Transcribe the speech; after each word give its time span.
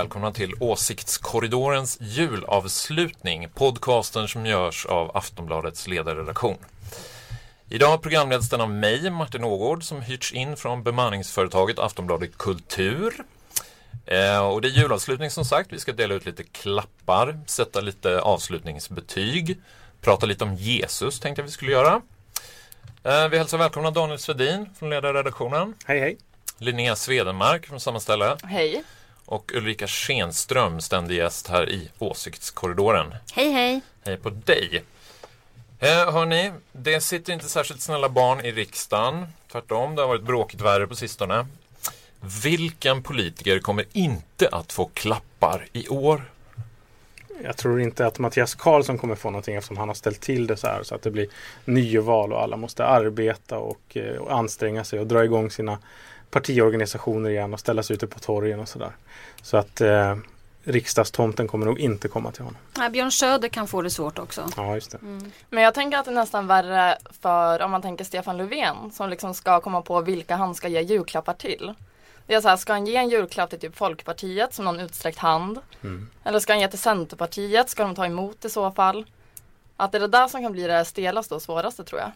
Välkomna 0.00 0.32
till 0.32 0.54
Åsiktskorridorens 0.60 1.98
julavslutning, 2.00 3.48
podcasten 3.54 4.28
som 4.28 4.46
görs 4.46 4.86
av 4.86 5.16
Aftonbladets 5.16 5.86
ledarredaktion. 5.86 6.56
Idag 7.68 8.02
programleds 8.02 8.48
den 8.48 8.60
av 8.60 8.70
mig, 8.70 9.10
Martin 9.10 9.44
Ågård, 9.44 9.84
som 9.84 10.02
hyrts 10.02 10.32
in 10.32 10.56
från 10.56 10.82
bemanningsföretaget 10.82 11.78
Aftonbladet 11.78 12.38
Kultur. 12.38 13.14
Eh, 14.06 14.46
och 14.46 14.60
det 14.60 14.68
är 14.68 14.72
julavslutning 14.72 15.30
som 15.30 15.44
sagt. 15.44 15.72
Vi 15.72 15.78
ska 15.78 15.92
dela 15.92 16.14
ut 16.14 16.26
lite 16.26 16.42
klappar, 16.42 17.40
sätta 17.46 17.80
lite 17.80 18.20
avslutningsbetyg, 18.20 19.60
prata 20.00 20.26
lite 20.26 20.44
om 20.44 20.54
Jesus 20.54 21.20
tänkte 21.20 21.42
jag 21.42 21.46
vi 21.46 21.52
skulle 21.52 21.72
göra. 21.72 22.02
Eh, 23.04 23.28
vi 23.28 23.38
hälsar 23.38 23.58
välkomna 23.58 23.90
Daniel 23.90 24.18
Svedin 24.18 24.66
från 24.78 24.90
ledarredaktionen. 24.90 25.74
Hej 25.84 26.00
hej. 26.00 26.18
Linnea 26.58 26.96
Svedenmark 26.96 27.66
från 27.66 27.80
samma 27.80 28.00
ställe. 28.00 28.36
Hej. 28.42 28.84
Och 29.30 29.52
Ulrika 29.54 29.86
Schenström, 29.86 30.80
ständig 30.80 31.16
gäst 31.16 31.48
här 31.48 31.70
i 31.70 31.90
Åsiktskorridoren. 31.98 33.14
Hej 33.32 33.52
hej! 33.52 33.80
Hej 34.04 34.16
på 34.16 34.30
dig! 34.30 34.84
Eh, 35.78 36.12
hörni, 36.12 36.52
det 36.72 37.00
sitter 37.00 37.32
inte 37.32 37.48
särskilt 37.48 37.80
snälla 37.80 38.08
barn 38.08 38.40
i 38.40 38.52
riksdagen. 38.52 39.26
Tvärtom, 39.52 39.94
det 39.94 40.02
har 40.02 40.08
varit 40.08 40.22
bråkigt 40.22 40.60
värre 40.60 40.86
på 40.86 40.94
sistone. 40.96 41.46
Vilken 42.42 43.02
politiker 43.02 43.58
kommer 43.58 43.84
inte 43.92 44.48
att 44.48 44.72
få 44.72 44.90
klappar 44.94 45.66
i 45.72 45.88
år? 45.88 46.30
Jag 47.42 47.56
tror 47.56 47.80
inte 47.80 48.06
att 48.06 48.18
Mattias 48.18 48.54
Karlsson 48.54 48.98
kommer 48.98 49.14
få 49.14 49.30
någonting 49.30 49.56
eftersom 49.56 49.76
han 49.76 49.88
har 49.88 49.94
ställt 49.94 50.20
till 50.20 50.46
det 50.46 50.56
så 50.56 50.66
här 50.66 50.82
så 50.82 50.94
att 50.94 51.02
det 51.02 51.10
blir 51.10 51.26
nyval 51.64 52.32
och 52.32 52.42
alla 52.42 52.56
måste 52.56 52.86
arbeta 52.86 53.58
och, 53.58 53.96
eh, 53.96 54.16
och 54.16 54.32
anstränga 54.32 54.84
sig 54.84 55.00
och 55.00 55.06
dra 55.06 55.24
igång 55.24 55.50
sina 55.50 55.78
partiorganisationer 56.30 57.30
igen 57.30 57.54
och 57.54 57.60
ställa 57.60 57.82
sig 57.82 57.94
ute 57.94 58.06
på 58.06 58.18
torgen 58.18 58.60
och 58.60 58.68
sådär. 58.68 58.92
Så 59.42 59.56
att 59.56 59.80
eh, 59.80 60.16
riksdagstomten 60.64 61.48
kommer 61.48 61.66
nog 61.66 61.78
inte 61.78 62.08
komma 62.08 62.32
till 62.32 62.42
honom. 62.42 62.60
Nej, 62.78 62.90
Björn 62.90 63.12
Söder 63.12 63.48
kan 63.48 63.68
få 63.68 63.82
det 63.82 63.90
svårt 63.90 64.18
också. 64.18 64.48
Ja, 64.56 64.74
just 64.74 64.90
det. 64.90 64.98
Men 65.50 65.64
jag 65.64 65.74
tänker 65.74 65.98
att 65.98 66.04
det 66.04 66.10
är 66.10 66.14
nästan 66.14 66.46
värre 66.46 66.98
för 67.20 67.62
om 67.62 67.70
man 67.70 67.82
tänker 67.82 68.04
Stefan 68.04 68.36
Löfven 68.36 68.90
som 68.92 69.10
liksom 69.10 69.34
ska 69.34 69.60
komma 69.60 69.82
på 69.82 70.00
vilka 70.00 70.36
han 70.36 70.54
ska 70.54 70.68
ge 70.68 70.80
julklappar 70.80 71.34
till. 71.34 71.74
Det 72.26 72.34
är 72.34 72.40
så 72.40 72.48
här, 72.48 72.56
ska 72.56 72.72
han 72.72 72.86
ge 72.86 72.96
en 72.96 73.08
julklapp 73.08 73.50
till 73.50 73.58
typ 73.58 73.76
Folkpartiet 73.76 74.54
som 74.54 74.64
någon 74.64 74.80
utsträckt 74.80 75.18
hand? 75.18 75.60
Eller 76.24 76.38
ska 76.38 76.52
han 76.52 76.60
ge 76.60 76.68
till 76.68 76.78
Centerpartiet? 76.78 77.70
Ska 77.70 77.82
de 77.82 77.94
ta 77.94 78.06
emot 78.06 78.44
i 78.44 78.50
så 78.50 78.70
fall? 78.70 79.06
Att 79.76 79.92
det 79.92 79.98
är 79.98 80.00
det 80.00 80.08
där 80.08 80.28
som 80.28 80.42
kan 80.42 80.52
bli 80.52 80.66
det 80.66 80.84
stelaste 80.84 81.34
och 81.34 81.42
svåraste 81.42 81.84
tror 81.84 82.00
jag. 82.00 82.10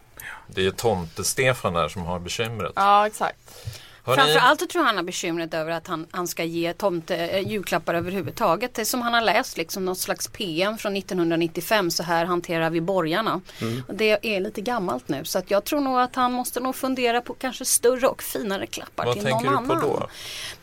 Det 0.47 0.65
är 0.65 0.71
Tomte-Stefan 0.71 1.73
där 1.73 1.89
som 1.89 2.05
har 2.05 2.19
bekymret. 2.19 2.73
Ja, 2.75 3.07
exakt. 3.07 3.65
Hörni, 4.05 4.21
Framförallt 4.21 4.59
så 4.59 4.67
tror 4.67 4.81
jag 4.81 4.87
han 4.87 4.95
har 4.95 5.03
bekymret 5.03 5.53
över 5.53 5.71
att 5.71 5.87
han, 5.87 6.07
han 6.11 6.27
ska 6.27 6.43
ge 6.43 6.73
tomte 6.73 7.15
eh, 7.15 7.47
julklappar 7.47 7.93
överhuvudtaget. 7.93 8.73
Det 8.73 8.81
är 8.81 8.85
som 8.85 9.01
han 9.01 9.13
har 9.13 9.21
läst 9.21 9.57
liksom 9.57 9.85
något 9.85 9.97
slags 9.97 10.27
PM 10.27 10.77
från 10.77 10.95
1995. 10.95 11.91
Så 11.91 12.03
här 12.03 12.25
hanterar 12.25 12.69
vi 12.69 12.81
borgarna. 12.81 13.41
Och 13.87 13.95
det 13.95 14.35
är 14.35 14.39
lite 14.39 14.61
gammalt 14.61 15.07
nu. 15.07 15.25
Så 15.25 15.39
att 15.39 15.51
jag 15.51 15.63
tror 15.63 15.81
nog 15.81 15.99
att 15.99 16.15
han 16.15 16.31
måste 16.33 16.59
nog 16.59 16.75
fundera 16.75 17.21
på 17.21 17.33
kanske 17.33 17.65
större 17.65 18.07
och 18.07 18.23
finare 18.23 18.65
klappar 18.65 19.05
vad 19.05 19.13
till 19.13 19.23
tänker 19.23 19.45
någon 19.45 19.63
du 19.63 19.67
på 19.67 19.73
annan. 19.73 19.89
då? 19.89 20.07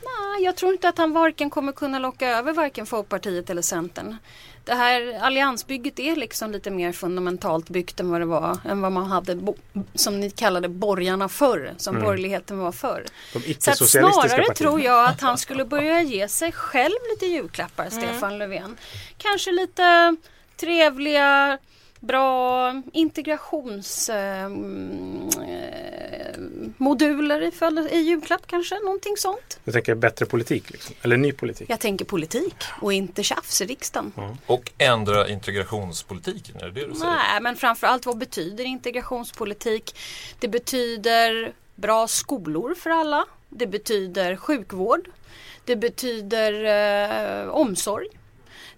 Nej, 0.03 0.45
jag 0.45 0.57
tror 0.57 0.73
inte 0.73 0.89
att 0.89 0.99
han 0.99 1.13
varken 1.13 1.51
kommer 1.51 1.73
kunna 1.73 1.99
locka 1.99 2.29
över 2.29 2.53
varken 2.53 2.87
Folkpartiet 2.87 3.51
eller 3.51 3.63
Centern. 3.63 4.17
Det 4.65 4.75
här 4.75 5.19
alliansbygget 5.21 5.99
är 5.99 6.17
liksom 6.17 6.53
lite 6.53 6.71
mer 6.71 6.93
fundamentalt 6.93 7.69
byggt 7.69 8.01
än 8.01 8.11
vad 8.11 8.21
det 8.21 8.25
var. 8.25 8.59
Än 8.65 8.81
vad 8.81 8.93
man 8.93 9.07
hade, 9.07 9.39
som 9.95 10.21
ni 10.21 10.31
kallade 10.31 10.69
borgarna 10.69 11.29
förr. 11.29 11.75
Som 11.77 12.01
borgerligheten 12.01 12.59
var 12.59 12.73
förr. 12.73 13.05
De 13.33 13.55
Så 13.59 13.71
att 13.71 13.89
snarare 13.91 14.13
partierna. 14.13 14.55
tror 14.55 14.81
jag 14.81 15.09
att 15.09 15.21
han 15.21 15.39
skulle 15.39 15.65
börja 15.65 16.03
ge 16.03 16.29
sig 16.29 16.53
själv 16.53 16.95
lite 17.11 17.27
julklappar, 17.27 17.91
Stefan 17.91 18.39
Löfven. 18.39 18.77
Kanske 19.17 19.53
lite 19.53 20.17
trevliga, 20.57 21.59
bra 22.01 22.73
integrationsmoduler 22.93 25.49
i, 25.49 26.22
fall- 27.53 27.89
i 27.93 27.99
julklapp 27.99 28.47
kanske, 28.47 28.79
någonting 28.81 29.17
sånt. 29.17 29.61
Jag 29.65 29.75
tänker 29.75 29.95
bättre 29.95 30.27
politik, 30.27 30.71
liksom. 30.71 30.95
eller 31.03 31.17
ny 31.17 31.33
politik. 31.33 31.71
Jag 31.71 31.81
tänker 31.81 32.05
politik 32.05 32.55
och 32.81 32.93
inte 32.93 33.23
tjafs 33.23 33.61
i 33.61 33.67
riksdagen. 33.67 34.13
Och 34.47 34.73
ändra 34.79 35.29
integrationspolitiken, 35.29 36.57
är 36.57 36.65
det 36.65 36.71
det 36.71 36.87
du 36.87 36.95
säger? 36.95 37.13
Nej, 37.13 37.41
men 37.41 37.57
framförallt 37.57 38.07
vad 38.07 38.19
betyder 38.19 38.65
integrationspolitik? 38.65 39.97
Det 40.39 40.49
betyder 40.49 41.53
bra 41.75 42.09
skolor 42.09 42.75
för 42.75 42.91
alla. 42.91 43.25
Det 43.49 43.67
betyder 43.67 44.37
sjukvård. 44.37 45.09
Det 45.65 45.77
betyder 45.77 46.65
eh, 47.43 47.49
omsorg. 47.49 48.07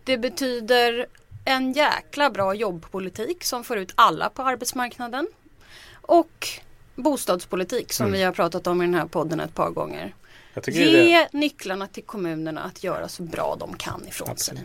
Det 0.05 0.19
betyder 0.19 1.07
en 1.45 1.73
jäkla 1.73 2.31
bra 2.31 2.55
jobbpolitik 2.55 3.45
som 3.45 3.65
får 3.65 3.79
ut 3.79 3.93
alla 3.95 4.31
på 4.31 4.43
arbetsmarknaden. 4.43 5.29
Och 6.03 6.49
bostadspolitik 6.95 7.93
som 7.93 8.13
vi 8.13 8.23
har 8.23 8.33
pratat 8.33 8.67
om 8.67 8.83
i 8.83 8.85
den 8.85 8.95
här 8.95 9.07
podden 9.07 9.41
ett 9.41 9.55
par 9.55 9.71
gånger. 9.71 10.15
Jag 10.55 10.65
tycker, 10.65 10.81
det, 10.81 10.87
Ge 11.05 11.29
nycklarna 11.33 11.87
till 11.87 12.03
kommunerna 12.03 12.61
att 12.63 12.85
göra 12.85 13.09
så 13.09 13.23
bra 13.23 13.57
de 13.61 13.77
kan 13.77 14.09
ifrån 14.09 14.37
sig. 14.37 14.59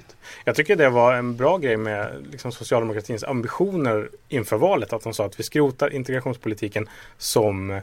jag 0.45 0.56
tycker 0.56 0.75
det 0.75 0.89
var 0.89 1.13
en 1.13 1.35
bra 1.35 1.57
grej 1.57 1.78
med 1.78 2.28
liksom, 2.31 2.51
socialdemokratins 2.51 3.23
ambitioner 3.23 4.09
inför 4.28 4.57
valet. 4.57 4.94
Att 4.94 5.03
de 5.03 5.13
sa 5.13 5.25
att 5.25 5.39
vi 5.39 5.44
skrotar 5.44 5.94
integrationspolitiken 5.94 6.89
som, 7.18 7.81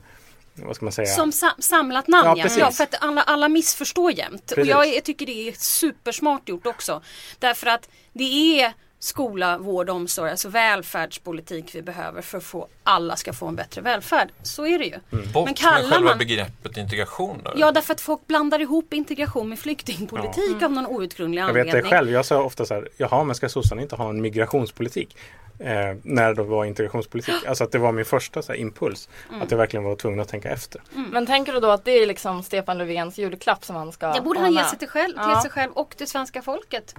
vad 0.55 0.77
ska 0.77 0.85
man 0.85 0.93
säga? 0.93 1.07
Som 1.09 1.33
sam- 1.33 1.55
samlat 1.63 2.09
namn 2.09 2.39
Ja, 2.39 2.47
ja, 2.49 2.55
ja. 2.59 2.71
för 2.71 2.85
att 2.85 2.95
alla, 3.05 3.23
alla 3.23 3.49
missförstår 3.49 4.13
jämt. 4.13 4.51
Och 4.51 4.55
Precis. 4.55 4.71
jag 4.71 4.87
är- 4.89 5.01
tycker 5.01 5.27
det 5.27 5.49
är 5.49 5.53
supersmart 5.53 6.49
gjort 6.49 6.67
också. 6.67 7.03
Därför 7.39 7.67
att 7.67 7.89
det 8.13 8.61
är 8.61 8.73
skola, 8.99 9.59
vård 9.59 9.91
och 9.91 9.97
omsorg, 9.97 10.31
alltså 10.31 10.49
välfärdspolitik 10.49 11.75
vi 11.75 11.83
behöver 11.83 12.23
för 12.23 12.39
att 12.39 12.45
få 12.45 12.69
alla 12.83 13.17
ska 13.17 13.33
få 13.33 13.47
en 13.47 13.57
bättre 13.57 13.81
välfärd. 13.81 14.29
Så 14.43 14.67
är 14.67 14.79
det 14.79 14.85
ju. 14.85 14.95
Mm. 15.13 15.33
Bort 15.33 15.35
Men 15.35 15.45
med 15.45 15.57
kallar 15.57 15.91
själva 15.91 16.09
man- 16.09 16.19
begreppet 16.19 16.77
integration 16.77 17.41
då? 17.45 17.53
Ja, 17.57 17.73
därför 17.73 17.95
att 17.95 18.01
folk 18.01 18.27
blandar 18.27 18.61
ihop 18.61 18.93
integration 18.93 19.49
med 19.49 19.59
flyktingpolitik 19.59 20.63
av 20.63 20.73
någon 20.73 20.87
outgrundlig 20.87 21.43
Jag 21.43 21.49
anledning. 21.49 21.75
vet 21.75 21.85
det 21.85 21.91
själv. 21.91 22.11
Jag 22.11 22.25
sa 22.27 22.43
ofta 22.43 22.67
så 22.67 22.75
här, 22.75 22.89
jaha 22.97 23.25
men 23.25 23.35
ska 23.35 23.49
sossarna 23.49 23.83
inte 23.83 23.97
ha 23.97 24.09
en 24.11 24.21
migrationspolitik? 24.21 25.17
Eh, 25.59 25.97
när 26.03 26.35
det 26.35 26.43
var 26.43 26.65
integrationspolitik. 26.65 27.47
Alltså 27.47 27.65
att 27.65 27.73
det 27.73 27.79
var 27.79 27.93
min 27.93 28.05
första 28.05 28.43
så 28.43 28.53
här, 28.53 28.59
impuls. 28.61 29.09
Mm. 29.29 29.43
Att 29.43 29.51
jag 29.51 29.59
verkligen 29.59 29.85
var 29.85 29.97
tvungen 29.97 30.21
att 30.21 30.29
tänka 30.29 30.51
efter. 30.51 30.83
Men 31.13 31.27
tänker 31.27 31.53
du 31.53 31.61
då 31.61 31.71
att 31.71 31.85
det 31.85 31.91
är 31.91 32.07
liksom 32.07 32.43
Stefan 32.43 32.79
Löfvens 32.79 33.19
julklapp 33.19 33.65
som 33.65 33.77
han 33.77 33.93
ska 33.93 34.13
Det 34.13 34.21
borde 34.21 34.39
ha 34.39 34.45
han 34.45 34.53
ge 34.53 34.59
med? 34.61 34.67
sig 34.69 34.79
till, 34.79 34.89
själv, 34.89 35.13
till 35.13 35.23
Ja. 35.35 35.43
sig 35.43 35.51
själv 35.51 35.73
och 35.73 35.97
till 35.97 36.07
svenska 36.07 36.43
folket. 36.43 36.95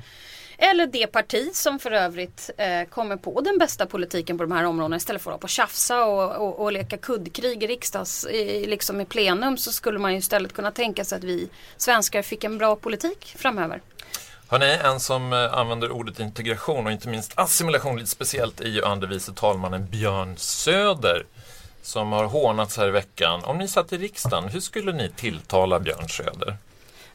Eller 0.58 0.88
det 0.88 1.08
parti 1.08 1.50
som 1.54 1.80
för 1.80 1.92
övrigt 1.92 2.50
eh, 2.58 2.90
kommer 2.90 3.16
på 3.18 3.42
den 3.42 3.58
bästa 3.58 3.86
politiken 3.86 4.38
på 4.38 4.44
de 4.44 4.52
här 4.52 4.64
områdena. 4.64 4.96
Istället 4.96 5.22
för 5.22 5.32
att 5.32 5.34
hålla 5.34 5.40
på 5.40 5.44
och 5.44 5.50
tjafsa 5.50 6.06
och, 6.06 6.48
och, 6.48 6.60
och 6.60 6.72
leka 6.72 6.98
kuddkrig 6.98 7.64
i 7.64 7.68
riksdags, 7.68 8.26
i, 8.26 8.66
liksom 8.66 9.02
i 9.02 9.06
plenum 9.06 9.58
så 9.58 9.72
skulle 9.72 10.00
man 10.00 10.12
ju 10.12 10.18
istället 10.18 10.54
kunna 10.54 10.72
tänka 10.72 11.06
sig 11.06 11.18
att 11.18 11.24
vi 11.24 11.50
svenskar 11.78 12.22
fick 12.22 12.44
en 12.44 12.58
bra 12.58 12.76
politik 12.76 13.36
framöver. 13.38 13.82
Hörrni, 14.48 14.78
en 14.84 15.00
som 15.00 15.34
eh, 15.34 15.54
använder 15.54 15.92
ordet 15.92 16.20
integration 16.20 16.86
och 16.86 16.92
inte 16.92 17.10
minst 17.10 17.34
assimilation 17.36 17.98
lite 17.98 18.10
speciellt 18.10 18.62
är 18.62 18.70
ju 18.70 18.84
andre 18.84 19.10
vice 19.10 19.34
talmannen 19.34 19.88
Björn 19.88 20.38
Söder. 20.38 21.26
Som 21.82 22.12
har 22.12 22.26
hånats 22.26 22.78
här 22.78 22.88
i 22.88 22.92
veckan. 22.92 23.44
Om 23.44 23.58
ni 23.58 23.68
satt 23.68 23.94
i 23.94 23.98
riksdagen, 23.98 24.50
hur 24.50 24.60
skulle 24.60 24.92
ni 24.92 25.10
tilltala 25.10 25.80
Björn 25.80 26.10
Söder? 26.10 26.58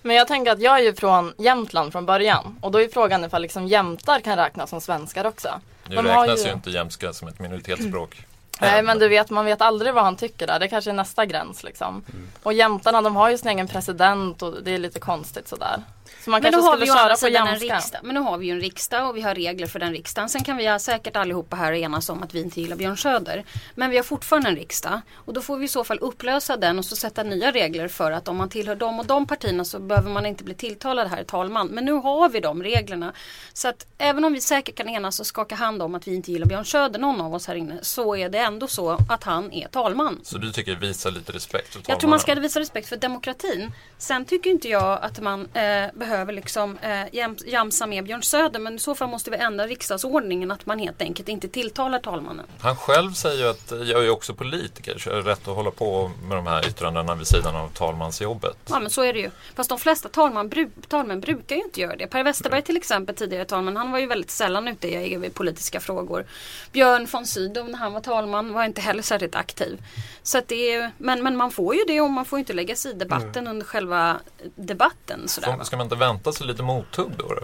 Men 0.02 0.16
jag 0.16 0.28
tänker 0.28 0.52
att 0.52 0.60
jag 0.60 0.78
är 0.78 0.82
ju 0.82 0.94
från 0.94 1.34
Jämtland 1.38 1.92
från 1.92 2.06
början 2.06 2.58
och 2.60 2.70
då 2.70 2.80
är 2.80 2.88
frågan 2.88 3.24
ifall 3.24 3.42
liksom 3.42 3.66
jämtar 3.66 4.20
kan 4.20 4.36
räknas 4.36 4.70
som 4.70 4.80
svenskar 4.80 5.24
också. 5.24 5.60
Nu 5.88 5.96
De 5.96 6.06
räknas 6.06 6.40
ju... 6.40 6.48
ju- 6.48 6.52
inte 6.52 6.70
jämska 6.70 7.12
som 7.12 7.28
ett 7.28 7.38
minoritetsspråk. 7.38 8.26
Nej 8.60 8.82
men 8.82 8.98
du 8.98 9.08
vet, 9.08 9.30
man 9.30 9.44
vet 9.44 9.60
aldrig 9.60 9.94
vad 9.94 10.04
han 10.04 10.16
tycker 10.16 10.46
där. 10.46 10.58
Det 10.58 10.68
kanske 10.68 10.90
är 10.90 10.94
nästa 10.94 11.26
gräns 11.26 11.64
liksom. 11.64 12.04
Mm. 12.12 12.28
Och 12.42 12.52
jämtarna 12.52 13.02
de 13.02 13.16
har 13.16 13.30
ju 13.30 13.38
sin 13.38 13.48
egen 13.48 13.68
president 13.68 14.42
och 14.42 14.62
det 14.62 14.70
är 14.70 14.78
lite 14.78 15.00
konstigt 15.00 15.48
sådär. 15.48 15.82
Så 16.24 16.30
man 16.30 16.42
Men 16.42 16.52
då 16.52 16.58
kanske 16.58 16.70
har 16.70 16.76
vi 16.78 16.86
skulle 16.86 16.98
köra 16.98 17.16
på 17.16 17.28
jamska. 17.28 17.74
riksdag. 17.76 18.00
Men 18.04 18.14
nu 18.14 18.20
har 18.20 18.38
vi 18.38 18.46
ju 18.46 18.52
en 18.52 18.60
riksdag 18.60 19.08
och 19.08 19.16
vi 19.16 19.20
har 19.20 19.34
regler 19.34 19.66
för 19.66 19.78
den 19.78 19.92
riksdagen. 19.92 20.28
Sen 20.28 20.44
kan 20.44 20.56
vi 20.56 20.78
säkert 20.80 21.16
allihopa 21.16 21.56
här 21.56 21.72
enas 21.72 22.08
om 22.08 22.22
att 22.22 22.34
vi 22.34 22.40
inte 22.40 22.60
gillar 22.60 22.76
Björn 22.76 22.96
Söder. 22.96 23.44
Men 23.74 23.90
vi 23.90 23.96
har 23.96 24.04
fortfarande 24.04 24.48
en 24.48 24.56
riksdag. 24.56 25.00
Och 25.14 25.32
då 25.32 25.40
får 25.42 25.56
vi 25.58 25.64
i 25.64 25.68
så 25.68 25.84
fall 25.84 25.98
upplösa 25.98 26.56
den 26.56 26.78
och 26.78 26.84
så 26.84 26.96
sätta 26.96 27.22
nya 27.22 27.52
regler 27.52 27.88
för 27.88 28.12
att 28.12 28.28
om 28.28 28.36
man 28.36 28.48
tillhör 28.48 28.76
de 28.76 28.98
och 28.98 29.06
de 29.06 29.26
partierna 29.26 29.64
så 29.64 29.78
behöver 29.78 30.10
man 30.10 30.26
inte 30.26 30.44
bli 30.44 30.54
tilltalad 30.54 31.08
här 31.08 31.24
talman. 31.24 31.66
Men 31.66 31.84
nu 31.84 31.92
har 31.92 32.28
vi 32.28 32.40
de 32.40 32.62
reglerna. 32.62 33.12
Så 33.52 33.68
att 33.68 33.86
även 33.98 34.24
om 34.24 34.32
vi 34.32 34.40
säkert 34.40 34.74
kan 34.74 34.88
enas 34.88 35.20
och 35.20 35.26
skaka 35.26 35.54
hand 35.54 35.82
om 35.82 35.94
att 35.94 36.08
vi 36.08 36.14
inte 36.14 36.32
gillar 36.32 36.46
Björn 36.46 36.64
Söder, 36.64 36.98
någon 36.98 37.20
av 37.20 37.34
oss 37.34 37.46
här 37.46 37.54
inne, 37.54 37.78
så 37.82 38.16
är 38.16 38.28
det 38.28 38.38
ändå 38.38 38.66
så 38.66 38.98
att 39.08 39.24
han 39.24 39.52
är 39.52 39.68
talman. 39.68 40.20
Så 40.22 40.38
du 40.38 40.52
tycker 40.52 40.74
visa 40.76 41.10
lite 41.10 41.32
respekt 41.32 41.72
för 41.72 41.78
Jag 41.78 41.84
tror 41.86 41.92
man 41.94 42.00
talmannen? 42.00 42.20
ska 42.20 42.34
visa 42.34 42.60
respekt 42.60 42.88
för 42.88 42.96
demokratin. 42.96 43.72
Sen 43.98 44.24
tycker 44.24 44.50
inte 44.50 44.68
jag 44.68 44.98
att 45.02 45.20
man 45.20 45.48
eh, 45.54 45.86
behöver 46.02 46.32
liksom 46.32 46.78
eh, 46.78 47.30
jamsa 47.46 47.86
med 47.86 48.04
Björn 48.04 48.22
Söder 48.22 48.60
men 48.60 48.74
i 48.74 48.78
så 48.78 48.94
fall 48.94 49.08
måste 49.08 49.30
vi 49.30 49.36
ändra 49.36 49.66
riksdagsordningen 49.66 50.50
att 50.50 50.66
man 50.66 50.78
helt 50.78 51.02
enkelt 51.02 51.28
inte 51.28 51.48
tilltalar 51.48 51.98
talmannen. 51.98 52.46
Han 52.60 52.76
själv 52.76 53.12
säger 53.12 53.44
ju 53.44 53.50
att 53.50 53.72
jag 53.88 54.04
är 54.04 54.10
också 54.10 54.34
politiker 54.34 54.98
så 54.98 55.08
jag 55.08 55.16
har 55.16 55.22
rätt 55.22 55.48
att 55.48 55.56
hålla 55.56 55.70
på 55.70 56.10
med 56.28 56.36
de 56.36 56.46
här 56.46 56.68
yttrandena 56.68 57.14
vid 57.14 57.26
sidan 57.26 57.56
av 57.56 57.68
talmansjobbet. 57.68 58.56
Ja 58.70 58.80
men 58.80 58.90
så 58.90 59.02
är 59.02 59.12
det 59.12 59.18
ju. 59.18 59.30
Fast 59.54 59.68
de 59.68 59.78
flesta 59.78 60.08
talman, 60.08 60.48
bru, 60.48 60.70
talmän 60.88 61.20
brukar 61.20 61.56
ju 61.56 61.62
inte 61.62 61.80
göra 61.80 61.96
det. 61.96 62.06
Per 62.06 62.24
Westerberg 62.24 62.62
till 62.62 62.76
exempel, 62.76 63.16
tidigare 63.16 63.44
talman, 63.44 63.76
han 63.76 63.92
var 63.92 63.98
ju 63.98 64.06
väldigt 64.06 64.30
sällan 64.30 64.68
ute 64.68 64.88
i 64.88 65.30
politiska 65.34 65.80
frågor. 65.80 66.24
Björn 66.72 67.06
von 67.12 67.26
Sydow 67.26 67.68
när 67.68 67.78
han 67.78 67.92
var 67.92 68.00
talman 68.00 68.52
var 68.52 68.64
inte 68.64 68.80
heller 68.80 69.02
särskilt 69.02 69.34
aktiv. 69.34 69.82
Så 70.22 70.40
det 70.46 70.72
är, 70.72 70.90
men, 70.98 71.22
men 71.22 71.36
man 71.36 71.50
får 71.50 71.74
ju 71.74 71.84
det 71.86 72.00
och 72.00 72.10
man 72.10 72.24
får 72.24 72.38
inte 72.38 72.52
lägga 72.52 72.76
sig 72.76 72.90
i 72.90 72.94
debatten 72.94 73.46
under 73.46 73.66
själva 73.66 74.20
debatten. 74.54 75.28
Sådär? 75.28 75.58
Ska 75.62 75.76
man 75.76 75.88
inte 75.92 76.04
vänta 76.04 76.32
sig 76.32 76.46
lite 76.46 76.62
mothugg 76.62 77.12
då? 77.16 77.28
då? 77.28 77.40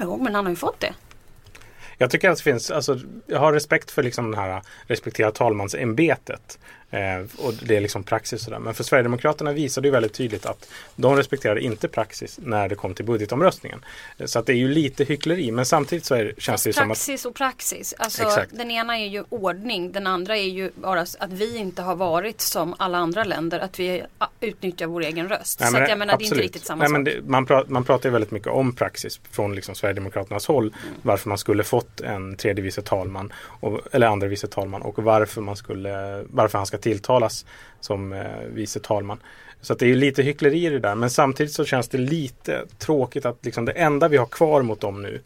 Jo 0.00 0.16
men 0.16 0.34
han 0.34 0.44
har 0.44 0.50
ju 0.50 0.56
fått 0.56 0.80
det. 0.80 0.94
Jag 1.98 2.10
tycker 2.10 2.30
att 2.30 2.36
det 2.36 2.42
finns, 2.42 2.70
alltså, 2.70 2.98
jag 3.26 3.38
har 3.38 3.52
respekt 3.52 3.90
för 3.90 4.02
liksom 4.02 4.30
den 4.30 4.40
här 4.40 4.62
respektera 4.86 5.30
talmansämbetet. 5.30 6.58
Eh, 6.90 7.46
och 7.46 7.54
det 7.62 7.76
är 7.76 7.80
liksom 7.80 8.02
praxis 8.02 8.42
sådär. 8.42 8.58
Men 8.58 8.74
för 8.74 8.84
Sverigedemokraterna 8.84 9.52
visade 9.52 9.88
ju 9.88 9.92
väldigt 9.92 10.12
tydligt 10.12 10.46
att 10.46 10.68
de 10.96 11.16
respekterade 11.16 11.60
inte 11.60 11.88
praxis 11.88 12.38
när 12.42 12.68
det 12.68 12.74
kom 12.74 12.94
till 12.94 13.04
budgetomröstningen. 13.04 13.84
Så 14.24 14.38
att 14.38 14.46
det 14.46 14.52
är 14.52 14.56
ju 14.56 14.68
lite 14.68 15.04
hyckleri. 15.04 15.50
Men 15.50 15.66
samtidigt 15.66 16.04
så 16.04 16.14
är, 16.14 16.34
känns 16.38 16.62
det 16.62 16.68
ju 16.68 16.72
som 16.72 16.82
att 16.82 16.88
praxis 16.88 17.24
och 17.24 17.34
praxis. 17.34 17.94
Alltså, 17.98 18.22
Exakt. 18.22 18.56
den 18.56 18.70
ena 18.70 18.98
är 18.98 19.06
ju 19.06 19.24
ordning. 19.28 19.92
Den 19.92 20.06
andra 20.06 20.36
är 20.36 20.48
ju 20.48 20.70
bara 20.74 21.00
att 21.00 21.32
vi 21.32 21.56
inte 21.56 21.82
har 21.82 21.96
varit 21.96 22.40
som 22.40 22.74
alla 22.78 22.98
andra 22.98 23.24
länder. 23.24 23.60
Att 23.60 23.78
vi 23.80 24.02
utnyttjar 24.40 24.86
vår 24.86 25.00
egen 25.02 25.28
röst. 25.28 25.60
Nej, 25.60 25.70
så 25.70 25.76
att 25.76 25.88
jag 25.88 25.98
menar 25.98 26.16
det 26.18 26.22
är 26.22 26.24
inte 26.24 26.32
absolut. 26.32 26.42
riktigt 26.42 26.64
samma 26.64 26.78
Nej, 26.78 26.88
sak. 26.88 26.92
men 26.92 27.04
det, 27.04 27.22
man, 27.30 27.46
pra, 27.46 27.64
man 27.68 27.84
pratar 27.84 28.08
ju 28.08 28.12
väldigt 28.12 28.30
mycket 28.30 28.48
om 28.48 28.72
praxis 28.72 29.20
från 29.30 29.54
liksom 29.54 29.74
Sverigedemokraternas 29.74 30.46
håll. 30.46 30.64
Mm. 30.64 30.94
Varför 31.02 31.28
man 31.28 31.38
skulle 31.38 31.64
fått 31.64 32.00
en 32.00 32.36
tredje 32.36 32.64
vice 32.64 32.82
talman 32.82 33.32
och, 33.42 33.80
eller 33.92 34.06
andra 34.06 34.26
vice 34.26 34.46
talman 34.46 34.82
och 34.82 35.02
varför, 35.02 35.40
man 35.40 35.56
skulle, 35.56 36.24
varför 36.30 36.58
han 36.58 36.66
ska 36.66 36.78
tilltalas 36.80 37.44
som 37.80 38.12
eh, 38.12 38.26
vice 38.48 38.80
talman. 38.80 39.18
Så 39.60 39.72
att 39.72 39.78
det 39.78 39.84
är 39.84 39.88
ju 39.88 39.94
lite 39.94 40.22
hyckleri 40.22 40.66
i 40.66 40.70
det 40.70 40.78
där 40.78 40.94
men 40.94 41.10
samtidigt 41.10 41.52
så 41.52 41.64
känns 41.64 41.88
det 41.88 41.98
lite 41.98 42.66
tråkigt 42.78 43.26
att 43.26 43.44
liksom 43.44 43.64
det 43.64 43.72
enda 43.72 44.08
vi 44.08 44.16
har 44.16 44.26
kvar 44.26 44.62
mot 44.62 44.80
dem 44.80 45.02
nu 45.02 45.20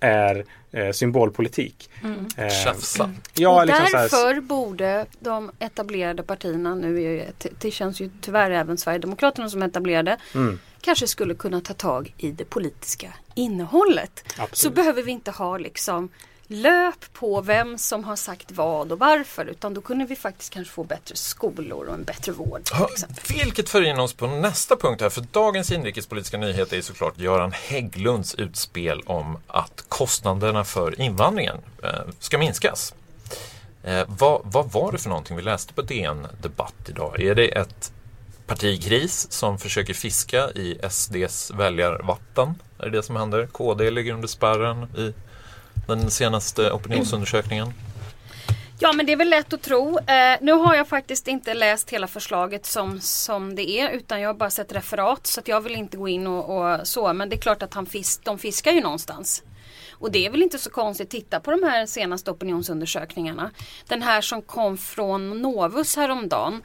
är 0.00 0.44
eh, 0.72 0.90
symbolpolitik. 0.92 1.90
Eh, 2.36 2.48
Tjafsa. 2.64 3.10
ja, 3.34 3.62
Mm. 3.62 3.66
liksom 3.66 3.86
så 3.90 3.96
här- 3.96 4.02
därför 4.02 4.40
borde 4.40 5.06
de 5.20 5.50
etablerade 5.58 6.22
partierna, 6.22 6.74
nu 6.74 7.02
är 7.02 7.32
det- 7.38 7.50
det 7.60 7.70
känns 7.70 8.00
ju 8.00 8.10
tyvärr 8.20 8.50
även 8.50 8.78
Sverigedemokraterna 8.78 9.48
som 9.50 9.62
etablerade, 9.62 10.16
Mm. 10.34 10.58
kanske 10.80 11.06
skulle 11.06 11.34
kunna 11.34 11.60
ta 11.60 11.74
tag 11.74 12.14
i 12.18 12.30
det 12.30 12.44
politiska 12.44 13.12
innehållet. 13.34 14.24
Så 14.36 14.42
Absolut. 14.42 14.74
behöver 14.74 15.02
vi 15.02 15.12
inte 15.12 15.30
ha 15.30 15.58
liksom 15.58 16.08
löp 16.48 17.12
på 17.12 17.40
vem 17.40 17.78
som 17.78 18.04
har 18.04 18.16
sagt 18.16 18.52
vad 18.52 18.92
och 18.92 18.98
varför 18.98 19.46
utan 19.46 19.74
då 19.74 19.80
kunde 19.80 20.04
vi 20.04 20.16
faktiskt 20.16 20.52
kanske 20.52 20.72
få 20.72 20.84
bättre 20.84 21.16
skolor 21.16 21.86
och 21.86 21.94
en 21.94 22.04
bättre 22.04 22.32
vård. 22.32 22.60
Ja. 22.72 22.88
Vilket 23.28 23.68
för 23.68 23.82
in 23.82 23.98
oss 23.98 24.14
på 24.14 24.26
nästa 24.26 24.76
punkt 24.76 25.00
här, 25.00 25.10
för 25.10 25.20
dagens 25.20 25.72
inrikespolitiska 25.72 26.38
nyhet 26.38 26.72
är 26.72 26.80
såklart 26.80 27.18
Göran 27.18 27.52
Hägglunds 27.52 28.34
utspel 28.34 29.00
om 29.06 29.38
att 29.46 29.84
kostnaderna 29.88 30.64
för 30.64 31.00
invandringen 31.00 31.56
eh, 31.82 31.90
ska 32.18 32.38
minskas. 32.38 32.94
Eh, 33.82 34.04
vad, 34.06 34.40
vad 34.44 34.72
var 34.72 34.92
det 34.92 34.98
för 34.98 35.08
någonting 35.08 35.36
vi 35.36 35.42
läste 35.42 35.74
på 35.74 35.82
DN 35.82 36.26
Debatt 36.42 36.88
idag? 36.88 37.20
Är 37.20 37.34
det 37.34 37.48
ett 37.48 37.92
partikris 38.46 39.32
som 39.32 39.58
försöker 39.58 39.94
fiska 39.94 40.50
i 40.50 40.78
SDs 40.90 41.50
väljarvatten? 41.50 42.54
Är 42.78 42.84
det 42.84 42.90
det 42.90 43.02
som 43.02 43.16
händer? 43.16 43.46
KD 43.46 43.90
ligger 43.90 44.14
under 44.14 44.28
spärren 44.28 44.82
i 44.96 45.12
den 45.94 46.10
senaste 46.10 46.72
opinionsundersökningen. 46.72 47.72
Ja 48.80 48.92
men 48.92 49.06
det 49.06 49.12
är 49.12 49.16
väl 49.16 49.30
lätt 49.30 49.52
att 49.52 49.62
tro. 49.62 49.98
Eh, 49.98 50.36
nu 50.40 50.52
har 50.52 50.74
jag 50.74 50.88
faktiskt 50.88 51.28
inte 51.28 51.54
läst 51.54 51.90
hela 51.90 52.06
förslaget 52.06 52.66
som, 52.66 53.00
som 53.00 53.54
det 53.54 53.70
är 53.70 53.90
utan 53.90 54.20
jag 54.20 54.28
har 54.28 54.34
bara 54.34 54.50
sett 54.50 54.72
referat 54.72 55.26
så 55.26 55.40
jag 55.44 55.60
vill 55.60 55.74
inte 55.74 55.96
gå 55.96 56.08
in 56.08 56.26
och, 56.26 56.58
och 56.58 56.86
så. 56.88 57.12
Men 57.12 57.28
det 57.28 57.36
är 57.36 57.40
klart 57.40 57.62
att 57.62 57.74
han 57.74 57.86
fisk, 57.86 58.24
de 58.24 58.38
fiskar 58.38 58.72
ju 58.72 58.80
någonstans. 58.80 59.42
Och 59.90 60.12
det 60.12 60.26
är 60.26 60.30
väl 60.30 60.42
inte 60.42 60.58
så 60.58 60.70
konstigt. 60.70 61.10
Titta 61.10 61.40
på 61.40 61.50
de 61.50 61.62
här 61.62 61.86
senaste 61.86 62.30
opinionsundersökningarna. 62.30 63.50
Den 63.88 64.02
här 64.02 64.20
som 64.20 64.42
kom 64.42 64.78
från 64.78 65.42
Novus 65.42 65.96
häromdagen. 65.96 66.62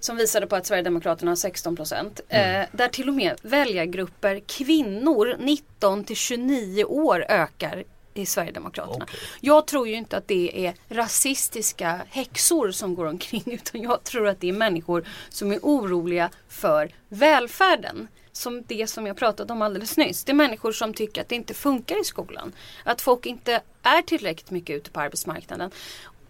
Som 0.00 0.16
visade 0.16 0.46
på 0.46 0.56
att 0.56 0.66
Sverigedemokraterna 0.66 1.30
har 1.30 1.36
16 1.36 1.76
procent. 1.76 2.20
Eh, 2.28 2.62
där 2.72 2.88
till 2.88 3.08
och 3.08 3.14
med 3.14 3.36
väljargrupper 3.42 4.40
kvinnor 4.46 5.36
19 5.38 6.04
till 6.04 6.16
29 6.16 6.84
år 6.84 7.24
ökar 7.28 7.84
i 8.18 8.26
Sverigedemokraterna. 8.26 9.04
Okej. 9.04 9.20
Jag 9.40 9.66
tror 9.66 9.88
ju 9.88 9.94
inte 9.94 10.16
att 10.16 10.28
det 10.28 10.66
är 10.66 10.74
rasistiska 10.88 12.00
häxor 12.08 12.70
som 12.70 12.94
går 12.94 13.06
omkring 13.06 13.42
utan 13.46 13.82
jag 13.82 14.04
tror 14.04 14.28
att 14.28 14.40
det 14.40 14.48
är 14.48 14.52
människor 14.52 15.04
som 15.28 15.52
är 15.52 15.58
oroliga 15.62 16.30
för 16.48 16.90
välfärden. 17.08 18.08
Som 18.32 18.62
det 18.66 18.86
som 18.86 19.06
jag 19.06 19.16
pratade 19.16 19.52
om 19.52 19.62
alldeles 19.62 19.96
nyss. 19.96 20.24
Det 20.24 20.32
är 20.32 20.34
människor 20.34 20.72
som 20.72 20.94
tycker 20.94 21.20
att 21.20 21.28
det 21.28 21.34
inte 21.34 21.54
funkar 21.54 22.00
i 22.00 22.04
skolan. 22.04 22.52
Att 22.84 23.00
folk 23.00 23.26
inte 23.26 23.60
är 23.82 24.02
tillräckligt 24.02 24.50
mycket 24.50 24.76
ute 24.76 24.90
på 24.90 25.00
arbetsmarknaden. 25.00 25.70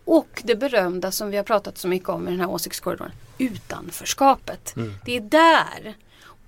Och 0.04 0.42
det 0.44 0.54
berömda 0.54 1.10
som 1.10 1.30
vi 1.30 1.36
har 1.36 1.44
pratat 1.44 1.78
så 1.78 1.88
mycket 1.88 2.08
om 2.08 2.28
i 2.28 2.30
den 2.30 2.40
här 2.40 2.50
åsiktskorridoren. 2.50 3.12
Utanförskapet. 3.38 4.74
Det 5.04 5.16
är 5.16 5.20
där. 5.20 5.94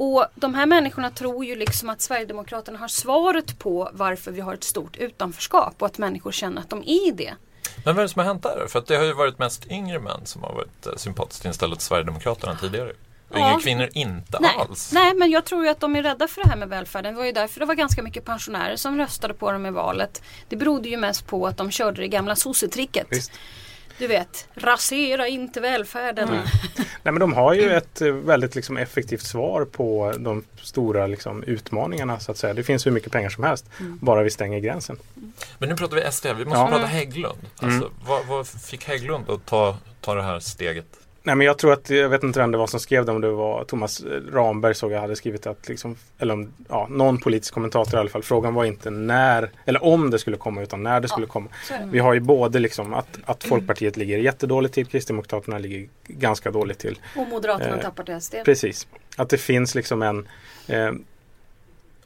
Och 0.00 0.26
de 0.34 0.54
här 0.54 0.66
människorna 0.66 1.10
tror 1.10 1.44
ju 1.44 1.56
liksom 1.56 1.88
att 1.88 2.00
Sverigedemokraterna 2.00 2.78
har 2.78 2.88
svaret 2.88 3.58
på 3.58 3.90
varför 3.92 4.30
vi 4.32 4.40
har 4.40 4.54
ett 4.54 4.64
stort 4.64 4.96
utanförskap 4.96 5.74
och 5.78 5.86
att 5.86 5.98
människor 5.98 6.32
känner 6.32 6.60
att 6.60 6.70
de 6.70 6.82
är 6.86 7.12
det. 7.12 7.34
Men 7.84 7.94
vad 7.94 7.98
är 7.98 8.02
det 8.02 8.08
som 8.08 8.18
har 8.20 8.26
hänt 8.26 8.42
där? 8.42 8.66
För 8.68 8.78
att 8.78 8.86
det 8.86 8.96
har 8.96 9.04
ju 9.04 9.12
varit 9.12 9.38
mest 9.38 9.66
yngre 9.70 10.00
män 10.00 10.20
som 10.26 10.42
har 10.42 10.54
varit 10.54 10.86
eh, 10.86 10.92
sympatiskt 10.96 11.44
inställda 11.44 11.76
till 11.76 11.84
Sverigedemokraterna 11.84 12.56
tidigare. 12.60 12.92
Och 13.28 13.38
Ja. 13.38 13.50
Yngre 13.50 13.60
kvinnor 13.62 13.88
inte 13.92 14.38
Nej, 14.40 14.50
alls. 14.58 14.92
nej, 14.92 15.14
men 15.14 15.30
jag 15.30 15.44
tror 15.44 15.64
ju 15.64 15.70
att 15.70 15.80
de 15.80 15.96
är 15.96 16.02
rädda 16.02 16.28
för 16.28 16.42
det 16.42 16.48
här 16.48 16.56
med 16.56 16.68
välfärden. 16.68 17.14
Det 17.14 17.18
var 17.18 17.26
ju 17.26 17.32
därför 17.32 17.60
det 17.60 17.66
var 17.66 17.74
ganska 17.74 18.02
mycket 18.02 18.24
pensionärer 18.24 18.76
som 18.76 18.96
röstade 18.96 19.34
på 19.34 19.52
dem 19.52 19.66
i 19.66 19.70
valet. 19.70 20.22
Det 20.48 20.56
berodde 20.56 20.88
ju 20.88 20.96
mest 20.96 21.26
på 21.26 21.46
att 21.46 21.56
de 21.56 21.70
körde 21.70 22.00
det 22.00 22.08
gamla 22.08 22.36
sossetricket. 22.36 23.06
Visst. 23.10 23.32
Du 23.98 24.06
vet, 24.06 24.48
rasera 24.54 25.28
inte 25.28 25.60
välfärden. 25.60 26.28
Nej, 27.02 27.12
men 27.12 27.18
de 27.18 27.32
har 27.32 27.54
ju 27.54 27.70
ett 27.70 28.00
eh, 28.00 28.12
väldigt 28.12 28.54
liksom, 28.54 28.76
effektivt 28.76 29.22
svar 29.22 29.64
på 29.64 30.14
de 30.18 30.44
stora 30.62 31.06
liksom, 31.06 31.42
utmaningarna. 31.42 32.20
så 32.20 32.30
att 32.32 32.38
säga. 32.38 32.54
Det 32.54 32.62
finns 32.62 32.86
hur 32.86 32.90
mycket 32.90 33.12
pengar 33.12 33.28
som 33.30 33.44
helst, 33.44 33.64
bara 33.78 34.22
vi 34.22 34.30
stänger 34.30 34.58
gränsen. 34.58 34.98
Men 35.58 35.68
nu 35.68 35.76
pratar 35.76 35.96
vi 35.96 36.12
SD, 36.12 36.26
vi 36.26 36.44
måste 36.44 36.58
Ja. 36.60 36.68
prata 36.68 36.86
Hägglund. 36.86 37.38
Alltså, 37.56 37.90
vad, 38.06 38.26
vad 38.26 38.46
fick 38.48 38.84
Hägglund 38.84 39.30
att 39.30 39.46
ta, 39.46 39.76
ta 40.00 40.14
det 40.14 40.22
här 40.22 40.40
steget? 40.40 40.86
Nej, 41.28 41.36
men 41.36 41.46
jag 41.46 41.58
tror 41.58 41.72
att, 41.72 41.90
jag 41.90 42.08
vet 42.08 42.22
inte 42.22 42.40
vem 42.40 42.50
det 42.50 42.58
var 42.58 42.66
som 42.66 42.80
skrev 42.80 43.04
det, 43.04 43.12
om 43.12 43.20
det 43.20 43.30
var 43.30 43.64
Thomas 43.64 44.04
Ramberg 44.32 44.74
såg 44.74 44.92
jag 44.92 45.00
hade 45.00 45.16
skrivit 45.16 45.46
att, 45.46 45.68
liksom, 45.68 45.96
eller 46.18 46.34
om, 46.34 46.52
ja, 46.68 46.86
någon 46.90 47.18
politisk 47.18 47.54
kommentator 47.54 47.94
i 47.94 48.00
alla 48.00 48.08
fall. 48.08 48.22
Frågan 48.22 48.54
var 48.54 48.64
inte 48.64 48.90
när, 48.90 49.50
eller 49.64 49.84
om 49.84 50.10
det 50.10 50.18
skulle 50.18 50.36
komma, 50.36 50.62
utan 50.62 50.82
när 50.82 51.00
det 51.00 51.08
skulle 51.08 51.26
komma. 51.26 51.48
så 51.68 51.74
är 51.74 51.78
det. 51.78 51.86
Vi 51.86 51.98
har 51.98 52.14
ju 52.14 52.20
både 52.20 52.58
liksom 52.58 52.94
att, 52.94 53.18
att 53.24 53.44
Folkpartiet 53.44 53.96
ligger 53.96 54.18
jättedåligt 54.18 54.74
till, 54.74 54.86
Kristdemokraterna 54.86 55.58
ligger 55.58 55.88
ganska 56.06 56.50
dåligt 56.50 56.78
till. 56.78 56.98
Och 57.16 57.28
Moderaterna 57.28 57.76
Eh, 57.76 57.82
tappar 57.82 58.04
till 58.04 58.20
SD. 58.20 58.34
Precis. 58.44 58.86
Att 59.16 59.28
det 59.28 59.38
finns 59.38 59.74
liksom 59.74 60.02
en 60.02 60.28
eh, 60.66 60.92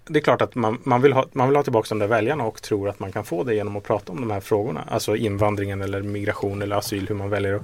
det 0.04 0.18
är 0.18 0.22
klart 0.22 0.42
att 0.42 0.54
man, 0.54 0.78
man, 0.84 1.02
vill 1.02 1.12
ha, 1.12 1.26
man 1.32 1.48
vill 1.48 1.56
ha 1.56 1.62
tillbaka 1.62 1.86
de 1.88 1.98
där 1.98 2.06
väljarna 2.06 2.44
och 2.44 2.62
tror 2.62 2.88
att 2.88 3.00
man 3.00 3.12
kan 3.12 3.24
få 3.24 3.44
det 3.44 3.54
genom 3.54 3.76
att 3.76 3.84
prata 3.84 4.12
om 4.12 4.20
de 4.20 4.30
här 4.30 4.40
frågorna. 4.40 4.84
Alltså 4.88 5.16
invandringen 5.16 5.82
eller 5.82 6.02
migration 6.02 6.62
eller 6.62 6.76
asyl, 6.76 7.08
hur 7.08 7.14
man 7.14 7.30
väljer 7.30 7.54
att 7.54 7.62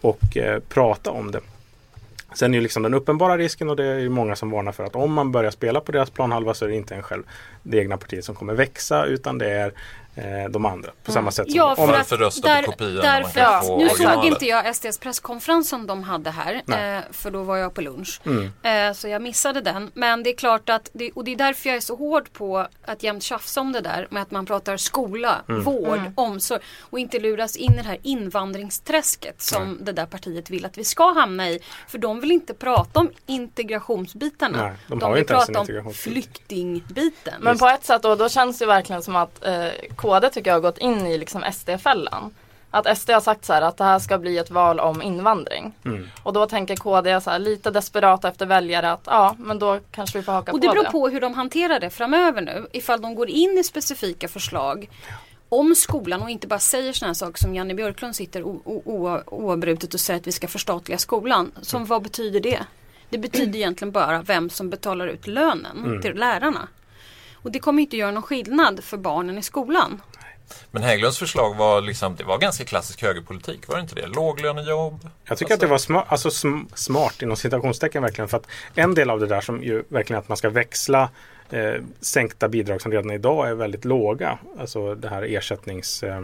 och, 0.00 0.36
eh, 0.36 0.60
prata 0.68 1.10
om 1.10 1.30
det. 1.30 1.40
Sen 2.34 2.54
är 2.54 2.58
ju 2.58 2.62
liksom 2.62 2.82
den 2.82 2.94
uppenbara 2.94 3.38
risken 3.38 3.70
och 3.70 3.76
det 3.76 3.84
är 3.84 3.98
ju 3.98 4.08
många 4.08 4.36
som 4.36 4.50
varnar 4.50 4.72
för 4.72 4.84
att 4.84 4.96
om 4.96 5.12
man 5.12 5.32
börjar 5.32 5.50
spela 5.50 5.80
på 5.80 5.92
deras 5.92 6.10
planhalva 6.10 6.54
så 6.54 6.64
är 6.64 6.68
det 6.68 6.74
inte 6.74 6.94
en 6.94 7.02
själv 7.02 7.22
det 7.62 7.78
egna 7.78 7.96
partiet 7.96 8.24
som 8.24 8.34
kommer 8.34 8.54
växa 8.54 9.04
utan 9.04 9.38
det 9.38 9.50
är 9.50 9.72
de 10.50 10.66
andra. 10.66 10.90
På 11.04 11.12
samma 11.12 11.30
sätt 11.30 11.50
som 11.50 11.60
Mm. 11.60 11.68
Ja, 11.68 11.76
för 11.76 11.86
Varför 11.86 12.16
rösta 12.16 12.40
på 12.42 12.48
där- 12.48 12.62
kopian 12.62 12.94
när 12.94 13.22
man 13.22 13.30
därför 13.34 13.60
få 13.66 13.78
Nu 13.78 13.84
originalet? 13.86 14.14
såg 14.18 14.24
inte 14.26 14.46
jag 14.46 14.66
SDs 14.76 14.98
presskonferens 14.98 15.68
som 15.68 15.86
de 15.86 16.02
hade 16.02 16.30
här. 16.30 16.54
Eh, 16.54 17.02
för 17.10 17.30
då 17.30 17.42
var 17.42 17.56
jag 17.56 17.74
på 17.74 17.80
lunch. 17.80 18.20
Mm. 18.26 18.50
Eh, 18.88 18.94
så 18.94 19.08
jag 19.08 19.22
missade 19.22 19.60
den. 19.60 19.90
Men 19.94 20.22
det 20.22 20.30
är 20.30 20.36
klart 20.36 20.68
att, 20.68 20.90
det, 20.92 21.10
och 21.12 21.24
det 21.24 21.32
är 21.32 21.36
därför 21.36 21.68
jag 21.68 21.76
är 21.76 21.80
så 21.80 21.96
hård 21.96 22.32
på 22.32 22.66
att 22.84 23.02
jämt 23.02 23.22
tjafsa 23.22 23.60
om 23.60 23.72
det 23.72 23.80
där. 23.80 24.06
Med 24.10 24.22
att 24.22 24.30
man 24.30 24.46
pratar 24.46 24.76
skola, 24.76 25.36
Mm. 25.48 25.62
vård, 25.62 26.00
omsorg. 26.14 26.60
Och 26.80 26.98
inte 26.98 27.18
luras 27.18 27.56
in 27.56 27.72
i 27.72 27.76
det 27.76 27.82
här 27.82 27.98
invandringsträsket 28.02 29.42
som 29.42 29.78
det 29.84 29.92
där 29.92 30.06
partiet 30.06 30.50
vill 30.50 30.64
att 30.66 30.78
vi 30.78 30.84
ska 30.84 31.12
hamna 31.12 31.48
i. 31.50 31.60
För 31.88 31.98
de 31.98 32.20
vill 32.20 32.32
inte 32.32 32.54
prata 32.54 33.00
om 33.00 33.10
integrationsbitarna. 33.26 34.62
Nej, 34.62 34.72
de 34.88 34.98
de 34.98 35.12
vill 35.12 35.26
prata 35.26 35.60
om 35.60 35.92
flyktingbiten. 35.94 37.34
Men 37.40 37.58
på 37.58 37.66
ett 37.68 37.84
sätt 37.84 38.02
då, 38.02 38.14
då 38.14 38.28
känns 38.28 38.58
det 38.58 38.66
verkligen 38.66 39.02
som 39.02 39.16
att 39.16 39.44
eh, 39.44 39.68
KD 40.06 40.30
tycker 40.30 40.50
jag 40.50 40.54
har 40.54 40.60
gått 40.60 40.78
in 40.78 41.06
i 41.06 41.18
liksom 41.18 41.44
SD-fällan. 41.52 42.34
Att 42.70 42.98
SD 42.98 43.10
har 43.10 43.20
sagt 43.20 43.44
så 43.44 43.52
här 43.52 43.62
att 43.62 43.76
det 43.76 43.84
här 43.84 43.98
ska 43.98 44.18
bli 44.18 44.38
ett 44.38 44.50
val 44.50 44.80
om 44.80 45.02
invandring. 45.02 45.72
Mm. 45.84 46.08
Och 46.22 46.32
då 46.32 46.46
tänker 46.46 46.76
KD 46.76 47.20
så 47.20 47.30
här, 47.30 47.38
lite 47.38 47.70
desperata 47.70 48.28
efter 48.28 48.46
väljare 48.46 48.92
att 48.92 49.02
ja, 49.06 49.36
men 49.38 49.58
då 49.58 49.80
kanske 49.90 50.18
vi 50.18 50.24
får 50.24 50.32
haka 50.32 50.52
Och 50.52 50.60
det 50.60 50.66
på 50.66 50.72
beror 50.72 50.84
det. 50.84 50.90
på 50.90 51.08
hur 51.08 51.20
de 51.20 51.34
hanterar 51.34 51.80
det 51.80 51.90
framöver 51.90 52.42
nu. 52.42 52.66
Ifall 52.72 53.00
de 53.00 53.14
går 53.14 53.28
in 53.28 53.58
i 53.58 53.64
specifika 53.64 54.28
förslag 54.28 54.88
om 55.48 55.74
skolan 55.74 56.22
och 56.22 56.30
inte 56.30 56.46
bara 56.46 56.58
säger 56.58 56.92
sådana 56.92 57.14
saker 57.14 57.38
som 57.38 57.54
Janne 57.54 57.74
Björklund 57.74 58.16
sitter 58.16 58.42
oavbrutet 59.26 59.94
och 59.94 60.00
säger 60.00 60.20
att 60.20 60.26
vi 60.26 60.32
ska 60.32 60.48
förstatliga 60.48 60.98
skolan. 60.98 61.52
Som 61.62 61.84
vad 61.84 62.02
betyder 62.02 62.40
det? 62.40 62.60
Det 63.08 63.18
betyder 63.18 63.58
egentligen 63.58 63.92
bara 63.92 64.22
vem 64.22 64.50
som 64.50 64.70
betalar 64.70 65.06
ut 65.06 65.26
lönen 65.26 66.02
till 66.02 66.14
lärarna. 66.14 66.68
Och 67.46 67.52
det 67.52 67.58
kommer 67.58 67.82
inte 67.82 67.96
göra 67.96 68.10
någon 68.10 68.22
skillnad 68.22 68.84
för 68.84 68.96
barnen 68.96 69.38
i 69.38 69.42
skolan. 69.42 70.02
Men 70.70 70.82
Hägglunds 70.82 71.18
förslag 71.18 71.54
var 71.56 71.80
liksom, 71.80 72.16
det 72.16 72.24
var 72.24 72.38
ganska 72.38 72.64
klassisk 72.64 73.02
högerpolitik, 73.02 73.68
var 73.68 73.76
det 73.76 73.80
inte 73.80 73.94
det? 73.94 74.06
Låglönejobb. 74.06 75.08
Jag 75.24 75.38
tycker 75.38 75.54
att 75.54 75.60
det 75.60 75.66
var 75.66 75.78
smart, 75.78 76.06
alltså 76.08 76.28
sm- 76.28 76.66
smart 76.74 77.22
inom 77.22 77.36
citationstecken 77.36 78.02
verkligen. 78.02 78.28
För 78.28 78.36
att 78.36 78.46
en 78.74 78.94
del 78.94 79.10
av 79.10 79.20
det 79.20 79.26
där 79.26 79.40
som 79.40 79.62
ju 79.62 79.82
verkligen 79.88 80.20
att 80.20 80.28
man 80.28 80.36
ska 80.36 80.50
växla 80.50 81.10
eh, 81.50 81.74
sänkta 82.00 82.48
bidrag 82.48 82.80
som 82.80 82.92
redan 82.92 83.10
idag 83.10 83.48
är 83.48 83.54
väldigt 83.54 83.84
låga. 83.84 84.38
Alltså 84.60 84.94
det 84.94 85.08
här 85.08 85.22
ersättnings, 85.22 86.02
eh, 86.02 86.22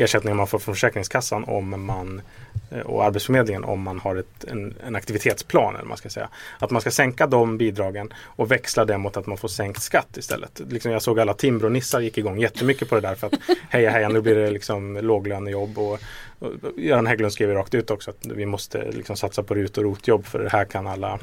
ersättningen 0.00 0.36
man 0.36 0.46
får 0.46 0.58
från 0.58 0.74
Försäkringskassan 0.74 1.44
om 1.44 1.84
man 1.86 2.22
eh, 2.70 2.80
och 2.80 3.04
Arbetsförmedlingen 3.04 3.64
om 3.64 3.82
man 3.82 3.98
har 3.98 4.16
ett, 4.16 4.44
en, 4.44 4.74
en 4.86 4.96
aktivitetsplan. 4.96 5.76
Eller 5.76 5.88
man 5.88 5.96
ska 5.96 6.08
säga. 6.08 6.28
Att 6.58 6.70
man 6.70 6.80
ska 6.80 6.90
sänka 6.90 7.26
de 7.26 7.58
bidragen 7.58 8.12
och 8.22 8.50
växla 8.50 8.84
det 8.84 8.98
mot 8.98 9.16
att 9.16 9.26
man 9.26 9.36
får 9.36 9.48
sänkt 9.48 9.82
skatt 9.82 10.16
istället. 10.16 10.60
Liksom 10.68 10.92
jag 10.92 11.02
såg 11.02 11.20
alla 11.20 11.34
Timbronissar 11.34 12.00
gick 12.00 12.18
igång 12.18 12.38
jättemycket 12.38 12.88
på 12.88 12.94
det 12.94 13.00
där 13.00 13.14
för 13.14 13.26
att 13.26 13.34
heja 13.70 13.90
heja 13.90 14.08
nu 14.08 14.20
blir 14.20 14.34
det 14.34 14.50
liksom 14.50 14.96
låglönejobb 14.96 15.78
och, 15.78 15.98
och 16.38 16.50
Göran 16.76 17.06
Hägglund 17.06 17.32
skrev 17.32 17.54
rakt 17.54 17.74
ut 17.74 17.90
också 17.90 18.10
att 18.10 18.26
vi 18.26 18.46
måste 18.46 18.90
liksom 18.90 19.16
satsa 19.16 19.42
på 19.42 19.54
RUT 19.54 19.78
och 19.78 19.84
ROT-jobb 19.84 20.26
för 20.26 20.48
här 20.52 20.64
kan 20.64 20.86
alla 20.86 21.18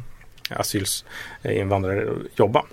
asylinvandrare 0.50 2.10
jobba. 2.36 2.66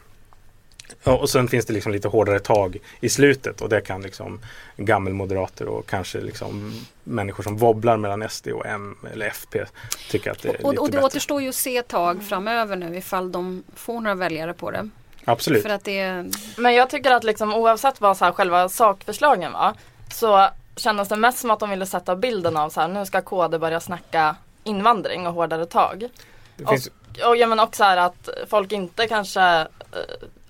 Ja, 1.04 1.16
och 1.16 1.30
sen 1.30 1.48
finns 1.48 1.66
det 1.66 1.72
liksom 1.72 1.92
lite 1.92 2.08
hårdare 2.08 2.40
tag 2.40 2.78
i 3.00 3.08
slutet 3.08 3.60
och 3.60 3.68
det 3.68 3.80
kan 3.80 4.02
liksom 4.02 4.40
gammelmoderater 4.76 5.66
och 5.68 5.86
kanske 5.86 6.20
liksom 6.20 6.72
människor 7.04 7.42
som 7.42 7.56
wobblar 7.56 7.96
mellan 7.96 8.28
SD 8.30 8.48
och 8.48 8.66
M 8.66 8.96
eller 9.12 9.26
FP 9.26 9.64
tycka 10.10 10.32
att 10.32 10.42
det 10.42 10.48
är 10.48 10.66
Och, 10.66 10.72
lite 10.72 10.80
och 10.80 10.86
det 10.86 10.92
bättre. 10.92 11.06
återstår 11.06 11.42
ju 11.42 11.48
att 11.48 11.54
se 11.54 11.82
tag 11.82 12.22
framöver 12.24 12.76
nu 12.76 12.96
ifall 12.96 13.32
de 13.32 13.64
får 13.74 14.00
några 14.00 14.14
väljare 14.14 14.52
på 14.52 14.70
det. 14.70 14.88
Absolut. 15.24 15.62
För 15.62 15.70
att 15.70 15.84
det 15.84 15.98
är 15.98 16.30
Men 16.56 16.74
jag 16.74 16.90
tycker 16.90 17.10
att 17.10 17.24
liksom, 17.24 17.54
oavsett 17.54 18.00
vad 18.00 18.16
så 18.16 18.24
här, 18.24 18.32
själva 18.32 18.68
sakförslagen 18.68 19.52
var 19.52 19.74
så 20.14 20.48
kändes 20.76 21.08
det 21.08 21.16
mest 21.16 21.38
som 21.38 21.50
att 21.50 21.60
de 21.60 21.70
ville 21.70 21.86
sätta 21.86 22.16
bilden 22.16 22.56
av 22.56 22.70
så 22.70 22.80
här, 22.80 22.88
nu 22.88 23.06
ska 23.06 23.20
KD 23.20 23.58
börja 23.58 23.80
snacka 23.80 24.36
invandring 24.64 25.26
och 25.26 25.32
hårdare 25.32 25.66
tag. 25.66 26.08
Det 26.56 26.66
finns, 26.66 26.90
Och 27.26 27.36
jag 27.36 27.48
menar 27.48 27.64
också 27.64 27.84
här 27.84 27.96
att 27.96 28.28
folk 28.48 28.72
inte 28.72 29.06
kanske 29.08 29.42
eh, 29.42 29.66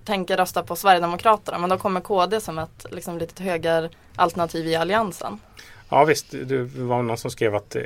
tänker 0.04 0.36
rösta 0.36 0.62
på 0.62 0.76
Sverigedemokraterna 0.76 1.58
men 1.58 1.70
då 1.70 1.78
kommer 1.78 2.00
KD 2.00 2.40
som 2.40 2.58
ett 2.58 2.86
liksom, 2.90 3.18
litet 3.18 3.38
högeralternativ 3.38 4.66
i 4.66 4.74
alliansen. 4.76 5.38
ja 5.88 6.04
visst, 6.04 6.26
det 6.30 6.62
var 6.62 7.02
någon 7.02 7.18
som 7.18 7.30
skrev 7.30 7.54
att 7.54 7.76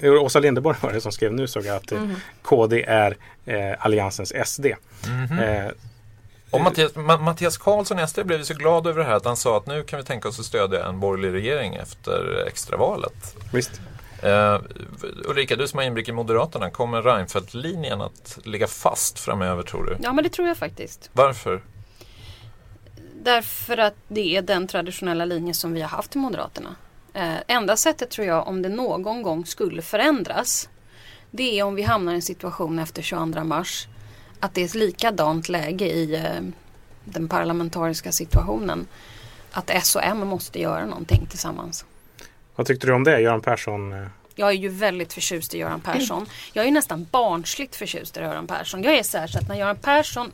eh, 0.00 0.12
Åsa 0.22 0.40
Linderborg 0.40 0.76
var 0.80 0.92
det 0.92 1.00
som 1.00 1.12
skrev 1.12 1.32
nu 1.32 1.46
såg 1.46 1.64
jag 1.64 1.76
att 1.76 1.92
eh, 1.92 1.98
Mhm. 2.00 2.16
KD 2.42 2.82
är 2.84 3.16
eh, 3.46 3.84
Alliansens 3.84 4.32
SD. 4.46 4.66
Mhm. 5.06 5.38
Eh, 5.38 5.70
Och 6.50 6.60
Mattias, 6.60 6.92
Ma- 6.94 7.20
Mattias 7.20 7.58
Karlsson, 7.58 7.98
SD, 8.08 8.18
blev 8.24 8.38
ju 8.38 8.44
så 8.44 8.54
glad 8.54 8.86
över 8.86 8.98
det 9.02 9.08
här 9.08 9.14
att 9.16 9.24
han 9.24 9.36
sa 9.36 9.56
att 9.56 9.66
nu 9.66 9.82
kan 9.84 9.98
vi 9.98 10.04
tänka 10.04 10.28
oss 10.28 10.38
att 10.38 10.44
stödja 10.46 10.86
en 10.86 11.00
borgerlig 11.00 11.32
regering 11.32 11.74
efter 11.74 12.44
extravalet. 12.46 13.36
visst. 13.52 13.80
Uh, 14.24 14.60
Ulrika, 15.24 15.56
du 15.56 15.68
som 15.68 15.78
har 15.78 15.84
inblick 15.84 16.08
i 16.08 16.12
Moderaterna, 16.12 16.70
kommer 16.70 17.02
Reinfeldt-linjen 17.02 18.00
att 18.00 18.38
ligga 18.44 18.66
fast 18.66 19.18
framöver 19.18 19.62
tror 19.62 19.84
du? 19.84 19.96
Ja 20.02 20.12
men 20.12 20.24
det 20.24 20.30
tror 20.30 20.48
jag 20.48 20.56
faktiskt. 20.56 21.10
Varför? 21.12 21.62
Därför 23.22 23.78
att 23.78 23.94
det 24.08 24.36
är 24.36 24.42
den 24.42 24.66
traditionella 24.66 25.24
linje 25.24 25.54
som 25.54 25.72
vi 25.72 25.80
har 25.80 25.88
haft 25.88 26.14
i 26.14 26.18
Moderaterna. 26.18 26.76
Eh, 27.14 27.36
enda 27.46 27.76
sättet 27.76 28.10
tror 28.10 28.26
jag 28.26 28.48
om 28.48 28.62
det 28.62 28.68
någon 28.68 29.22
gång 29.22 29.46
skulle 29.46 29.82
förändras. 29.82 30.68
Det 31.30 31.58
är 31.58 31.64
om 31.64 31.74
vi 31.74 31.82
hamnar 31.82 32.12
i 32.12 32.16
en 32.16 32.22
situation 32.22 32.78
efter 32.78 33.02
22 33.02 33.44
mars. 33.44 33.88
Att 34.40 34.54
det 34.54 34.60
är 34.60 34.64
ett 34.64 34.74
likadant 34.74 35.48
läge 35.48 35.86
i 35.86 36.14
eh, 36.14 36.42
den 37.04 37.28
parlamentariska 37.28 38.12
situationen. 38.12 38.86
Att 39.52 39.70
S 39.70 39.96
och 39.96 40.04
M 40.04 40.26
måste 40.26 40.60
göra 40.60 40.86
någonting 40.86 41.26
tillsammans. 41.26 41.84
Vad 42.58 42.66
tyckte 42.66 42.86
du 42.86 42.92
om 42.92 43.04
det? 43.04 43.20
Göran 43.20 43.40
Persson? 43.40 44.06
Jag 44.34 44.48
är 44.48 44.52
ju 44.52 44.68
väldigt 44.68 45.12
förtjust 45.12 45.54
i 45.54 45.58
Göran 45.58 45.80
Persson. 45.80 46.26
Jag 46.52 46.66
är 46.66 46.70
nästan 46.70 47.06
barnsligt 47.10 47.76
förtjust 47.76 48.16
i 48.16 48.20
Göran 48.20 48.46
Persson. 48.46 48.82
Jag 48.82 48.94
är 48.94 49.02
så 49.02 49.18
här 49.18 49.26
så 49.26 49.38
att 49.38 49.48
när 49.48 49.56
Göran 49.56 49.76
Persson 49.76 50.32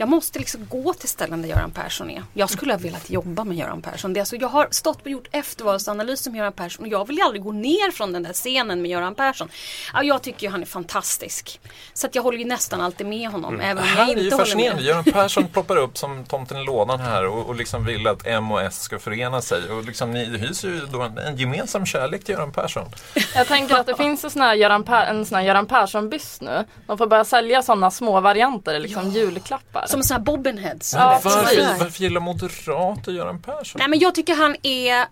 jag 0.00 0.08
måste 0.08 0.38
liksom 0.38 0.66
gå 0.68 0.94
till 0.94 1.08
ställen 1.08 1.42
där 1.42 1.48
Göran 1.48 1.70
Persson 1.70 2.10
är. 2.10 2.22
Jag 2.34 2.50
skulle 2.50 2.72
ha 2.72 2.78
velat 2.78 3.10
jobba 3.10 3.44
med 3.44 3.56
Göran 3.56 3.82
Persson. 3.82 4.12
Det 4.12 4.18
är 4.18 4.22
alltså, 4.22 4.36
jag 4.36 4.48
har 4.48 4.68
stått 4.70 5.00
och 5.02 5.08
gjort 5.08 5.28
eftervalsanalyser 5.32 6.30
med 6.30 6.38
Göran 6.38 6.52
Persson 6.52 6.84
och 6.84 6.92
jag 6.92 7.06
vill 7.06 7.16
ju 7.16 7.22
aldrig 7.22 7.42
gå 7.42 7.52
ner 7.52 7.90
från 7.90 8.12
den 8.12 8.22
där 8.22 8.32
scenen 8.32 8.82
med 8.82 8.90
Göran 8.90 9.14
Persson. 9.14 9.48
Ja, 9.94 10.02
jag 10.02 10.22
tycker 10.22 10.46
ju 10.46 10.50
han 10.50 10.62
är 10.62 10.66
fantastisk. 10.66 11.60
Så 11.92 12.06
att 12.06 12.14
jag 12.14 12.22
håller 12.22 12.38
ju 12.38 12.44
nästan 12.44 12.80
alltid 12.80 13.06
med 13.06 13.28
honom. 13.30 13.60
Även 13.60 13.78
om 13.78 13.84
jag 13.88 13.94
här 13.96 14.02
är 14.02 14.16
ju 14.16 14.24
inte 14.24 14.34
håller 14.36 14.44
fascinerande. 14.44 14.82
Göran 14.82 15.04
Persson 15.04 15.48
ploppar 15.48 15.76
upp 15.76 15.98
som 15.98 16.24
tomten 16.24 16.56
i 16.56 16.64
lådan 16.64 17.00
här 17.00 17.26
och, 17.26 17.46
och 17.46 17.54
liksom 17.54 17.84
vill 17.84 18.06
att 18.06 18.26
M 18.26 18.52
och 18.52 18.62
S 18.62 18.80
ska 18.82 18.98
förena 18.98 19.42
sig. 19.42 19.70
Och 19.70 19.84
liksom, 19.84 20.10
ni 20.10 20.38
hyser 20.38 20.68
ju 20.68 20.80
då 20.92 21.02
en, 21.02 21.18
en 21.18 21.36
gemensam 21.36 21.86
kärlek 21.86 22.24
till 22.24 22.34
Göran 22.34 22.52
Persson. 22.52 22.86
Jag 23.34 23.46
tänker 23.46 23.76
att 23.76 23.86
det 23.86 23.96
finns 23.96 24.24
en 24.24 24.30
sån 24.30 24.42
här 24.42 24.54
Göran, 24.54 24.84
per- 24.84 25.06
en 25.06 25.26
sån 25.26 25.36
här 25.38 25.44
Göran 25.44 25.66
Persson-byst 25.66 26.40
nu. 26.40 26.64
De 26.86 26.98
får 26.98 27.06
börja 27.06 27.24
sälja 27.24 27.62
sådana 27.62 27.90
små 27.90 28.20
varianter, 28.20 28.78
liksom 28.78 29.10
julklappar. 29.10 29.87
Som 29.88 30.02
sådana 30.02 30.18
här 30.18 30.24
bobbinheads. 30.24 30.94
Ja. 30.94 31.20
Varför, 31.24 31.78
varför 31.78 32.02
gillar 32.02 32.20
moderater 32.20 33.12
Göran 33.12 33.42
Persson? 33.42 33.78
Nej 33.78 33.88
men 33.88 33.98
jag 33.98 34.14
tycker 34.14 34.34
han 34.34 34.56
är 34.62 35.06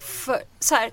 för, 0.00 0.42
så 0.60 0.74
här, 0.74 0.90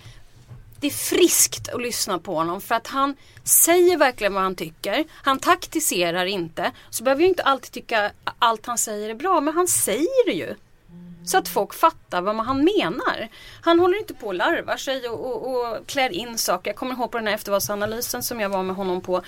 Det 0.80 0.88
är 0.88 0.92
friskt 0.92 1.70
att 1.70 1.82
lyssna 1.82 2.20
på 2.20 2.36
honom 2.36 2.62
för 2.62 2.76
att 2.76 2.88
han 2.88 3.16
säger 3.44 3.98
verkligen 3.98 4.34
vad 4.34 4.44
han 4.44 4.56
tycker. 4.56 5.06
Han 5.12 5.40
taktiserar 5.40 6.26
inte. 6.26 6.72
Så 6.90 7.04
behöver 7.04 7.22
jag 7.22 7.30
inte 7.30 7.44
alltid 7.44 7.72
tycka 7.72 8.12
allt 8.40 8.66
han 8.66 8.78
säger 8.78 9.10
är 9.10 9.16
bra 9.16 9.42
men 9.42 9.54
han 9.54 9.68
säger 9.68 10.26
det 10.26 10.34
ju. 10.34 10.56
Så 11.26 11.38
att 11.38 11.48
folk 11.48 11.74
fattar 11.74 12.22
vad 12.22 12.36
han 12.36 12.64
menar. 12.64 13.30
Han 13.62 13.80
håller 13.80 13.98
inte 13.98 14.14
på 14.14 14.28
och 14.28 14.34
larvar 14.34 14.78
sig 14.78 15.10
och, 15.10 15.26
och, 15.26 15.78
och 15.78 15.88
klär 15.88 16.10
in 16.10 16.38
saker. 16.38 16.70
Jag 16.70 16.78
kommer 16.78 16.96
ihåg 16.96 17.12
på 17.12 17.18
den 17.18 17.28
här 17.28 17.34
eftervalsanalysen 17.34 18.24
som 18.24 18.40
jag 18.40 18.50
var 18.50 18.64
med 18.64 18.76
honom 18.76 19.02
på. 19.02 19.22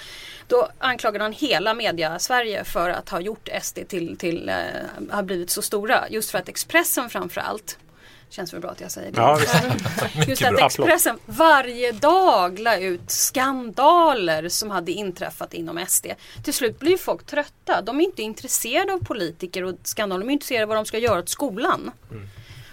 Då 0.47 0.67
anklagade 0.79 1.23
han 1.23 1.33
hela 1.33 1.73
media 1.73 2.19
Sverige 2.19 2.63
för 2.63 2.89
att 2.89 3.09
ha 3.09 3.19
gjort 3.19 3.49
SD 3.61 3.79
till, 3.87 4.17
till 4.17 4.49
eh, 4.49 5.15
ha 5.15 5.23
blivit 5.23 5.49
så 5.49 5.61
stora. 5.61 6.09
Just 6.09 6.31
för 6.31 6.37
att 6.37 6.49
Expressen 6.49 7.09
framförallt 7.09 7.77
Känns 8.29 8.53
väl 8.53 8.61
bra 8.61 8.71
att 8.71 8.81
jag 8.81 8.91
säger 8.91 9.11
det. 9.11 9.21
Ja. 9.21 9.39
Just 10.27 10.45
att 10.45 10.59
Expressen 10.59 11.19
varje 11.25 11.91
dag 11.91 12.59
la 12.59 12.77
ut 12.77 13.11
skandaler 13.11 14.49
som 14.49 14.71
hade 14.71 14.91
inträffat 14.91 15.53
inom 15.53 15.85
SD. 15.87 16.05
Till 16.43 16.53
slut 16.53 16.79
blir 16.79 16.97
folk 16.97 17.25
trötta. 17.25 17.81
De 17.81 17.99
är 17.99 18.03
inte 18.03 18.21
intresserade 18.21 18.93
av 18.93 18.99
politiker 18.99 19.63
och 19.63 19.75
skandaler. 19.83 20.23
De 20.25 20.29
är 20.29 20.33
intresserade 20.33 20.63
av 20.63 20.67
vad 20.69 20.77
de 20.77 20.85
ska 20.85 20.97
göra 20.97 21.19
åt 21.19 21.29
skolan. 21.29 21.91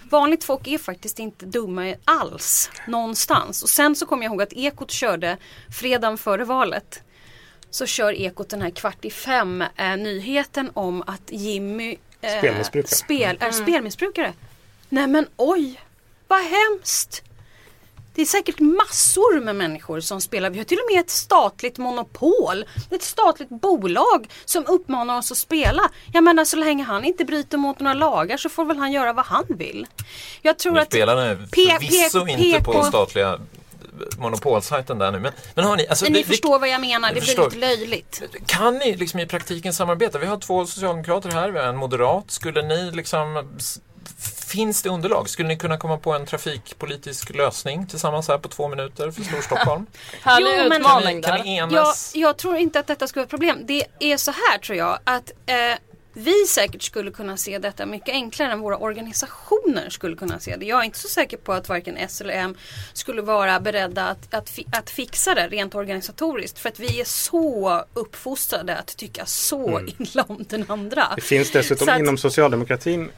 Vanligt 0.09 0.43
folk 0.43 0.67
är 0.67 0.77
faktiskt 0.77 1.19
inte 1.19 1.45
dumma 1.45 1.95
alls 2.05 2.69
någonstans. 2.87 3.63
Och 3.63 3.69
sen 3.69 3.95
så 3.95 4.05
kommer 4.05 4.23
jag 4.23 4.31
ihåg 4.31 4.41
att 4.41 4.53
Ekot 4.53 4.91
körde 4.91 5.37
fredagen 5.79 6.17
före 6.17 6.43
valet. 6.43 7.01
Så 7.69 7.85
kör 7.85 8.13
Ekot 8.13 8.49
den 8.49 8.61
här 8.61 8.69
kvart 8.69 9.05
i 9.05 9.09
fem 9.11 9.63
eh, 9.75 9.97
nyheten 9.97 10.71
om 10.73 11.01
att 11.07 11.31
Jimmy 11.31 11.97
eh, 12.21 12.37
Spelmissbrukare. 12.37 12.95
spel, 12.95 13.37
är 13.39 13.51
spelmissbrukare. 13.51 14.33
Nej 14.95 15.07
men 15.07 15.27
oj, 15.37 15.81
vad 16.27 16.39
hemskt. 16.41 17.21
Det 18.13 18.21
är 18.21 18.25
säkert 18.25 18.59
massor 18.59 19.39
med 19.39 19.55
människor 19.55 19.99
som 19.99 20.21
spelar. 20.21 20.49
Vi 20.49 20.57
har 20.57 20.65
till 20.65 20.77
och 20.77 20.93
med 20.93 20.99
ett 20.99 21.09
statligt 21.09 21.77
monopol. 21.77 22.65
Ett 22.91 23.01
statligt 23.03 23.49
bolag 23.49 24.27
som 24.45 24.65
uppmanar 24.65 25.17
oss 25.17 25.31
att 25.31 25.37
spela. 25.37 25.81
Jag 26.13 26.23
menar 26.23 26.45
så 26.45 26.57
länge 26.57 26.83
han 26.83 27.03
inte 27.05 27.25
bryter 27.25 27.57
mot 27.57 27.79
några 27.79 27.93
lagar 27.93 28.37
så 28.37 28.49
får 28.49 28.65
väl 28.65 28.77
han 28.77 28.91
göra 28.91 29.13
vad 29.13 29.25
han 29.25 29.45
vill. 29.49 29.87
Jag 30.41 30.59
tror 30.59 30.73
Nu 30.73 30.79
att 30.79 30.87
spelar 30.87 31.29
ni 31.29 31.35
P- 31.51 31.67
förvisso 31.71 32.27
inte 32.27 32.63
på 32.63 32.83
statliga 32.83 33.39
monopolsajten 34.17 34.97
där 34.99 35.11
nu. 35.11 35.19
Men, 35.19 35.31
men 35.55 35.65
hörni, 35.65 35.87
alltså, 35.87 36.05
Men 36.05 36.13
ni 36.13 36.19
vi- 36.19 36.23
förstår 36.25 36.59
vad 36.59 36.69
jag 36.69 36.81
menar. 36.81 37.07
Det 37.07 37.13
blir 37.13 37.21
förstår. 37.21 37.45
lite 37.45 37.57
löjligt. 37.57 38.21
Kan 38.45 38.75
ni 38.77 38.95
liksom 38.97 39.19
i 39.19 39.25
praktiken 39.25 39.73
samarbeta? 39.73 40.19
Vi 40.19 40.25
har 40.25 40.37
två 40.37 40.65
socialdemokrater 40.65 41.29
här, 41.31 41.49
vi 41.51 41.59
har 41.59 41.65
en 41.67 41.77
moderat. 41.77 42.31
Skulle 42.31 42.61
ni 42.61 42.91
liksom 42.91 43.49
Finns 44.55 44.81
det 44.81 44.89
underlag? 44.89 45.29
Skulle 45.29 45.47
ni 45.47 45.57
kunna 45.57 45.77
komma 45.77 45.97
på 45.97 46.13
en 46.13 46.25
trafikpolitisk 46.25 47.29
lösning 47.35 47.87
tillsammans 47.87 48.27
här 48.27 48.37
på 48.37 48.47
två 48.47 48.67
minuter 48.67 49.11
för 49.11 49.21
Storstockholm? 49.23 49.85
Härlig 50.21 50.51
Jo, 50.63 50.69
men- 50.69 51.21
Kan 51.21 51.37
där. 51.37 51.43
ni 51.43 51.57
Jag, 51.57 51.71
enas? 51.73 52.11
jag 52.15 52.37
tror 52.37 52.57
inte 52.57 52.79
att 52.79 52.87
detta 52.87 53.07
skulle 53.07 53.19
vara 53.21 53.25
ett 53.25 53.29
problem. 53.29 53.59
Det 53.65 53.83
är 53.99 54.17
så 54.17 54.31
här 54.31 54.57
tror 54.57 54.77
jag 54.77 54.99
att 55.03 55.31
eh, 55.45 55.55
vi 56.13 56.45
säkert 56.45 56.81
skulle 56.83 57.11
kunna 57.11 57.37
se 57.37 57.59
detta 57.59 57.85
mycket 57.85 58.09
enklare 58.09 58.51
än 58.51 58.59
våra 58.59 58.77
organisationer 58.77 59.89
skulle 59.89 60.15
kunna 60.15 60.39
se 60.39 60.55
det. 60.55 60.65
Jag 60.65 60.79
är 60.79 60.83
inte 60.83 60.99
så 60.99 61.07
säker 61.07 61.37
på 61.37 61.53
att 61.53 61.69
varken 61.69 61.97
S 61.97 62.21
eller 62.21 62.33
M 62.33 62.57
skulle 62.93 63.21
vara 63.21 63.59
beredda 63.59 64.07
att, 64.07 64.33
att, 64.33 64.59
att 64.71 64.89
fixa 64.89 65.35
det 65.35 65.47
rent 65.47 65.75
organisatoriskt. 65.75 66.59
För 66.59 66.69
att 66.69 66.79
vi 66.79 67.01
är 67.01 67.05
så 67.05 67.83
uppfostrade 67.93 68.77
att 68.77 68.97
tycka 68.97 69.25
så 69.25 69.81
illa 69.99 70.23
om 70.27 70.45
den 70.49 70.65
andra. 70.67 71.07
Det 71.15 71.21
finns 71.21 71.51
dessutom 71.51 71.89
att- 71.89 71.99
inom 71.99 72.17
socialdemokratin 72.17 73.09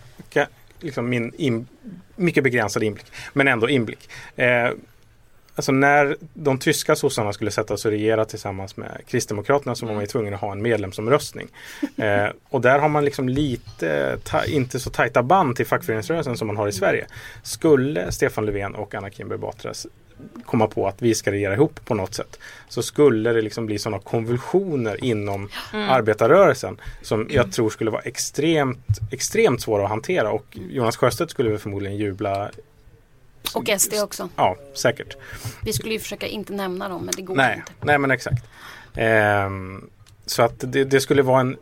liksom 0.80 1.10
min 1.10 1.34
in, 1.38 1.68
mycket 2.16 2.44
begränsad 2.44 2.84
inblick, 2.84 3.06
men 3.34 3.48
ändå 3.48 3.70
inblick. 3.70 4.10
Eh, 4.36 4.72
alltså 5.56 5.72
när 5.72 6.18
de 6.34 6.60
tyska 6.60 6.96
sossarna 6.96 7.34
skulle 7.34 7.52
sätta 7.52 7.78
sig 7.78 7.90
och 7.90 7.94
regera 7.94 8.26
tillsammans 8.26 8.78
med 8.78 9.02
Kristdemokraterna 9.08 9.76
så 9.76 9.86
var 9.86 9.94
man 9.94 10.04
ju 10.04 10.08
tvungen 10.08 10.34
att 10.34 10.42
ha 10.42 10.52
en 10.52 10.62
medlemsomröstning. 10.62 11.48
Eh, 11.98 12.28
och 12.50 12.62
där 12.62 12.80
har 12.80 12.90
man 12.90 13.06
liksom 13.06 13.30
lite, 13.30 14.18
ta, 14.24 14.46
inte 14.46 14.80
så 14.80 14.90
tajta 14.90 15.24
band 15.24 15.56
till 15.56 15.66
fackföreningsrörelsen 15.66 16.38
som 16.38 16.48
man 16.48 16.58
har 16.58 16.68
i 16.68 16.72
Sverige. 16.72 17.08
Skulle 17.44 18.12
Stefan 18.12 18.46
Löfven 18.46 18.76
och 18.76 18.96
Anna 18.96 19.10
Kinberg 19.10 19.40
Batras 19.40 19.88
komma 20.46 20.68
på 20.68 20.88
att 20.88 21.02
vi 21.02 21.16
ska 21.16 21.32
regera 21.32 21.54
ihop 21.54 21.86
på 21.86 21.94
något 21.94 22.14
sätt 22.14 22.40
så 22.70 22.84
skulle 22.84 23.34
det 23.34 23.42
liksom 23.42 23.66
bli 23.66 23.80
sådana 23.80 24.00
konvulsioner 24.00 25.04
inom 25.04 25.50
arbetarrörelsen 25.74 26.82
som 27.02 27.28
jag 27.30 27.52
tror 27.52 27.70
skulle 27.70 27.92
vara 27.92 28.02
extremt, 28.02 28.88
extremt 29.12 29.62
svåra 29.62 29.84
att 29.84 29.90
hantera 29.90 30.32
och 30.32 30.46
Jonas 30.70 30.98
Sjöstedt 30.98 31.32
skulle 31.32 31.50
väl 31.50 31.60
förmodligen 31.60 31.98
jubla. 31.98 32.52
Och 33.54 33.70
SD 33.78 33.94
också. 34.04 34.30
Ja, 34.36 34.58
säkert. 34.74 35.18
Vi 35.64 35.74
skulle 35.74 35.94
ju 35.94 36.00
försöka 36.00 36.28
inte 36.28 36.54
nämna 36.54 36.90
dem 36.90 37.06
men 37.06 37.14
det 37.16 37.22
går 37.22 37.36
Nej, 37.36 37.56
inte. 37.56 37.72
nej 37.82 37.98
men 37.98 38.12
exakt. 38.12 38.44
Ehm, 38.96 39.90
så 40.26 40.42
att 40.42 40.54
det, 40.58 40.84
det 40.84 41.00
skulle 41.00 41.22
vara 41.22 41.40
en, 41.40 41.58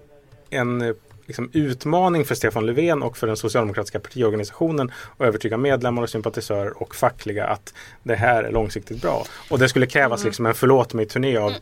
en 0.50 0.82
eh, 0.82 0.96
liksom, 1.26 1.50
utmaning 1.54 2.26
för 2.26 2.36
Stefan 2.36 2.66
Löfven 2.66 3.04
och 3.04 3.18
för 3.18 3.28
den 3.28 3.38
socialdemokratiska 3.38 4.00
partiorganisationen 4.00 4.92
att 5.18 5.22
övertyga 5.28 5.58
medlemmar 5.58 6.02
och 6.04 6.10
sympatisörer 6.10 6.82
och 6.82 6.96
fackliga 6.96 7.48
att 7.48 7.74
det 8.04 8.16
här 8.16 8.44
är 8.44 8.52
långsiktigt 8.52 9.02
bra. 9.02 9.26
Och 9.50 9.60
det 9.60 9.70
skulle 9.70 9.86
krävas 9.88 10.20
Mm. 10.22 10.28
liksom 10.30 10.46
en 10.46 10.54
förlåt 10.54 10.94
mig-turné 10.94 11.38
av 11.38 11.54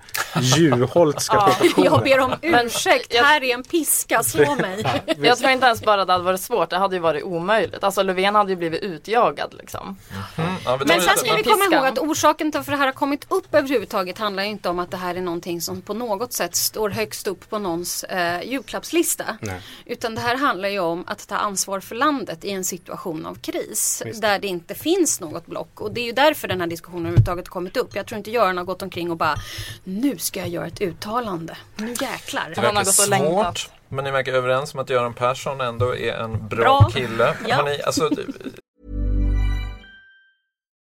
Juholtska 0.41 1.37
proportioner. 1.59 1.85
Jag 1.85 2.03
ber 2.03 2.19
om 2.19 2.33
Men- 2.41 2.65
ursäkt, 2.65 3.13
jag- 3.13 3.23
här 3.23 3.43
är 3.43 3.53
en 3.53 3.63
piska, 3.63 4.23
slå 4.23 4.55
mig. 4.55 4.85
Jag 5.17 5.37
tror 5.37 5.51
inte 5.51 5.65
ens 5.65 5.81
bara 5.81 6.05
det 6.05 6.11
hade 6.11 6.23
varit 6.23 6.41
svårt, 6.41 6.69
det 6.69 6.77
hade 6.77 6.95
ju 6.95 6.99
varit 7.01 7.23
omöjligt. 7.23 7.83
Alltså 7.83 8.03
Löfven 8.03 8.35
hade 8.35 8.49
ju 8.49 8.55
blivit 8.55 8.81
utjagad 8.81 9.53
liksom. 9.57 9.97
Mm, 10.35 10.49
ja, 10.65 10.79
Men 10.85 11.01
sen 11.01 11.17
ska 11.17 11.35
vi 11.35 11.43
komma 11.43 11.65
ihåg 11.71 11.85
att 11.85 11.99
orsaken 11.99 12.51
till 12.51 12.59
att 12.59 12.65
det 12.65 12.75
här 12.75 12.85
har 12.85 12.93
kommit 12.93 13.25
upp 13.29 13.53
överhuvudtaget 13.55 14.17
handlar 14.17 14.43
ju 14.43 14.49
inte 14.49 14.69
om 14.69 14.79
att 14.79 14.91
det 14.91 14.97
här 14.97 15.15
är 15.15 15.21
någonting 15.21 15.61
som 15.61 15.81
på 15.81 15.93
något 15.93 16.33
sätt 16.33 16.55
står 16.55 16.89
högst 16.89 17.27
upp 17.27 17.49
på 17.49 17.59
någons 17.59 18.03
eh, 18.03 18.41
julklappslista. 18.43 19.23
Nej. 19.39 19.52
Utan 19.85 20.15
det 20.15 20.21
här 20.21 20.37
handlar 20.37 20.69
ju 20.69 20.79
om 20.79 21.03
att 21.07 21.27
ta 21.27 21.35
ansvar 21.35 21.79
för 21.79 21.95
landet 21.95 22.45
i 22.45 22.51
en 22.51 22.63
situation 22.63 23.25
av 23.25 23.35
kris. 23.35 24.01
Visst. 24.05 24.21
Där 24.21 24.39
det 24.39 24.47
inte 24.47 24.75
finns 24.75 25.19
något 25.21 25.45
block. 25.45 25.81
Och 25.81 25.93
det 25.93 26.01
är 26.01 26.05
ju 26.05 26.11
därför 26.11 26.47
den 26.47 26.59
här 26.61 26.67
diskussionen 26.67 27.01
överhuvudtaget 27.05 27.49
kommit 27.49 27.77
upp. 27.77 27.95
Jag 27.95 28.05
tror 28.05 28.17
inte 28.17 28.31
Göran 28.31 28.57
har 28.57 28.65
gått 28.65 28.81
omkring 28.81 29.11
och 29.11 29.17
bara 29.17 29.35
Nu 29.83 30.17
ska 30.17 30.39
jag 30.39 30.49
göra 30.49 30.67
ett 30.67 30.81
uttalande. 30.81 31.57
Nu 31.75 31.87
jäklar. 31.89 32.49
Det 32.55 32.55
Han 32.61 32.65
har 32.65 32.73
verkar 32.73 32.85
gått 32.85 32.99
och 32.99 33.09
längtat. 33.09 33.57
svårt, 33.57 33.71
men 33.89 34.03
ni 34.05 34.11
verkar 34.11 34.33
överens 34.33 34.73
om 34.73 34.79
att 34.79 34.89
Göran 34.89 35.13
Persson 35.13 35.61
ändå 35.61 35.95
är 35.97 36.13
en 36.13 36.47
bra, 36.47 36.57
Bra. 36.79 36.89
kille. 36.93 37.35
Ja. 37.47 37.63
Ni, 37.65 37.81
alltså, 37.81 38.09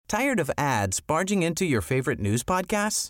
Tired 0.09 0.39
of 0.39 0.50
ads 0.57 1.07
barging 1.07 1.43
into 1.43 1.63
your 1.65 1.81
favorite 1.81 2.21
news 2.21 2.43
podcasts? 2.43 3.09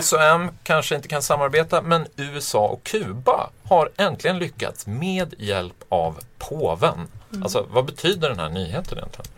SOM 0.00 0.50
kanske 0.62 0.94
inte 0.94 1.08
kan 1.08 1.22
samarbeta, 1.22 1.82
men 1.82 2.06
USA 2.16 2.68
och 2.68 2.84
Kuba 2.84 3.50
har 3.64 3.90
äntligen 3.96 4.38
lyckats 4.38 4.86
med 4.86 5.34
hjälp 5.38 5.84
av 5.88 6.18
påven. 6.38 7.08
Alltså, 7.42 7.66
vad 7.70 7.84
betyder 7.84 8.28
den 8.28 8.38
här 8.38 8.48
nyheten 8.50 8.98
egentligen? 8.98 9.30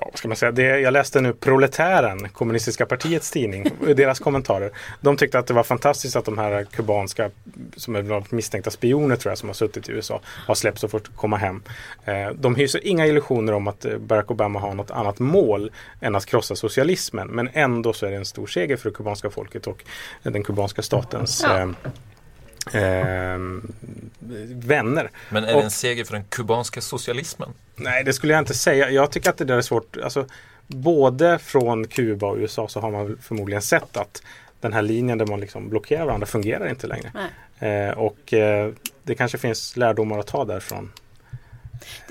Ja, 0.00 0.08
vad 0.10 0.18
ska 0.18 0.28
man 0.28 0.36
säga? 0.36 0.52
Det, 0.52 0.80
jag 0.80 0.92
läste 0.92 1.20
nu 1.20 1.32
Proletären, 1.32 2.28
kommunistiska 2.28 2.86
partiets 2.86 3.30
tidning, 3.30 3.66
deras 3.80 4.18
kommentarer. 4.18 4.70
De 5.00 5.16
tyckte 5.16 5.38
att 5.38 5.46
det 5.46 5.54
var 5.54 5.62
fantastiskt 5.62 6.16
att 6.16 6.24
de 6.24 6.38
här 6.38 6.64
kubanska, 6.64 7.30
som 7.76 7.96
är 7.96 8.34
misstänkta 8.34 8.70
spioner 8.70 9.16
tror 9.16 9.30
jag, 9.30 9.38
som 9.38 9.48
har 9.48 9.54
suttit 9.54 9.88
i 9.88 9.92
USA, 9.92 10.20
har 10.46 10.54
släppts 10.54 10.84
och 10.84 10.90
fått 10.90 11.16
komma 11.16 11.36
hem. 11.36 11.62
Eh, 12.04 12.30
de 12.34 12.54
hyser 12.54 12.86
inga 12.86 13.06
illusioner 13.06 13.52
om 13.52 13.68
att 13.68 13.84
eh, 13.84 13.98
Barack 13.98 14.30
Obama 14.30 14.60
har 14.60 14.74
något 14.74 14.90
annat 14.90 15.18
mål 15.18 15.70
än 16.00 16.14
att 16.14 16.26
krossa 16.26 16.56
socialismen. 16.56 17.28
Men 17.28 17.48
ändå 17.52 17.92
så 17.92 18.06
är 18.06 18.10
det 18.10 18.16
en 18.16 18.24
stor 18.24 18.46
seger 18.46 18.76
för 18.76 18.90
det 18.90 18.96
kubanska 18.96 19.30
folket 19.30 19.66
och 19.66 19.84
eh, 20.22 20.32
den 20.32 20.42
kubanska 20.42 20.82
statens 20.82 21.44
Ja. 21.44 21.68
Eh, 22.72 23.38
vänner. 24.54 25.10
Men 25.28 25.44
är 25.44 25.54
Och- 25.54 25.60
det 25.60 25.64
en 25.64 25.70
seger 25.70 26.04
för 26.04 26.12
den 26.12 26.24
kubanska 26.24 26.80
socialismen? 26.80 27.48
Nej, 27.76 28.04
det 28.04 28.12
skulle 28.12 28.32
jag 28.32 28.40
inte 28.42 28.54
säga. 28.54 28.90
Jag 28.90 29.10
tycker 29.10 29.30
att 29.30 29.38
det 29.38 29.44
där 29.44 29.56
är 29.56 29.60
svårt. 29.62 29.96
Alltså, 30.04 30.26
både 30.66 31.38
från 31.38 31.86
Kuba 31.88 32.26
och 32.26 32.36
USA 32.36 32.68
så 32.68 32.80
har 32.80 32.90
man 32.90 33.18
förmodligen 33.22 33.62
sett 33.62 33.96
att 33.96 34.22
den 34.60 34.72
här 34.72 34.82
linjen 34.82 35.18
där 35.18 35.26
man 35.26 35.40
liksom 35.40 35.68
blockerar 35.68 36.04
varandra 36.06 36.26
fungerar 36.26 36.68
inte 36.68 36.86
längre. 36.86 37.10
Eh, 37.58 37.98
och 37.98 38.32
eh, 38.32 38.72
det 39.02 39.14
kanske 39.14 39.38
finns 39.38 39.76
lärdomar 39.76 40.18
att 40.18 40.26
ta 40.26 40.44
därifrån. 40.44 40.92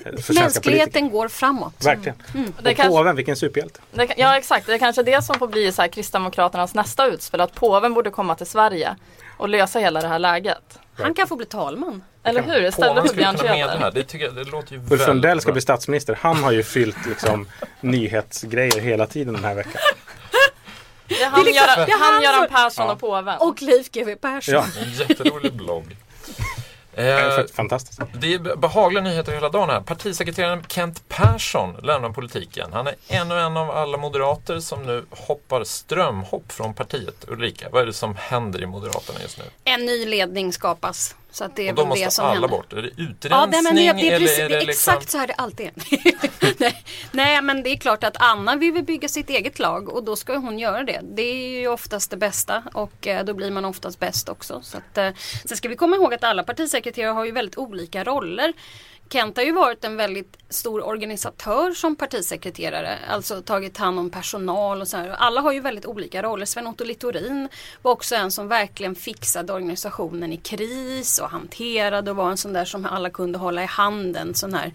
eh. 0.04 0.12
Mänskligheten 0.34 1.10
går 1.10 1.28
framåt. 1.28 1.84
Verkligen. 1.86 2.22
Det 2.34 2.70
Och 2.70 2.76
kanske- 2.76 2.88
påven, 2.88 3.16
vilken 3.16 3.36
superhjälte. 3.36 3.80
Det, 3.92 4.08
ja 4.16 4.36
exakt, 4.38 4.66
det 4.66 4.74
är 4.74 4.78
kanske 4.78 5.02
det 5.02 5.24
som 5.24 5.38
får 5.38 5.48
bli 5.48 5.72
så 5.72 5.82
här 5.82 5.88
Kristdemokraternas 5.88 6.74
nästa 6.74 7.06
utspel. 7.06 7.40
Att 7.40 7.54
påven 7.54 7.94
borde 7.94 8.10
komma 8.10 8.34
till 8.34 8.46
Sverige 8.46 8.96
och 9.36 9.48
lösa 9.48 9.78
hela 9.78 10.00
det 10.00 10.08
här 10.08 10.18
läget. 10.18 10.78
Han 10.98 11.14
kan 11.14 11.26
få 11.28 11.36
bli 11.36 11.46
talman. 11.46 12.02
Eller 12.22 12.42
hur? 12.42 12.64
Istället 12.64 13.08
för 13.08 13.16
Björn 13.16 13.36
det 13.94 14.02
tycker 14.02 14.24
jag, 14.24 14.34
det 14.34 14.44
låter 14.44 14.72
ju 14.72 14.80
Ulf 14.90 15.06
Lundell 15.06 15.40
ska 15.40 15.46
bra. 15.48 15.52
bli 15.52 15.62
statsminister. 15.62 16.18
Han 16.20 16.44
har 16.44 16.52
ju 16.52 16.62
fyllt 16.62 17.06
liksom, 17.06 17.48
nyhetsgrejer 17.80 18.80
hela 18.80 19.06
tiden 19.06 19.34
den 19.34 19.44
här 19.44 19.54
veckan. 19.54 19.80
Det 21.08 21.22
är 21.22 21.30
han, 21.30 21.44
Det 21.44 21.50
är 21.50 21.52
liksom- 21.52 21.68
Göran, 21.68 21.86
det 21.86 21.92
är 21.92 22.12
han, 22.12 22.22
Göran 22.22 22.48
Persson 22.48 22.86
Ja. 22.86 22.92
och 22.92 23.00
påven. 23.00 23.38
Och 23.38 23.62
Leif 23.62 23.90
GW 23.90 24.16
Persson. 24.16 24.54
Ja, 24.54 24.64
En 24.82 24.92
jätterolig 24.92 25.52
blogg. 25.52 25.96
Det 26.96 27.02
är 27.02 27.38
Eh, 27.38 27.44
fantastiskt. 27.54 28.00
det 28.20 28.34
är 28.34 28.56
behagliga 28.56 29.02
nyheter 29.02 29.32
hela 29.32 29.48
dagen 29.48 29.70
här. 29.70 29.80
Partisekreteraren 29.80 30.64
Kent 30.68 31.08
Persson 31.08 31.76
lämnar 31.82 32.10
politiken. 32.10 32.72
Han 32.72 32.86
är 32.86 32.94
ännu 33.08 33.38
en 33.38 33.56
av 33.56 33.70
alla 33.70 33.98
moderater 33.98 34.60
som 34.60 34.82
nu 34.82 35.04
hoppar 35.10 35.64
strömhopp 35.64 36.52
från 36.52 36.74
partiet. 36.74 37.24
Ulrika, 37.28 37.68
vad 37.72 37.82
är 37.82 37.86
det 37.86 37.92
som 37.92 38.16
händer 38.16 38.62
i 38.62 38.66
Moderaterna 38.66 39.18
just 39.22 39.38
nu? 39.38 39.44
En 39.64 39.86
ny 39.86 40.06
ledning 40.06 40.52
skapas. 40.52 41.14
Så 41.30 41.44
att 41.44 41.56
det 41.56 41.68
är 41.68 41.72
Och 41.72 41.76
då 41.76 41.82
väl 41.82 41.98
det 41.98 42.04
måste 42.04 42.10
som 42.16 42.24
alla 42.24 42.32
händer. 42.34 42.48
bort. 42.48 42.72
Är 42.72 42.82
det 42.82 42.88
utrensning 42.88 43.30
Ja, 43.30 43.46
nej, 43.46 43.62
men 43.62 43.74
det, 43.74 43.92
det 43.92 44.10
är, 44.10 44.18
precis, 44.18 44.38
är 44.38 44.48
det 44.48 44.56
är 44.56 44.66
liksom... 44.66 44.92
exakt 44.94 45.10
så 45.10 45.18
här 45.18 45.26
det 45.26 45.34
alltid 45.34 45.66
är. 45.66 46.72
nej, 47.16 47.42
men 47.42 47.62
det 47.62 47.70
är 47.70 47.76
klart 47.76 48.04
att 48.04 48.16
Anna 48.18 48.56
vill 48.56 48.84
bygga 48.84 49.08
sitt 49.08 49.30
eget 49.30 49.58
lag 49.58 49.88
och 49.88 50.04
då 50.04 50.16
ska 50.16 50.36
hon 50.36 50.58
göra 50.58 50.84
det. 50.84 51.00
Det 51.02 51.22
är 51.22 51.60
ju 51.60 51.68
oftast 51.68 52.10
det 52.10 52.16
bästa 52.16 52.62
och 52.74 53.06
eh, 53.06 53.24
då 53.24 53.34
blir 53.34 53.50
man 53.50 53.64
oftast 53.64 53.98
bäst 53.98 54.28
också. 54.28 54.60
Så 54.62 54.78
att, 54.78 54.98
eh, 54.98 55.10
sen 55.44 55.56
ska 55.56 55.68
vi 55.68 55.76
komma 55.76 55.96
ihåg 55.96 56.14
att 56.14 56.24
alla 56.24 56.42
partisekreterare 56.42 57.12
har 57.12 57.24
ju 57.24 57.30
väldigt 57.32 57.58
olika 57.58 58.04
roller. 58.04 58.52
Kent 59.08 59.36
har 59.36 59.44
ju 59.44 59.52
varit 59.52 59.84
en 59.84 59.96
väldigt 59.96 60.36
stor 60.48 60.86
organisatör 60.86 61.72
som 61.72 61.96
partisekreterare. 61.96 62.98
Alltså 63.08 63.42
tagit 63.42 63.76
hand 63.76 63.98
om 63.98 64.10
personal 64.10 64.80
och 64.80 64.88
så 64.88 64.96
här. 64.96 65.08
Alla 65.08 65.40
har 65.40 65.52
ju 65.52 65.60
väldigt 65.60 65.86
olika 65.86 66.22
roller. 66.22 66.46
Sven-Otto 66.46 66.84
Littorin 66.84 67.48
var 67.82 67.92
också 67.92 68.14
en 68.14 68.30
som 68.30 68.48
verkligen 68.48 68.94
fixade 68.94 69.52
organisationen 69.52 70.32
i 70.32 70.36
kris 70.36 71.18
och 71.18 71.30
hanterade 71.30 72.10
och 72.10 72.16
var 72.16 72.30
en 72.30 72.36
sån 72.36 72.52
där 72.52 72.64
som 72.64 72.86
alla 72.86 73.10
kunde 73.10 73.38
hålla 73.38 73.62
i 73.62 73.66
handen. 73.66 74.34
Sån 74.34 74.54
här 74.54 74.72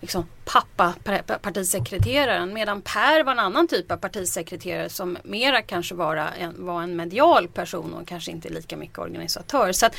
liksom, 0.00 0.26
pappa 0.44 0.94
partisekreteraren 1.42 2.52
medan 2.52 2.82
Per 2.82 3.24
var 3.24 3.32
en 3.32 3.38
annan 3.38 3.68
typ 3.68 3.92
av 3.92 3.96
partisekreterare 3.96 4.88
som 4.88 5.18
mera 5.24 5.62
kanske 5.62 5.94
var 5.94 6.16
en, 6.16 6.66
var 6.66 6.82
en 6.82 6.96
medial 6.96 7.48
person 7.48 7.94
och 7.94 8.08
kanske 8.08 8.30
inte 8.30 8.48
lika 8.48 8.76
mycket 8.76 8.98
organisatör. 8.98 9.72
Så 9.72 9.86
att, 9.86 9.96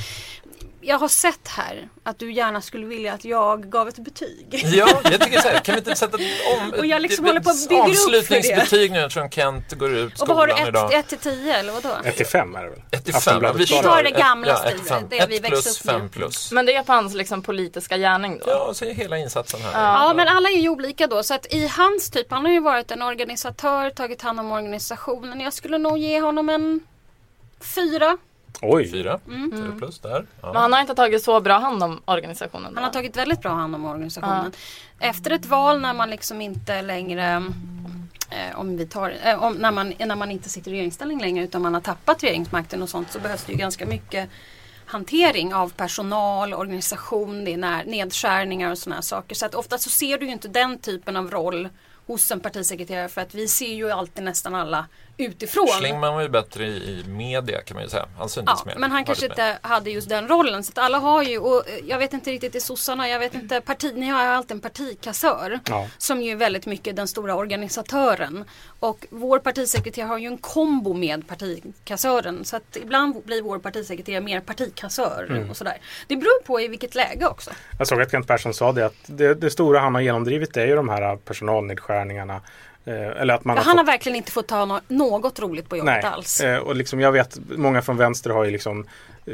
jag 0.82 1.00
har 1.00 1.08
sett 1.08 1.48
här 1.48 1.90
att 2.04 2.20
du 2.20 2.32
gärna 2.34 2.62
skulle 2.62 2.86
vilja 2.86 3.14
att 3.14 3.26
jag 3.26 3.72
gav 3.72 3.88
ett 3.88 4.00
betyg. 4.00 4.62
Ja, 4.74 5.02
jag 5.04 5.22
tycker 5.22 5.42
så 5.42 5.48
här, 5.48 5.60
kan 5.64 5.76
vi 5.76 5.80
inte 5.80 5.96
sätta 5.96 6.18
om, 6.58 6.74
och 6.78 6.86
jag 6.86 7.02
liksom 7.02 7.26
håller 7.26 7.40
på 7.40 7.50
att 7.50 7.70
bygga. 7.70 7.84
Avslutningsbetyg 7.84 8.92
nu 8.92 9.00
eftersom 9.00 9.30
Kent 9.30 9.74
går 9.74 9.96
ut 9.96 10.18
skolan 10.18 10.22
idag. 10.22 10.22
Och 10.22 10.28
vad 10.28 10.38
har 10.38 10.64
du, 10.64 10.70
idag. 10.70 10.94
1 10.94 11.08
till 11.08 11.18
10 11.18 11.56
eller 11.56 11.74
vadå? 11.74 11.90
1 12.06 12.18
till 12.18 12.26
5 12.26 12.56
är 12.56 12.64
det 12.64 12.70
väl? 12.70 12.82
1 12.92 13.06
till 13.06 13.14
5, 13.14 13.44
ja, 13.44 13.54
vi 13.54 13.66
tar 13.66 14.04
det 14.04 14.12
gamla 14.12 14.48
ja, 14.48 14.58
stilen, 14.58 15.06
det 15.10 15.26
vi 15.30 15.40
växte 15.40 15.50
plus, 15.50 15.82
upp 15.82 15.86
med. 15.86 15.96
5 15.96 16.10
plus. 16.10 16.52
Men 16.52 16.66
det 16.66 16.76
är 16.76 16.84
på 16.84 16.94
hans 16.94 17.14
liksom, 17.14 17.42
politiska 17.42 17.98
gärning 17.98 18.40
då? 18.40 18.46
Ja, 18.48 18.74
så 18.74 18.86
är 18.86 18.94
hela 18.94 19.18
insatsen 19.18 19.62
här. 19.62 19.72
Ja. 19.74 20.08
ja, 20.08 20.14
men 20.14 20.28
alla 20.28 20.50
är 20.50 20.60
ju 20.60 20.70
olika 20.70 21.08
då. 21.08 21.24
Så 21.24 21.34
att 21.34 21.54
i 21.54 21.68
hans 21.68 22.10
typ, 22.10 22.32
han 22.32 22.46
har 22.46 22.52
ju 22.52 22.60
varit 22.60 22.92
en 22.92 23.02
organisatör, 23.02 23.90
tagit 23.90 24.22
hand 24.22 24.40
om 24.40 24.52
organisationen. 24.52 25.40
Jag 25.40 25.54
skulle 25.54 25.78
nog 25.78 25.98
ge 25.98 26.22
honom 26.22 26.50
en 26.50 26.80
fyra. 27.76 28.18
Oj! 28.62 28.92
Fyra, 28.92 29.20
mm. 29.28 29.52
fyra 29.52 29.72
plus 29.78 30.00
där. 30.00 30.26
Ja. 30.42 30.54
Men 30.54 30.62
han 30.62 30.74
har 30.74 30.82
inte 30.82 30.96
tagit 30.96 31.24
så 31.24 31.42
bra 31.42 31.58
hand 31.60 31.84
om 31.84 32.02
organisationen? 32.06 32.72
Han 32.76 32.84
har 32.84 32.92
tagit 32.92 33.18
väldigt 33.18 33.42
bra 33.42 33.52
hand 33.52 33.76
om 33.76 33.86
organisationen. 33.86 34.52
Ja. 35.00 35.08
Efter 35.10 35.32
ett 35.32 35.46
val 35.46 35.82
när 35.82 35.94
man 35.94 36.10
liksom 36.10 36.42
inte 36.42 36.82
längre 36.82 37.44
eh, 38.30 38.60
om 38.60 38.78
vi 38.78 38.86
tar, 38.86 39.14
eh, 39.24 39.44
om, 39.44 39.54
när, 39.54 39.72
man, 39.72 39.94
när 40.00 40.16
man 40.16 40.32
inte 40.32 40.50
sitter 40.50 40.72
i 40.72 40.74
regeringsställning 40.74 41.22
längre 41.22 41.44
utan 41.44 41.62
man 41.62 41.74
har 41.74 41.82
tappat 41.82 42.24
regeringsmakten 42.24 42.82
och 42.82 42.90
sånt 42.90 43.12
så 43.12 43.20
behövs 43.20 43.44
det 43.44 43.52
ju 43.52 43.58
ganska 43.58 43.86
mycket 43.86 44.30
hantering 44.86 45.54
av 45.54 45.70
personal, 45.70 46.54
organisation, 46.54 47.46
det 47.46 47.54
är 47.54 47.86
nedskärningar 47.86 48.72
och 48.72 48.78
sådana 48.78 49.02
saker. 49.02 49.36
Så 49.36 49.46
att 49.46 49.56
ofta 49.56 49.78
så 49.78 49.90
ser 49.90 50.18
du 50.18 50.26
ju 50.26 50.32
inte 50.32 50.48
den 50.48 50.80
typen 50.80 51.18
av 51.18 51.32
roll 51.32 51.70
hos 52.08 52.32
en 52.32 52.40
partisekreterare 52.40 53.10
för 53.10 53.22
att 53.22 53.36
vi 53.36 53.48
ser 53.48 53.74
ju 53.74 53.92
alltid 53.92 54.24
nästan 54.24 54.56
alla 54.56 54.86
utifrån. 55.20 55.68
Schlingmann 55.68 56.14
var 56.14 56.22
ju 56.22 56.30
bättre 56.30 56.66
i, 56.66 56.76
i 56.76 57.04
media 57.08 57.62
kan 57.62 57.76
man 57.76 57.84
ju 57.84 57.90
säga. 57.90 58.06
Han 58.18 58.30
syntes 58.30 58.54
ja, 58.58 58.64
mer. 58.66 58.76
Men 58.80 58.92
han 58.92 59.06
kanske 59.06 59.26
inte 59.26 59.58
hade 59.62 59.90
just 59.90 60.10
den 60.10 60.28
rollen. 60.28 60.64
Så 60.64 60.72
att 60.72 60.78
alla 60.78 60.98
har 60.98 61.24
ju, 61.24 61.38
och 61.38 61.64
jag 61.88 61.98
vet 61.98 62.14
inte 62.14 62.32
riktigt 62.32 62.56
i 62.56 62.60
sossarna, 62.60 63.10
jag 63.10 63.20
vet 63.20 63.34
inte, 63.34 63.62
parti, 63.62 63.92
ni 63.96 64.08
har 64.08 64.24
ju 64.24 64.30
alltid 64.30 64.52
en 64.52 64.62
partikassör. 64.62 65.60
Ja. 65.66 65.88
Som 65.98 66.22
ju 66.22 66.32
är 66.32 66.36
väldigt 66.36 66.66
mycket 66.66 66.96
den 66.96 67.08
stora 67.08 67.36
organisatören. 67.36 68.46
Och 68.80 69.06
vår 69.10 69.40
partisekreterare 69.40 70.08
har 70.08 70.18
ju 70.18 70.28
en 70.28 70.38
kombo 70.38 70.94
med 70.94 71.28
partikassören. 71.28 72.46
Så 72.46 72.56
att 72.56 72.78
ibland 72.78 73.24
blir 73.26 73.42
vår 73.42 73.60
partisekreterare 73.60 74.22
mer 74.22 74.40
partikassör 74.40 75.28
mm. 75.30 75.50
och 75.50 75.58
sådär. 75.58 75.78
Det 76.08 76.16
beror 76.16 76.44
på 76.44 76.62
i 76.62 76.68
vilket 76.68 76.96
läge 76.96 77.28
också. 77.28 77.52
Jag 77.78 77.88
såg 77.88 78.02
att 78.02 78.12
Kent 78.12 78.28
Persson 78.28 78.54
sa 78.54 78.72
det 78.72 78.86
att 78.86 78.96
det, 79.06 79.34
det 79.34 79.50
stora 79.50 79.80
han 79.80 79.96
har 79.96 80.02
genomdrivit 80.02 80.58
är 80.58 80.66
ju 80.66 80.76
de 80.76 80.90
här 80.90 81.16
personalnedskärningarna 81.16 82.36
Eh, 82.36 82.69
eller 82.94 83.34
att 83.34 83.46
man 83.46 83.58
har 83.58 83.64
han 83.64 83.72
fått... 83.72 83.78
har 83.78 83.86
verkligen 83.86 84.16
inte 84.16 84.32
fått 84.32 84.48
ta 84.48 84.82
något 84.88 85.40
roligt 85.40 85.70
på 85.70 85.78
jobbet 85.78 86.04
Nej. 86.04 86.12
alls. 86.12 86.42
Eh, 86.42 86.58
och 86.58 86.76
liksom, 86.76 87.00
jag 87.00 87.12
vet, 87.12 87.38
många 87.50 87.82
från 87.82 87.98
vänster 87.98 88.30
har 88.30 88.46
ju 88.46 88.52
liksom 88.52 88.86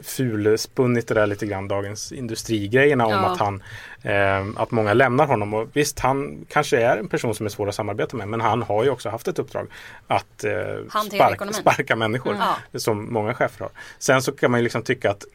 fulspunnit 0.04 1.08
det 1.08 1.13
där 1.13 1.28
lite 1.28 1.46
grann, 1.46 1.68
dagens 1.68 2.12
industrigrejerna 2.12 3.10
ja. 3.10 3.18
om 3.18 3.26
att 3.26 3.39
han 3.39 3.63
eh, 4.02 4.62
att 4.62 4.72
många 4.72 4.94
lämnar 4.94 5.26
honom. 5.26 5.54
Och 5.54 5.70
visst, 5.74 6.00
han 6.00 6.46
kanske 6.50 6.78
är 6.78 6.98
en 6.98 7.08
person 7.08 7.36
som 7.36 7.46
är 7.46 7.50
svår 7.50 7.70
att 7.70 7.76
samarbeta 7.76 8.18
med 8.18 8.28
men 8.28 8.41
han 8.41 8.62
har 8.62 8.84
ju 8.84 8.89
också 8.89 9.10
haft 9.10 9.28
ett 9.28 9.39
uppdrag 9.39 9.68
att 10.08 10.44
eh, 10.44 10.52
spark, 10.89 11.56
sparka 11.56 11.96
människor 11.96 12.36
mm. 12.36 12.48
som 12.76 13.13
många 13.13 13.34
chefer 13.34 13.60
har. 13.60 13.72
Sen 14.00 14.22
så 14.22 14.32
kan 14.32 14.52
man 14.52 14.60
ju 14.60 14.63
liksom 14.63 14.84
tycka 14.84 15.12
att 15.12 15.26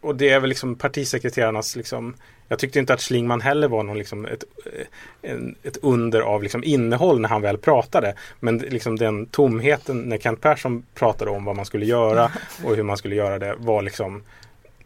och 0.00 0.16
det 0.16 0.28
är 0.28 0.40
väl 0.40 0.48
liksom 0.48 0.74
partisekreterarnas 0.74 1.76
liksom 1.76 2.14
jag 2.48 2.58
tyckte 2.58 2.78
inte 2.78 2.94
att 2.94 3.00
Schlingman 3.00 3.40
heller 3.40 3.68
var 3.68 3.82
någon 3.82 3.98
liksom 3.98 4.26
ett, 4.26 4.44
eh, 4.66 5.30
en, 5.30 5.54
ett 5.62 5.76
under 5.82 6.20
av 6.20 6.42
liksom 6.42 6.64
innehåll 6.64 7.20
när 7.20 7.28
han 7.28 7.42
väl 7.42 7.58
pratade. 7.58 8.14
Men 8.40 8.58
liksom 8.58 8.96
den 8.96 9.26
tomheten 9.26 10.02
när 10.02 10.18
Kent 10.18 10.40
Persson 10.40 10.86
pratade 10.94 11.30
om 11.30 11.44
vad 11.44 11.56
man 11.56 11.64
skulle 11.64 11.86
göra 11.86 12.32
och 12.64 12.76
hur 12.76 12.82
man 12.82 12.96
skulle 12.96 13.14
göra 13.14 13.38
det 13.38 13.54
var 13.58 13.82
liksom 13.82 14.22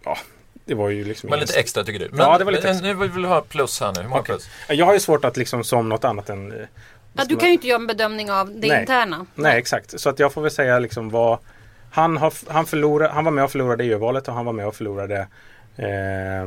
ja, 0.05 0.19
det 0.65 0.75
var 0.75 0.89
ju 0.89 1.05
liksom 1.05 1.31
Men 1.31 1.39
lite 1.39 1.59
extra 1.59 1.85
tycker 1.85 1.99
du? 1.99 2.09
Men, 2.11 2.19
ja, 2.19 2.39
det 2.39 2.45
var 2.45 2.53
lite 2.53 2.71
extra. 2.71 2.87
Nu 2.87 2.95
vill 2.95 3.11
vi 3.11 3.25
ha 3.25 3.41
plus 3.41 3.81
här 3.81 3.93
nu. 3.93 4.01
Hur 4.01 4.09
många 4.09 4.21
okay. 4.21 4.35
plus? 4.35 4.49
Jag 4.69 4.87
har 4.87 4.93
ju 4.93 5.01
svårt 5.01 5.25
att 5.25 5.37
liksom 5.37 5.65
som 5.65 5.89
något 5.89 6.05
annat 6.05 6.31
än 6.31 6.53
eh, 6.53 6.67
Ja, 7.15 7.25
du 7.25 7.37
kan 7.37 7.49
ju 7.49 7.55
inte 7.55 7.69
göra 7.69 7.81
en 7.81 7.87
bedömning 7.87 8.31
av 8.31 8.47
det 8.47 8.69
nej, 8.69 8.81
interna. 8.81 9.27
Nej, 9.35 9.59
exakt. 9.59 10.01
Så 10.01 10.09
att 10.09 10.19
jag 10.19 10.33
får 10.33 10.43
väl 10.43 10.51
säga 10.51 10.79
liksom 10.79 11.11
vad 11.11 11.39
han, 11.93 12.17
har, 12.17 12.33
han, 12.53 12.67
förlorade, 12.67 13.13
han 13.13 13.25
var 13.25 13.33
med 13.33 13.45
och 13.45 13.51
förlorade 13.51 13.85
EU-valet 13.85 14.29
och 14.29 14.35
han 14.35 14.47
var 14.47 14.53
med 14.53 14.67
och 14.67 14.75
förlorade 14.75 15.29
eh, 15.77 16.47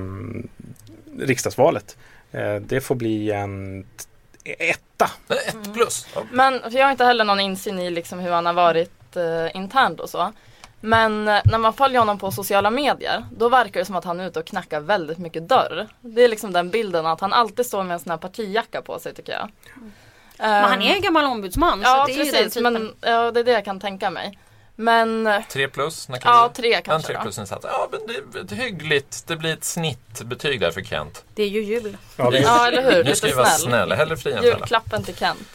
riksdagsvalet. 1.19 1.97
Eh, 2.31 2.55
det 2.55 2.81
får 2.81 2.95
bli 2.95 3.31
en 3.31 3.85
etta. 4.43 5.11
Ett 5.47 5.73
plus. 5.73 6.07
Mm. 6.15 6.27
Men 6.31 6.71
för 6.71 6.77
jag 6.77 6.85
har 6.85 6.91
inte 6.91 7.05
heller 7.05 7.25
någon 7.25 7.39
insyn 7.39 7.79
i 7.79 7.89
liksom 7.89 8.19
hur 8.19 8.31
han 8.31 8.45
har 8.45 8.53
varit 8.53 9.15
eh, 9.15 9.55
internt 9.55 9.99
och 9.99 10.09
så. 10.09 10.31
Men 10.81 11.27
eh, 11.27 11.41
när 11.45 11.57
man 11.57 11.73
följer 11.73 11.99
honom 11.99 12.19
på 12.19 12.31
sociala 12.31 12.69
medier 12.69 13.25
då 13.31 13.49
verkar 13.49 13.79
det 13.79 13.85
som 13.85 13.95
att 13.95 14.05
han 14.05 14.19
är 14.19 14.27
ute 14.27 14.39
och 14.39 14.45
knackar 14.45 14.79
väldigt 14.79 15.17
mycket 15.17 15.49
dörr. 15.49 15.87
Det 16.01 16.23
är 16.23 16.27
liksom 16.27 16.53
den 16.53 16.69
bilden 16.69 17.05
att 17.05 17.21
han 17.21 17.33
alltid 17.33 17.65
står 17.65 17.83
med 17.83 17.93
en 17.93 17.99
sån 17.99 18.11
här 18.11 18.17
partijacka 18.17 18.81
på 18.81 18.99
sig 18.99 19.13
tycker 19.13 19.33
jag. 19.33 19.49
Men 20.37 20.63
han 20.63 20.81
är 20.81 20.95
en 20.95 21.01
gammal 21.01 21.25
ombudsman. 21.25 21.81
Ja 21.83 22.05
så 22.07 22.11
det 22.11 22.17
precis, 22.17 22.57
är 22.57 22.61
men 22.61 22.93
ja, 23.01 23.31
det 23.31 23.39
är 23.39 23.43
det 23.43 23.51
jag 23.51 23.65
kan 23.65 23.79
tänka 23.79 24.09
mig. 24.09 24.39
Men... 24.75 25.43
Tre 25.49 25.67
plus? 25.67 26.09
När 26.09 26.19
ja, 26.23 26.51
tre 26.55 26.81
kanske. 26.81 27.13
En 27.13 27.15
tre 27.15 27.23
plus 27.23 27.37
insats. 27.37 27.65
Ja, 27.69 27.89
men 27.91 27.99
det 28.07 28.39
är 28.39 28.43
ett 28.43 28.51
hyggligt. 28.51 29.23
Det 29.27 29.35
blir 29.35 29.53
ett 29.53 29.63
snittbetyg 29.63 30.59
där 30.59 30.71
för 30.71 30.81
Kent. 30.81 31.23
Det 31.33 31.43
är 31.43 31.47
ju 31.47 31.63
jul. 31.63 31.97
Ja, 32.17 32.33
ja 32.33 32.67
eller 32.67 32.91
hur. 32.91 33.03
Nu 33.03 33.15
ska 33.15 33.27
vi 33.27 33.33
vara 33.33 33.45
snälla. 33.45 33.95
Hellre 33.95 34.17
fri 34.17 34.31
än 34.31 34.43
Julklappen 34.43 35.03
till 35.03 35.15
Kent. 35.15 35.47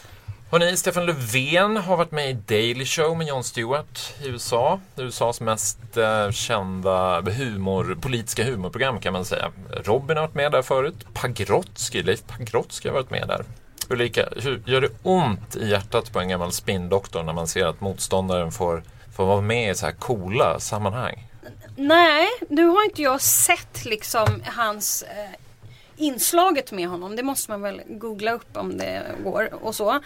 Hörrni, 0.51 0.77
Stefan 0.77 1.07
Löfven 1.07 1.77
har 1.77 1.97
varit 1.97 2.11
med 2.11 2.31
i 2.31 2.33
Daily 2.33 2.85
Show 2.85 3.17
med 3.17 3.27
Jon 3.27 3.45
Stewart 3.45 4.15
i 4.23 4.29
USA. 4.29 4.81
USAs 4.97 5.41
mest 5.41 5.97
eh, 5.97 6.31
kända 6.31 7.21
humor, 7.21 7.99
politiska 8.01 8.45
humorprogram 8.45 9.01
kan 9.01 9.13
man 9.13 9.25
säga. 9.25 9.53
Robin 9.85 10.17
har 10.17 10.25
varit 10.25 10.35
med 10.35 10.53
där 10.53 10.63
förut. 10.63 10.95
Pagrotsky, 11.13 12.03
Leif 12.03 12.23
Pagrotsky 12.27 12.89
har 12.89 12.95
varit 12.95 13.11
med 13.11 13.29
där. 13.29 13.45
Ulrika, 13.89 14.29
hur 14.37 14.63
gör 14.67 14.81
det 14.81 14.91
ont 15.03 15.57
i 15.57 15.69
hjärtat 15.69 16.13
på 16.13 16.21
en 16.21 16.29
gammal 16.29 16.53
spindoktor 16.53 17.23
när 17.23 17.33
man 17.33 17.49
ser 17.49 17.67
att 17.67 17.81
motståndaren 17.81 18.53
får 18.53 18.83
få 19.21 19.27
vara 19.27 19.41
med 19.41 19.71
i 19.71 19.75
så 19.75 19.87
här 19.87 19.93
coola 19.93 20.61
sammanhang? 20.61 21.27
Nej, 21.77 22.29
nu 22.49 22.67
har 22.67 22.85
inte 22.85 23.03
jag 23.03 23.21
sett 23.21 23.85
liksom 23.85 24.43
hans 24.47 25.03
eh, 25.03 25.31
inslaget 25.97 26.73
med 26.73 26.89
honom. 26.89 27.17
Det 27.17 27.23
måste 27.23 27.51
man 27.51 27.63
väl 27.63 27.83
googla 27.89 28.33
upp 28.33 28.57
om 28.57 28.79
det 28.79 29.03
går 29.25 29.65
och 29.65 29.75
så. 29.75 30.01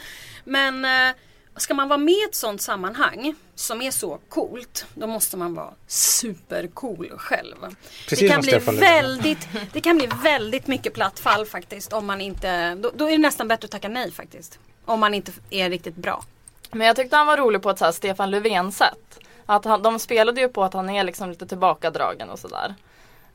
Men 0.44 0.84
eh, 0.84 1.14
ska 1.56 1.74
man 1.74 1.88
vara 1.88 1.98
med 1.98 2.14
i 2.14 2.24
ett 2.28 2.34
sånt 2.34 2.62
sammanhang 2.62 3.34
som 3.54 3.82
är 3.82 3.90
så 3.90 4.18
coolt, 4.28 4.86
då 4.94 5.06
måste 5.06 5.36
man 5.36 5.54
vara 5.54 5.74
supercool 5.86 7.12
själv. 7.16 7.56
Precis 8.08 8.20
det, 8.20 8.28
kan 8.28 8.40
bli 8.40 8.58
väldigt, 8.80 9.48
det 9.72 9.80
kan 9.80 9.96
bli 9.96 10.08
väldigt 10.22 10.66
mycket 10.66 10.94
platt 10.94 11.18
fall 11.18 11.46
faktiskt 11.46 11.92
om 11.92 12.06
man 12.06 12.20
inte, 12.20 12.74
då, 12.74 12.90
då 12.94 13.06
är 13.06 13.10
det 13.10 13.18
nästan 13.18 13.48
bättre 13.48 13.64
att 13.64 13.70
tacka 13.70 13.88
nej 13.88 14.12
faktiskt. 14.12 14.58
Om 14.84 15.00
man 15.00 15.14
inte 15.14 15.32
är 15.50 15.70
riktigt 15.70 15.96
bra. 15.96 16.24
Men 16.74 16.86
jag 16.86 16.96
tyckte 16.96 17.16
han 17.16 17.26
var 17.26 17.36
rolig 17.36 17.62
på 17.62 17.70
ett 17.70 17.78
så 17.78 17.84
här 17.84 17.92
Stefan 17.92 18.30
Löfven-sätt. 18.30 19.18
Att 19.46 19.64
han, 19.64 19.82
de 19.82 19.98
spelade 19.98 20.40
ju 20.40 20.48
på 20.48 20.64
att 20.64 20.74
han 20.74 20.90
är 20.90 21.04
liksom 21.04 21.30
lite 21.30 21.46
tillbakadragen 21.46 22.30
och 22.30 22.38
sådär. 22.38 22.74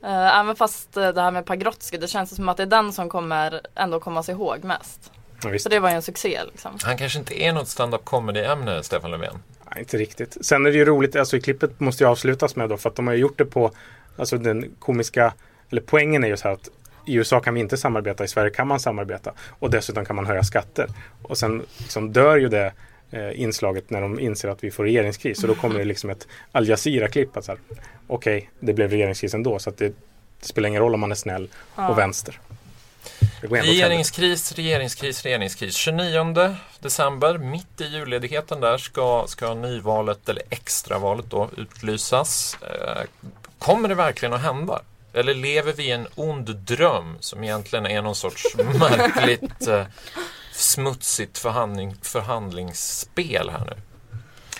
Uh, 0.03 0.39
även 0.39 0.55
fast 0.55 0.97
uh, 0.97 1.09
det 1.09 1.21
här 1.21 1.31
med 1.31 1.45
Pagrotsky, 1.45 1.97
det 1.97 2.07
känns 2.07 2.35
som 2.35 2.49
att 2.49 2.57
det 2.57 2.63
är 2.63 2.67
den 2.67 2.93
som 2.93 3.09
kommer 3.09 3.61
ändå 3.75 3.99
komma 3.99 4.23
sig 4.23 4.35
ihåg 4.35 4.63
mest. 4.63 5.11
Ja, 5.43 5.59
så 5.59 5.69
det 5.69 5.79
var 5.79 5.89
ju 5.89 5.95
en 5.95 6.01
succé. 6.01 6.39
Liksom. 6.51 6.77
Han 6.83 6.97
kanske 6.97 7.19
inte 7.19 7.41
är 7.41 7.53
något 7.53 7.67
stand-up 7.67 8.05
comedy-ämne, 8.05 8.83
Stefan 8.83 9.11
Löfven? 9.11 9.43
Nej, 9.71 9.79
inte 9.79 9.97
riktigt. 9.97 10.45
Sen 10.45 10.65
är 10.65 10.71
det 10.71 10.77
ju 10.77 10.85
roligt, 10.85 11.15
alltså 11.15 11.37
i 11.37 11.41
klippet 11.41 11.79
måste 11.79 12.03
ju 12.03 12.09
avslutas 12.09 12.55
med 12.55 12.69
då, 12.69 12.77
för 12.77 12.89
att 12.89 12.95
de 12.95 13.07
har 13.07 13.13
gjort 13.13 13.37
det 13.37 13.45
på, 13.45 13.71
alltså 14.17 14.37
den 14.37 14.75
komiska, 14.79 15.33
eller 15.69 15.81
poängen 15.81 16.23
är 16.23 16.27
ju 16.27 16.37
så 16.37 16.47
här 16.47 16.53
att 16.53 16.69
i 17.05 17.15
USA 17.15 17.39
kan 17.39 17.53
vi 17.53 17.59
inte 17.59 17.77
samarbeta, 17.77 18.23
i 18.23 18.27
Sverige 18.27 18.49
kan 18.49 18.67
man 18.67 18.79
samarbeta 18.79 19.33
och 19.59 19.69
dessutom 19.69 20.05
kan 20.05 20.15
man 20.15 20.25
höja 20.25 20.43
skatter. 20.43 20.87
Och 21.23 21.37
sen 21.37 21.65
liksom 21.77 22.13
dör 22.13 22.37
ju 22.37 22.49
det 22.49 22.73
eh, 23.11 23.41
inslaget 23.41 23.89
när 23.89 24.01
de 24.01 24.19
inser 24.19 24.49
att 24.49 24.63
vi 24.63 24.71
får 24.71 24.83
regeringskris. 24.83 25.41
Så 25.41 25.47
då 25.47 25.55
kommer 25.55 25.79
det 25.79 25.85
liksom 25.85 26.09
ett 26.09 26.27
Al 26.51 26.67
Jazeera-klipp. 26.67 27.29
Okej, 27.37 27.57
okay, 28.07 28.43
det 28.59 28.73
blev 28.73 28.89
regeringskris 28.89 29.33
ändå. 29.33 29.59
Så 29.59 29.69
att 29.69 29.77
det, 29.77 29.93
det, 30.39 30.45
spelar 30.47 30.69
ingen 30.69 30.81
roll 30.81 30.93
om 30.93 30.99
man 30.99 31.11
är 31.11 31.15
snäll 31.15 31.49
ja. 31.75 31.89
och 31.89 31.97
vänster. 31.97 32.39
Regeringskris, 33.41 34.51
regeringskris, 34.51 35.23
regeringskris. 35.23 35.75
29 35.75 36.55
december, 36.79 37.37
mitt 37.37 37.81
i 37.81 37.85
julledigheten 37.85 38.61
där, 38.61 38.77
ska, 38.77 39.25
ska 39.27 39.53
nyvalet 39.53 40.29
eller 40.29 40.43
extravalet 40.49 41.25
då 41.29 41.49
utlysas. 41.57 42.57
Eh, 42.61 43.03
kommer 43.59 43.89
det 43.89 43.95
verkligen 43.95 44.33
att 44.33 44.41
hända? 44.41 44.81
Eller 45.13 45.33
lever 45.33 45.73
vi 45.73 45.83
i 45.83 45.91
en 45.91 46.07
ond 46.15 46.55
dröm 46.55 47.17
som 47.19 47.43
egentligen 47.43 47.85
är 47.85 48.01
någon 48.01 48.15
sorts 48.15 48.55
märkligt 48.57 49.67
eh, 49.67 49.85
smutsigt 50.59 51.37
förhandling, 51.37 51.95
förhandlingsspel 52.01 53.49
här 53.49 53.65
nu? 53.65 53.81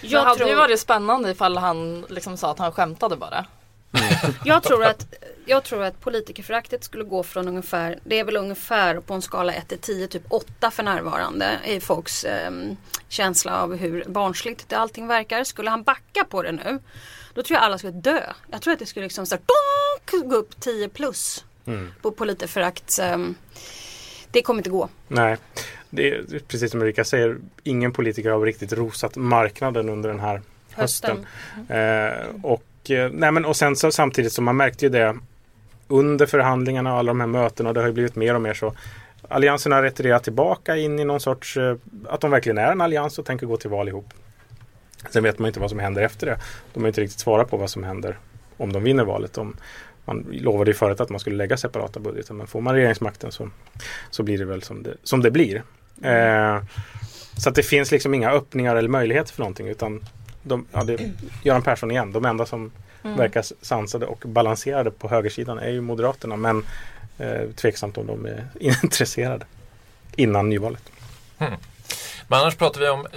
Det 0.02 0.08
Jag 0.08 0.24
hade 0.24 0.44
ju 0.44 0.50
tror, 0.50 0.56
varit 0.56 0.80
spännande 0.80 1.32
ifall 1.32 1.58
han 1.58 2.06
liksom 2.10 2.38
sa 2.38 2.52
att 2.52 2.60
han 2.60 2.72
skämtade 2.72 3.16
bara. 3.16 3.46
jag, 4.46 4.64
tror 4.64 4.86
att, 4.86 5.14
jag 5.46 5.64
tror 5.64 5.84
att 5.84 6.02
politikerföraktet 6.02 6.84
skulle 6.84 7.04
gå 7.04 7.24
från 7.24 7.48
ungefär, 7.48 8.00
det 8.04 8.20
är 8.20 8.24
väl 8.24 8.38
ungefär 8.38 9.00
på 9.00 9.14
en 9.14 9.22
skala 9.22 9.54
1 9.54 9.68
till 9.68 9.80
10, 9.80 10.08
typ 10.08 10.24
8 10.30 10.72
för 10.72 10.84
närvarande 10.84 11.60
i 11.66 11.80
folks 11.80 12.26
ehm, 12.26 12.78
känsla 13.10 13.62
av 13.62 13.76
hur 13.76 14.04
barnsligt 14.08 14.70
det 14.70 14.76
allting 14.76 15.08
verkar. 15.08 15.44
Skulle 15.44 15.70
han 15.70 15.84
backa 15.84 16.26
på 16.30 16.42
det 16.42 16.52
nu, 16.52 16.80
då 17.34 17.44
tror 17.44 17.56
jag 17.56 17.64
alla 17.64 17.78
skulle 17.78 17.94
dö. 17.94 18.22
Jag 18.52 18.62
tror 18.62 18.74
att 18.74 18.80
det 18.80 18.86
skulle 18.86 19.06
liksom 19.06 19.26
så 19.26 19.36
här, 19.36 19.42
donk, 19.42 20.30
gå 20.30 20.36
upp 20.36 20.60
10 20.60 20.90
plus 20.90 21.46
på 22.02 22.12
politikerförakt. 22.12 23.00
ehm, 23.00 23.36
det 24.32 24.42
kommer 24.42 24.60
inte 24.60 24.70
gå. 24.70 24.90
Nej, 25.08 25.38
det 25.90 26.10
är 26.10 26.40
precis 26.48 26.72
som 26.72 26.82
Erika 26.82 27.04
säger. 27.04 27.38
Ingen 27.64 27.92
politiker 27.92 28.30
har 28.30 28.42
riktigt 28.42 28.74
rosat 28.74 29.16
marknaden 29.16 29.90
under 29.90 30.10
den 30.10 30.20
här 30.20 30.42
hösten. 30.72 31.26
Eh, 31.70 32.44
och, 32.44 32.92
eh, 32.92 33.12
nej 33.14 33.32
men, 33.32 33.46
och 33.46 33.56
sen 33.56 33.76
så, 33.76 33.92
samtidigt 33.92 34.34
som 34.34 34.46
man 34.46 34.58
märkte 34.58 34.86
ju 34.86 34.90
det 34.90 35.18
under 35.88 36.26
förhandlingarna 36.26 36.94
och 36.94 37.00
alla 37.00 37.10
de 37.10 37.20
här 37.20 37.28
mötena 37.28 37.74
det 37.74 37.80
har 37.80 37.88
ju 37.88 37.94
blivit 37.94 38.16
mer 38.16 38.36
och 38.36 38.42
mer 38.42 38.54
så. 38.54 38.74
Alliansen 39.28 39.72
har 39.72 39.84
retirerat 39.84 40.24
tillbaka 40.24 40.78
in 40.78 41.00
i 41.00 41.06
någon 41.06 41.20
sorts 41.20 41.58
eh, 41.58 41.76
att 42.10 42.22
de 42.22 42.32
verkligen 42.32 42.58
är 42.58 42.72
en 42.72 42.82
allians 42.82 43.20
och 43.20 43.26
tänker 43.26 43.46
gå 43.46 43.58
till 43.58 43.70
val 43.70 43.88
ihop. 43.88 44.14
Sen 45.10 45.24
vet 45.24 45.40
man 45.40 45.48
inte 45.48 45.60
vad 45.60 45.70
som 45.70 45.80
händer 45.80 46.02
efter 46.02 46.28
det. 46.28 46.40
De 46.74 46.80
har 46.84 46.88
inte 46.88 47.02
riktigt 47.02 47.20
svarat 47.20 47.50
på 47.50 47.58
vad 47.58 47.70
som 47.70 47.84
händer 47.84 48.18
om 48.58 48.74
de 48.74 48.84
vinner 48.84 49.04
valet. 49.04 49.34
De, 49.34 49.56
man 50.06 50.26
lovade 50.32 50.72
ju 50.72 50.76
förut 50.76 51.02
att 51.02 51.10
man 51.10 51.20
skulle 51.20 51.36
lägga 51.36 51.58
separata 51.58 52.00
budgetar 52.00 52.34
men 52.34 52.48
får 52.48 52.62
man 52.62 52.76
regeringsmakten 52.76 53.32
så, 53.32 53.50
så 54.10 54.24
blir 54.24 54.38
det 54.38 54.46
väl 54.46 54.64
som 54.64 54.84
det, 54.84 54.94
som 55.04 55.22
det 55.22 55.32
blir. 55.32 55.64
Eh, 56.04 56.62
så 57.38 57.50
att 57.50 57.56
det 57.56 57.64
finns 57.64 57.92
liksom 57.92 58.14
inga 58.14 58.32
öppningar 58.32 58.76
eller 58.76 58.90
möjligheter 58.90 59.34
för 59.34 59.42
någonting 59.42 59.68
utan 59.68 60.06
de, 60.44 60.66
ja, 60.72 60.84
det 60.84 61.12
Göran 61.44 61.62
Persson 61.62 61.92
igen. 61.92 62.12
De 62.12 62.26
enda 62.26 62.46
som 62.46 62.72
verkar 63.02 63.46
sansade 63.62 64.06
och 64.06 64.24
balanserade 64.26 64.92
på 64.92 65.10
högersidan 65.10 65.60
är 65.60 65.70
ju 65.70 65.82
Moderaterna 65.82 66.36
men 66.36 66.66
eh, 67.18 67.50
tveksamt 67.56 67.98
om 67.98 68.08
de 68.08 68.26
är 68.26 68.48
intresserade 68.84 69.46
innan 70.16 70.50
nyvalet. 70.50 70.92
Men 72.28 72.40
annars 72.40 72.56
pratar 72.56 72.82
vi 72.82 72.90
om 72.90 73.08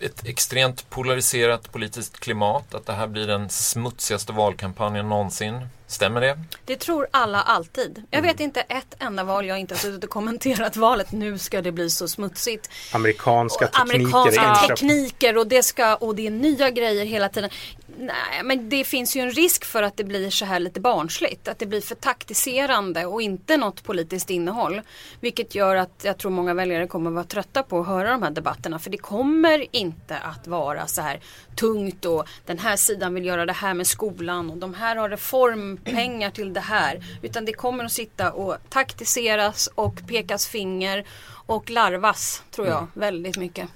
ett 0.00 0.26
extremt 0.26 0.90
polariserat 0.90 1.72
politiskt 1.72 2.20
klimat, 2.20 2.74
att 2.74 2.86
det 2.86 2.92
här 2.92 3.06
blir 3.06 3.26
den 3.26 3.48
smutsigaste 3.48 4.32
valkampanjen 4.32 5.08
någonsin. 5.08 5.68
Stämmer 5.88 6.20
det? 6.20 6.38
Det 6.64 6.76
tror 6.76 7.06
alla 7.10 7.42
alltid. 7.42 8.02
Jag 8.10 8.22
vet 8.22 8.40
inte 8.40 8.60
ett 8.60 8.94
enda 8.98 9.24
val 9.24 9.46
jag 9.46 9.58
inte 9.58 9.74
har 9.74 9.78
suttit 9.78 10.04
och 10.04 10.10
kommenterat 10.10 10.76
valet. 10.76 11.12
Nu 11.12 11.38
ska 11.38 11.62
det 11.62 11.72
bli 11.72 11.90
så 11.90 12.08
smutsigt. 12.08 12.70
Amerikanska 12.92 13.64
Och 13.64 13.72
tekniker 13.72 14.16
amerikanska 14.16 14.66
tekniker 14.68 15.36
och 15.36 15.46
det, 15.46 15.62
ska, 15.62 15.94
och 15.94 16.14
det 16.14 16.26
är 16.26 16.30
nya 16.30 16.70
grejer 16.70 17.04
hela 17.04 17.28
tiden. 17.28 17.50
Nej, 18.00 18.42
men 18.44 18.68
det 18.68 18.84
finns 18.84 19.16
ju 19.16 19.20
en 19.20 19.30
risk 19.30 19.64
för 19.64 19.82
att 19.82 19.96
det 19.96 20.04
blir 20.04 20.30
så 20.30 20.44
här 20.44 20.60
lite 20.60 20.80
barnsligt. 20.80 21.48
Att 21.48 21.58
det 21.58 21.66
blir 21.66 21.80
för 21.80 21.94
taktiserande 21.94 23.06
och 23.06 23.22
inte 23.22 23.56
något 23.56 23.84
politiskt 23.84 24.30
innehåll. 24.30 24.80
Vilket 25.20 25.54
gör 25.54 25.76
att 25.76 26.00
jag 26.02 26.18
tror 26.18 26.30
många 26.30 26.54
väljare 26.54 26.86
kommer 26.86 27.10
vara 27.10 27.24
trötta 27.24 27.62
på 27.62 27.80
att 27.80 27.86
höra 27.86 28.10
de 28.10 28.22
här 28.22 28.30
debatterna. 28.30 28.78
För 28.78 28.90
det 28.90 28.98
kommer 28.98 29.76
inte 29.76 30.18
att 30.18 30.46
vara 30.46 30.86
så 30.86 31.02
här 31.02 31.20
tungt 31.56 32.04
och 32.04 32.28
den 32.46 32.58
här 32.58 32.76
sidan 32.76 33.14
vill 33.14 33.24
göra 33.24 33.46
det 33.46 33.52
här 33.52 33.74
med 33.74 33.86
skolan 33.86 34.50
och 34.50 34.56
de 34.56 34.74
här 34.74 34.96
har 34.96 35.08
reformpengar 35.08 36.30
till 36.30 36.52
det 36.52 36.60
här. 36.60 37.04
Utan 37.22 37.44
det 37.44 37.52
kommer 37.52 37.84
att 37.84 37.92
sitta 37.92 38.32
och 38.32 38.56
taktiseras 38.68 39.68
och 39.74 39.94
pekas 40.08 40.46
finger 40.46 41.04
och 41.46 41.70
larvas 41.70 42.42
tror 42.50 42.66
jag 42.66 42.86
väldigt 42.94 43.36
mycket. 43.36 43.68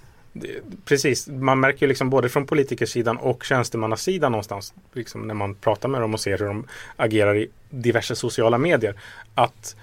Precis, 0.84 1.28
man 1.28 1.60
märker 1.60 1.80
ju 1.80 1.88
liksom 1.88 2.10
både 2.10 2.28
från 2.28 2.46
politikersidan 2.46 3.16
och 3.16 3.44
tjänstemannasidan 3.44 4.32
någonstans 4.32 4.74
liksom 4.92 5.22
när 5.22 5.34
man 5.34 5.54
pratar 5.54 5.88
med 5.88 6.00
dem 6.00 6.14
och 6.14 6.20
ser 6.20 6.38
hur 6.38 6.46
de 6.46 6.66
agerar 6.96 7.36
i 7.36 7.48
diverse 7.70 8.16
sociala 8.16 8.58
medier 8.58 8.94
att 9.34 9.76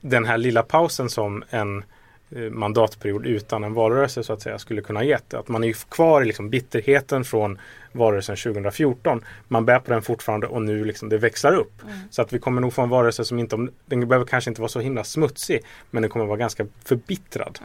den 0.00 0.24
här 0.24 0.38
lilla 0.38 0.62
pausen 0.62 1.10
som 1.10 1.44
en 1.50 1.84
eh, 2.30 2.50
mandatperiod 2.50 3.26
utan 3.26 3.64
en 3.64 3.74
valrörelse 3.74 4.22
så 4.22 4.32
att 4.32 4.42
säga 4.42 4.58
skulle 4.58 4.82
kunna 4.82 5.04
gett. 5.04 5.34
Att 5.34 5.48
man 5.48 5.64
är 5.64 5.72
kvar 5.72 6.22
i 6.22 6.24
liksom 6.24 6.50
bitterheten 6.50 7.24
från 7.24 7.58
valrörelsen 7.92 8.36
2014. 8.36 9.24
Man 9.48 9.64
bär 9.64 9.78
på 9.78 9.90
den 9.90 10.02
fortfarande 10.02 10.46
och 10.46 10.62
nu 10.62 10.84
liksom 10.84 11.08
det 11.08 11.18
växlar 11.18 11.54
upp. 11.54 11.82
Så 12.10 12.22
att 12.22 12.32
vi 12.32 12.38
kommer 12.38 12.60
nog 12.60 12.72
få 12.72 12.82
en 12.82 12.88
valrörelse 12.88 13.24
som 13.24 13.38
inte, 13.38 13.56
den 13.86 14.08
behöver 14.08 14.26
kanske 14.26 14.50
inte 14.50 14.60
vara 14.60 14.68
så 14.68 14.80
himla 14.80 15.04
smutsig 15.04 15.60
men 15.90 16.02
den 16.02 16.10
kommer 16.10 16.26
vara 16.26 16.36
ganska 16.36 16.66
förbittrad. 16.84 17.58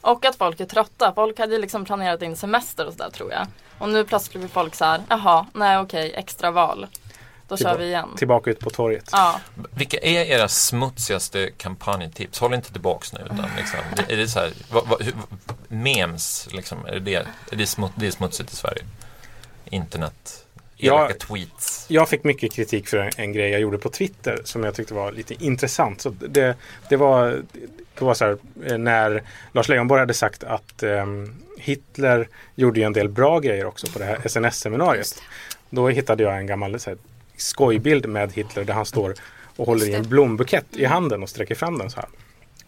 Och 0.00 0.24
att 0.24 0.36
folk 0.36 0.60
är 0.60 0.66
trötta. 0.66 1.12
Folk 1.14 1.38
hade 1.38 1.54
ju 1.54 1.60
liksom 1.60 1.84
planerat 1.84 2.22
in 2.22 2.36
semester 2.36 2.86
och 2.86 2.92
sådär 2.92 3.10
tror 3.10 3.32
jag. 3.32 3.46
Och 3.78 3.88
nu 3.88 4.04
plötsligt 4.04 4.40
blir 4.40 4.48
folk 4.48 4.74
så 4.74 4.84
här, 4.84 5.00
jaha, 5.08 5.46
nej 5.52 5.78
okej, 5.78 6.12
extra 6.16 6.50
val. 6.50 6.86
Då 7.48 7.56
kör 7.56 7.78
vi 7.78 7.84
igen. 7.84 8.08
Tillbaka 8.16 8.50
ut 8.50 8.58
på 8.60 8.70
torget. 8.70 9.08
Ja, 9.12 9.40
Vilka 9.74 9.96
är 9.98 10.24
era 10.24 10.48
smutsigaste 10.48 11.50
kampanjtips? 11.56 12.38
Håll 12.40 12.54
inte 12.54 12.72
tillbaks 12.72 13.12
nu. 13.12 13.20
Utan 13.24 13.36
liksom, 13.56 13.78
det- 13.96 14.12
är 14.12 14.16
det 14.16 14.28
så 14.28 14.38
här, 14.40 14.52
vad, 14.72 14.86
vad, 14.88 15.02
hur, 15.02 15.14
memes, 15.68 16.48
liksom, 16.52 16.86
är 16.86 17.00
det, 17.00 17.14
är 17.14 17.26
det, 17.50 17.66
smut, 17.66 17.90
det 17.94 18.06
är 18.06 18.10
smutsigt 18.10 18.52
i 18.52 18.56
Sverige? 18.56 18.82
Internet, 19.70 20.46
Ja. 20.76 20.94
elaka 20.94 21.14
tweets. 21.14 21.86
Jag 21.88 22.08
fick 22.08 22.24
mycket 22.24 22.52
kritik 22.52 22.88
för 22.88 22.98
en, 22.98 23.10
en 23.16 23.32
grej 23.32 23.50
jag 23.50 23.60
gjorde 23.60 23.78
på 23.78 23.88
Twitter 23.90 24.40
som 24.44 24.64
jag 24.64 24.74
tyckte 24.74 24.94
var 24.94 25.12
lite 25.12 25.44
intressant. 25.44 26.00
Så 26.00 26.10
det, 26.10 26.56
det, 26.88 26.96
var, 26.96 27.42
det 27.98 28.04
var 28.04 28.14
så 28.14 28.24
här 28.24 28.36
eh, 28.66 28.78
när 28.78 29.22
Lars 29.52 29.68
Leijonborg 29.68 30.00
hade 30.00 30.14
sagt 30.14 30.44
att 30.44 30.82
ehm, 30.82 31.34
Hitler 31.58 32.28
gjorde 32.54 32.80
ju 32.80 32.86
en 32.86 32.92
del 32.92 33.08
bra 33.08 33.38
grejer 33.40 33.64
också 33.64 33.86
på 33.86 33.98
det 33.98 34.04
här 34.04 34.18
SNS-seminariet. 34.28 35.22
Då 35.70 35.88
hittade 35.88 36.22
jag 36.22 36.38
en 36.38 36.46
gammal 36.46 36.80
så 36.80 36.90
här, 36.90 36.98
skojbild 37.36 38.06
med 38.06 38.32
Hitler 38.32 38.64
där 38.64 38.74
han 38.74 38.86
står 38.86 39.14
och 39.56 39.66
håller 39.66 39.88
i 39.88 39.94
en 39.94 40.08
blombukett 40.08 40.66
i 40.76 40.84
handen 40.84 41.22
och 41.22 41.28
sträcker 41.28 41.54
fram 41.54 41.78
den 41.78 41.90
så 41.90 42.00
här. 42.00 42.08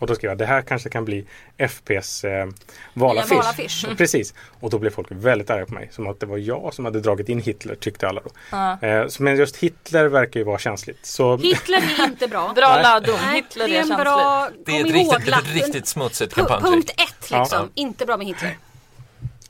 Och 0.02 0.08
då 0.08 0.14
skrev 0.14 0.30
jag 0.30 0.38
det 0.38 0.46
här 0.46 0.62
kanske 0.62 0.88
kan 0.88 1.04
bli 1.04 1.26
FPs 1.56 2.24
eh, 2.24 2.46
valaffisch. 2.94 3.36
valaffisch. 3.36 3.86
Precis. 3.96 4.34
Och 4.60 4.70
då 4.70 4.78
blev 4.78 4.90
folk 4.90 5.06
väldigt 5.10 5.50
arga 5.50 5.66
på 5.66 5.74
mig. 5.74 5.88
Som 5.92 6.06
att 6.06 6.20
det 6.20 6.26
var 6.26 6.38
jag 6.38 6.74
som 6.74 6.84
hade 6.84 7.00
dragit 7.00 7.28
in 7.28 7.40
Hitler 7.40 7.74
tyckte 7.74 8.08
alla 8.08 8.20
då. 8.24 8.30
Ja. 8.50 8.78
Eh, 8.82 9.06
men 9.18 9.36
just 9.36 9.56
Hitler 9.56 10.04
verkar 10.06 10.40
ju 10.40 10.44
vara 10.44 10.58
känsligt. 10.58 11.06
Så 11.06 11.36
Hitler 11.36 11.76
är 11.98 12.04
inte 12.04 12.28
bra. 12.28 12.52
bra. 12.52 13.00
Nej, 13.04 13.34
Hitler 13.34 13.68
det 13.68 13.74
är 13.74 13.76
är 13.76 13.82
en 13.82 13.88
känslig. 13.88 13.98
bra, 13.98 14.48
Det 14.66 14.72
är 14.72 14.82
kom 14.82 14.90
ett 14.90 14.96
ihåg 14.96 15.04
riktigt, 15.12 15.22
ett 15.22 15.28
lappen. 15.28 15.52
riktigt 15.52 15.86
smutsigt 15.86 16.34
kampanjtrick. 16.34 16.72
Punkt 16.72 16.90
ett 16.90 17.30
liksom, 17.30 17.58
Ja. 17.58 17.68
inte 17.74 18.06
bra 18.06 18.16
med 18.16 18.26
Hitler. 18.26 18.56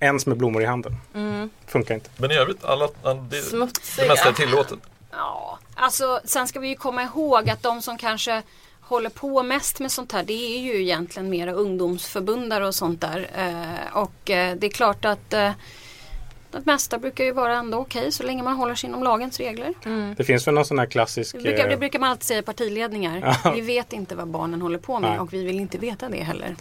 ens 0.00 0.26
med 0.26 0.36
blommor 0.36 0.62
i 0.62 0.66
handen. 0.66 0.96
Funkar 1.66 1.94
inte. 1.94 2.10
Men 2.16 2.30
i 2.30 2.34
övrigt, 2.34 2.64
alla, 2.64 2.86
det, 2.86 3.50
det 3.96 4.08
mesta 4.08 4.28
är 4.28 4.32
tillåtet. 4.32 4.78
Ja, 5.12 5.58
alltså 5.74 6.20
sen 6.24 6.48
ska 6.48 6.60
vi 6.60 6.68
ju 6.68 6.74
komma 6.76 7.02
ihåg 7.02 7.50
att 7.50 7.62
de 7.62 7.82
som 7.82 7.98
kanske 7.98 8.42
håller 8.92 9.10
på 9.10 9.42
mest 9.42 9.80
med 9.80 9.92
sånt 9.92 10.12
här 10.12 10.22
det 10.22 10.56
är 10.56 10.58
ju 10.58 10.82
egentligen 10.82 11.30
mera 11.30 11.52
ungdomsförbundare 11.52 12.66
och 12.66 12.74
sånt 12.74 13.00
där. 13.00 13.30
Eh, 13.36 13.96
och 13.96 14.30
eh, 14.30 14.56
det 14.56 14.66
är 14.66 14.70
klart 14.70 15.04
att 15.04 15.32
eh, 15.32 15.52
det 16.50 16.66
mesta 16.66 16.98
brukar 16.98 17.24
ju 17.24 17.32
vara 17.32 17.56
ändå 17.56 17.78
okej 17.78 18.12
så 18.12 18.22
länge 18.22 18.42
man 18.42 18.56
håller 18.56 18.74
sig 18.74 18.88
inom 18.88 19.02
lagens 19.02 19.38
regler. 19.38 19.74
Det 20.16 20.24
finns 20.24 20.46
väl 20.46 20.54
någon 20.54 20.64
sån 20.64 20.78
här 20.78 20.86
klassisk... 20.86 21.36
Det 21.36 21.42
brukar, 21.42 21.68
det 21.68 21.72
eh, 21.72 21.78
brukar 21.78 21.98
man 21.98 22.10
alltid 22.10 22.24
säga 22.24 22.38
i 22.38 22.42
partiledningar. 22.42 23.38
Vi 23.54 23.60
vet 23.60 23.92
inte 23.92 24.14
vad 24.14 24.28
barnen 24.28 24.62
håller 24.62 24.78
på 24.78 24.98
med 25.00 25.10
Nej. 25.10 25.20
och 25.20 25.32
vi 25.32 25.44
vill 25.44 25.60
inte 25.60 25.78
veta 25.78 26.08
det 26.08 26.22
heller. 26.22 26.56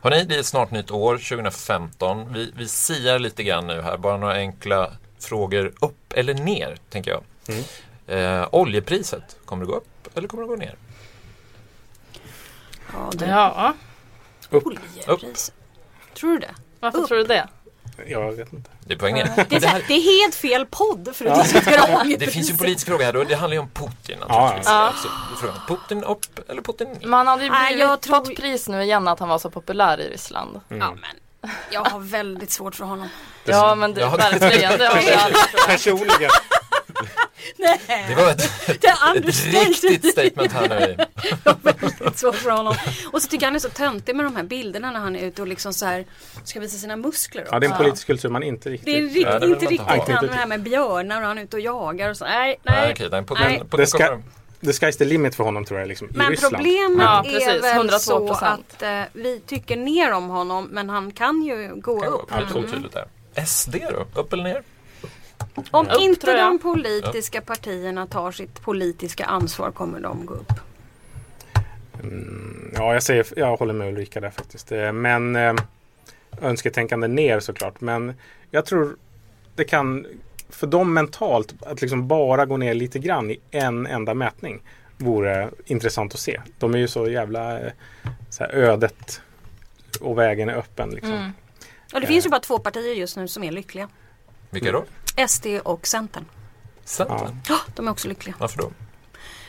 Hörrni, 0.00 0.24
det 0.24 0.36
är 0.36 0.42
snart 0.42 0.70
nytt 0.70 0.90
år, 0.90 1.16
2015. 1.16 2.32
Vi, 2.32 2.52
vi 2.56 2.68
siar 2.68 3.18
lite 3.18 3.42
grann 3.42 3.66
nu 3.66 3.80
här, 3.80 3.96
bara 3.96 4.16
några 4.16 4.34
enkla 4.34 4.90
frågor 5.18 5.72
upp 5.80 6.12
eller 6.12 6.34
ner, 6.34 6.76
tänker 6.90 7.10
jag. 7.10 7.22
Mm. 7.48 7.62
Eh, 8.06 8.48
oljepriset, 8.52 9.36
kommer 9.44 9.64
det 9.64 9.72
gå 9.72 9.76
upp 9.76 9.91
eller 10.16 10.28
kommer 10.28 10.42
det 10.42 10.48
gå 10.48 10.56
ner? 10.56 10.74
Ja, 12.92 13.10
det 13.14 13.26
Ja, 13.26 13.74
upp. 14.50 14.66
Oljepriset. 14.66 15.54
Tror 16.14 16.32
du 16.32 16.38
det? 16.38 16.54
varför 16.80 16.98
Upp. 16.98 17.08
tror 17.08 17.18
du 17.18 17.24
det? 17.24 17.48
Jag 18.06 18.32
vet 18.32 18.52
inte. 18.52 18.70
Det 18.80 18.94
är 18.94 18.98
poäng 18.98 19.14
ner. 19.14 19.44
Det 19.48 19.56
är, 19.56 19.66
här, 19.66 19.84
det 19.88 19.94
är 19.94 20.22
helt 20.22 20.34
fel 20.34 20.66
podd 20.66 21.08
för 21.16 21.24
att 21.26 21.42
diskutera 21.42 21.82
oljepriset. 21.82 22.20
det 22.26 22.26
finns 22.26 22.48
ju 22.50 22.52
en 22.52 22.58
politisk 22.58 22.86
fråga 22.86 23.04
här 23.04 23.12
då, 23.12 23.24
det 23.24 23.34
handlar 23.34 23.54
ju 23.54 23.58
om 23.60 23.68
Putin 23.70 24.18
Ja, 24.20 24.26
naturligtvis. 24.28 24.66
ja. 24.66 24.92
Så 25.30 25.36
frågan, 25.36 25.56
Putin 25.68 26.04
upp 26.04 26.50
eller 26.50 26.62
Putin 26.62 26.88
ner? 26.88 27.06
Man 27.06 27.26
hade 27.26 27.44
ju 27.44 27.50
Nej, 27.50 27.66
blivit 27.74 27.88
jag 27.88 28.00
tror- 28.00 28.16
fått 28.24 28.36
pris 28.36 28.68
nu 28.68 28.82
igen 28.82 29.08
att 29.08 29.18
han 29.20 29.28
var 29.28 29.38
så 29.38 29.50
populär 29.50 30.00
i 30.00 30.08
Ryssland. 30.08 30.60
Ja, 30.68 30.76
men 30.76 31.50
jag 31.70 31.84
har 31.84 32.00
väldigt 32.00 32.50
svårt 32.50 32.74
för 32.74 32.84
honom. 32.84 33.08
Ja 33.44 33.74
men 33.74 33.94
det, 33.94 34.00
Ja. 34.00 34.10
verkligen, 34.16 34.78
det 34.78 34.86
har 34.86 35.00
vi 35.02 35.10
alla 35.12 35.78
tror 35.78 35.98
jag. 37.56 37.78
Personligen. 37.86 38.08
Det 38.08 38.14
var 38.24 38.30
ett, 38.30 38.80
Det 38.80 38.86
är 38.88 39.70
ett 39.70 39.84
riktigt 39.84 40.12
statement 40.12 40.52
här 40.52 40.68
nu. 40.68 40.96
ansvar 42.06 42.32
för 42.32 42.50
honom. 42.50 42.74
Och 43.12 43.22
så 43.22 43.28
tycker 43.28 43.44
jag 43.44 43.48
han 43.48 43.54
är 43.56 43.60
så 43.60 43.68
töntig 43.68 44.16
med 44.16 44.26
de 44.26 44.36
här 44.36 44.42
bilderna 44.42 44.90
när 44.90 45.00
han 45.00 45.16
är 45.16 45.26
ute 45.26 45.42
och 45.42 45.48
liksom 45.48 45.72
så 45.72 45.86
här 45.86 46.04
ska 46.44 46.60
visa 46.60 46.76
sina 46.78 46.96
muskler. 46.96 47.46
Ja, 47.50 47.58
det 47.60 47.64
är 47.66 47.68
en 47.68 47.72
också. 47.72 47.82
politisk 47.82 48.06
kultur 48.06 48.28
man 48.28 48.42
inte 48.42 48.68
riktigt... 48.70 48.86
Det 48.86 48.98
är 48.98 49.02
rikt, 49.02 49.28
Ja, 49.32 49.38
det 49.38 49.46
inte 49.46 49.64
riktigt 49.66 49.80
ha. 49.80 49.96
han 49.96 50.06
med 50.26 50.30
det 50.30 50.34
här 50.36 50.46
med 50.46 50.62
björnar 50.62 51.20
och 51.22 51.26
han 51.28 51.38
är 51.38 51.42
ute 51.42 51.56
och 51.56 51.60
jagar 51.62 52.10
och 52.10 52.16
så. 52.16 52.24
Nej, 52.24 52.60
nej. 52.62 52.76
Nej, 52.82 52.92
okej, 52.92 53.08
den 53.10 53.26
på, 53.26 53.34
nej. 53.34 53.58
den, 53.58 53.68
på 53.68 53.76
Det 53.76 53.86
ska- 53.86 54.18
The 54.60 54.68
sky's 54.70 54.98
the 54.98 55.04
limit 55.04 55.34
för 55.34 55.44
honom 55.44 55.64
tror 55.64 55.78
jag 55.80 55.88
liksom, 55.88 56.08
i 56.08 56.12
Men 56.14 56.36
problemet 56.36 57.04
Ja, 57.06 57.18
är 57.26 57.32
precis. 57.32 57.62
väl 57.62 57.88
102%. 57.90 57.98
så 57.98 58.44
att 58.44 58.82
eh, 58.82 59.02
vi 59.12 59.40
tycker 59.46 59.76
ner 59.76 60.12
om 60.12 60.28
honom 60.28 60.68
men 60.72 60.90
han 60.90 61.12
kan 61.12 61.42
ju 61.42 61.68
gå 61.76 62.00
kan 62.00 62.10
gå 62.10 62.16
upp. 62.16 62.22
upp. 62.22 62.28
Det 62.30 62.34
är 62.44 62.46
så 62.52 62.58
Mm. 62.58 62.70
tydligt 62.70 62.92
där. 62.92 63.06
SD 63.46 63.74
då? 63.90 64.20
Upp 64.20 64.32
eller 64.32 64.44
ner? 64.44 64.62
Om 65.54 65.86
Upp, 65.86 66.00
inte 66.00 66.36
de 66.36 66.58
politiska 66.58 67.40
partierna 67.40 68.06
tar 68.06 68.32
sitt 68.32 68.62
politiska 68.62 69.24
ansvar 69.24 69.70
kommer 69.70 70.00
de 70.00 70.26
gå 70.26 70.34
upp. 70.34 70.52
Ja, 72.74 72.94
jag, 72.94 73.02
säger, 73.02 73.26
jag 73.36 73.56
håller 73.56 73.74
med 73.74 73.88
Ulrika 73.88 74.20
där 74.20 74.30
faktiskt. 74.30 74.72
Eh, 74.72 74.92
Men 74.92 75.36
eh, 75.36 75.54
önsketänkande 76.40 77.08
ner 77.08 77.40
såklart. 77.40 77.80
Men 77.80 78.14
jag 78.50 78.66
tror 78.66 78.96
det 79.54 79.64
kan 79.64 80.06
för 80.50 80.66
dem 80.66 80.94
mentalt 80.94 81.54
att 81.60 81.80
liksom 81.80 82.08
bara 82.08 82.46
gå 82.46 82.56
ner 82.56 82.74
lite 82.74 82.98
grann 82.98 83.30
i 83.30 83.40
en 83.50 83.86
enda 83.86 84.14
mätning 84.14 84.62
vore 84.96 85.50
intressant 85.64 86.14
att 86.14 86.20
se. 86.20 86.40
De 86.58 86.74
är 86.74 86.78
ju 86.78 86.88
så 86.88 87.08
jävla 87.08 87.60
eh, 87.60 87.72
så 88.30 88.44
här, 88.44 88.50
ödet 88.50 89.20
och 90.00 90.18
vägen 90.18 90.48
är 90.48 90.54
öppen. 90.54 90.90
Liksom. 90.90 91.12
Mm. 91.12 91.32
Och 91.94 92.00
det 92.00 92.06
finns 92.06 92.26
ju 92.26 92.30
bara 92.30 92.40
två 92.40 92.58
partier 92.58 92.94
just 92.94 93.16
nu 93.16 93.28
som 93.28 93.44
är 93.44 93.52
lyckliga. 93.52 93.88
Vilka 94.52 94.72
då? 94.72 94.84
SD 95.28 95.46
och 95.64 95.86
Centern. 95.86 96.24
Centern? 96.84 97.40
Ja, 97.48 97.58
de 97.74 97.86
är 97.86 97.90
också 97.90 98.08
lyckliga. 98.08 98.34
Varför 98.38 98.58
då? 98.58 98.70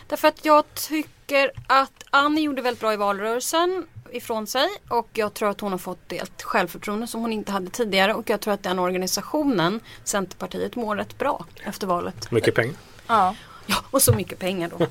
Därför 0.08 0.28
att 0.28 0.46
jag 0.46 0.74
tycker 0.74 1.52
att 1.68 2.04
Annie 2.10 2.42
gjorde 2.42 2.62
väldigt 2.62 2.80
bra 2.80 2.94
i 2.94 2.98
valrörelsen 2.98 3.88
ifrån 4.12 4.48
sig 4.48 4.68
och 4.90 5.10
jag 5.14 5.34
tror 5.34 5.50
att 5.50 5.60
hon 5.60 5.72
har 5.72 5.80
fått 5.80 6.12
ett 6.12 6.42
självförtroende 6.42 7.08
som 7.08 7.22
hon 7.22 7.34
inte 7.34 7.52
hade 7.52 7.70
tidigare 7.70 8.14
och 8.14 8.30
jag 8.30 8.42
tror 8.42 8.54
att 8.54 8.64
den 8.64 8.80
organisationen, 8.80 9.80
Centerpartiet, 10.04 10.76
mår 10.76 10.96
rätt 10.96 11.18
bra 11.18 11.46
efter 11.64 11.88
valet. 11.88 12.32
Mycket 12.32 12.56
pengar. 12.56 12.76
Ja. 13.08 13.36
Ja, 13.66 13.76
och 13.92 14.02
så 14.02 14.14
mycket 14.14 14.40
pengar 14.40 14.72
då. 14.78 14.88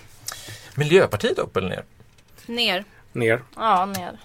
Miljöpartiet 0.74 1.38
upp 1.38 1.56
eller 1.56 1.68
ner? 1.68 1.84
Ner. 2.46 2.84
Ner. 3.12 3.42
ja, 3.56 3.86
ner. 3.86 4.20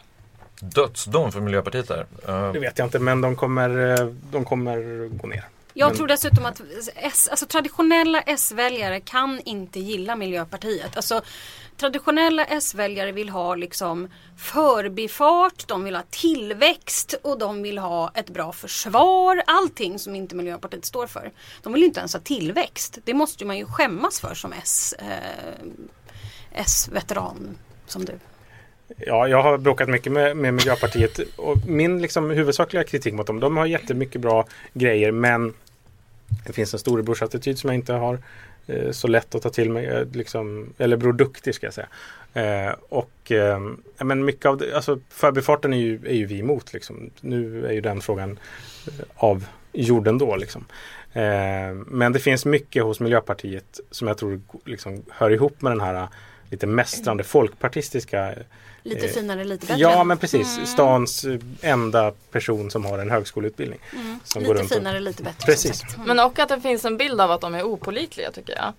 Dödsdom 0.62 1.32
för 1.32 1.42
Miljöpartiet 1.42 1.88
där. 1.88 2.06
Eh, 2.28 2.52
Det 2.54 2.60
vet 2.60 2.78
jag 2.78 2.86
inte 2.88 3.00
men 3.00 3.22
de 3.22 3.36
kommer, 3.36 4.00
eh, 4.02 4.06
de 4.32 4.46
kommer 4.46 5.08
gå 5.08 5.28
ner. 5.28 5.46
Jag 5.74 5.88
Men- 5.88 5.98
tror 5.98 6.08
dessutom 6.08 6.46
att 6.46 6.62
S, 6.96 7.28
alltså 7.32 7.46
traditionella 7.46 8.22
S-väljare 8.22 9.00
kan 9.00 9.40
inte 9.46 9.80
gilla 9.80 10.16
Miljöpartiet. 10.16 10.96
Alltså 10.96 11.22
traditionella 11.78 12.46
S-väljare 12.46 13.12
vill 13.12 13.30
ha 13.30 13.56
liksom 13.56 14.08
förbifart, 14.38 15.68
de 15.68 15.84
vill 15.84 15.96
ha 15.96 16.04
tillväxt 16.10 17.14
och 17.24 17.38
de 17.40 17.62
vill 17.62 17.78
ha 17.78 18.12
ett 18.14 18.30
bra 18.30 18.52
försvar. 18.54 19.44
Allting 19.48 20.00
som 20.00 20.16
inte 20.16 20.36
Miljöpartiet 20.36 20.86
står 20.86 21.08
för. 21.08 21.32
De 21.64 21.74
vill 21.74 21.84
inte 21.84 22.00
ens 22.00 22.14
ha 22.14 22.20
tillväxt. 22.20 22.98
Det 23.04 23.14
måste 23.14 23.46
man 23.46 23.58
ju 23.58 23.66
skämmas 23.66 24.20
för 24.20 24.34
som 24.34 24.54
S, 24.54 24.94
eh, 25.00 25.06
S-veteran 26.52 27.58
som 27.88 28.06
du. 28.06 28.20
Ja, 28.98 29.28
jag 29.28 29.44
har 29.44 29.58
bråkat 29.58 29.90
mycket 29.90 30.12
med, 30.12 30.38
med 30.38 30.54
Miljöpartiet 30.54 31.20
och 31.36 31.58
min 31.68 32.02
liksom, 32.02 32.30
huvudsakliga 32.30 32.84
kritik 32.84 33.14
mot 33.14 33.28
dem, 33.28 33.40
de 33.40 33.58
har 33.58 33.66
jättemycket 33.66 34.22
bra 34.22 34.46
grejer 34.74 35.12
men 35.12 35.54
det 36.46 36.54
finns 36.54 36.74
en 36.74 36.80
storebrorsattityd 36.80 37.60
som 37.60 37.70
jag 37.70 37.76
inte 37.76 37.94
har 37.94 38.20
eh, 38.68 38.92
så 38.92 39.08
lätt 39.08 39.36
att 39.36 39.42
ta 39.42 39.50
till 39.50 39.70
mig, 39.70 39.86
eh, 39.86 40.08
liksom, 40.14 40.74
eller 40.78 40.98
Bror 40.98 41.14
Duktig 41.14 41.56
ska 41.56 41.68
jag 41.68 41.74
säga. 41.74 41.88
Eh, 42.34 42.76
och 42.90 43.32
eh, 43.32 43.60
men 43.98 44.26
mycket 44.26 44.46
av 44.46 44.58
det, 44.58 44.76
alltså 44.76 45.00
förbifarten 45.10 45.74
är 45.74 45.78
ju, 45.78 46.00
är 46.06 46.16
ju 46.16 46.26
vi 46.26 46.40
emot 46.40 46.74
liksom. 46.74 47.10
Nu 47.22 47.66
är 47.66 47.72
ju 47.72 47.82
den 47.82 48.02
frågan 48.02 48.40
eh, 48.88 49.06
av 49.16 49.46
jorden 49.74 50.18
då 50.18 50.36
liksom. 50.36 50.66
Eh, 51.14 51.74
men 51.86 52.14
det 52.14 52.20
finns 52.20 52.46
mycket 52.46 52.84
hos 52.84 53.00
Miljöpartiet 53.00 53.80
som 53.92 54.08
jag 54.08 54.18
tror 54.18 54.42
liksom, 54.66 55.04
hör 55.10 55.30
ihop 55.30 55.62
med 55.62 55.72
den 55.72 55.82
här 55.82 56.08
lite 56.52 56.68
mästrande 56.68 57.24
folkpartistiska 57.24 58.34
Lite 58.84 59.06
Eh, 59.08 59.12
finare, 59.14 59.44
lite 59.44 59.66
bättre. 59.66 59.80
Ja 59.82 60.04
men 60.04 60.18
precis, 60.18 60.54
Mm. 60.56 60.66
stans 60.68 61.24
eh, 61.26 61.40
enda 61.62 62.12
person 62.32 62.72
som 62.72 62.86
har 62.86 63.00
en 63.00 63.12
högskoleutbildning. 63.12 63.80
Mm. 63.94 64.20
som 64.24 64.44
går 64.44 64.50
Lite 64.54 64.62
runt 64.64 64.72
och- 64.72 64.78
finare, 64.78 65.00
lite 65.00 65.24
bättre. 65.24 65.46
Precis. 65.46 65.84
Mm. 65.96 66.08
Men 66.08 66.20
och 66.20 66.40
att 66.40 66.50
det 66.50 66.62
finns 66.62 66.86
en 66.86 66.98
bild 66.98 67.22
av 67.22 67.32
att 67.32 67.42
de 67.42 67.56
är 67.56 67.64
opolitliga 67.64 68.32
tycker 68.32 68.54
jag. 68.56 68.74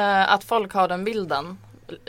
Eh, 0.00 0.32
att 0.32 0.44
folk 0.44 0.72
har 0.72 0.88
den 0.88 1.04
bilden. 1.04 1.58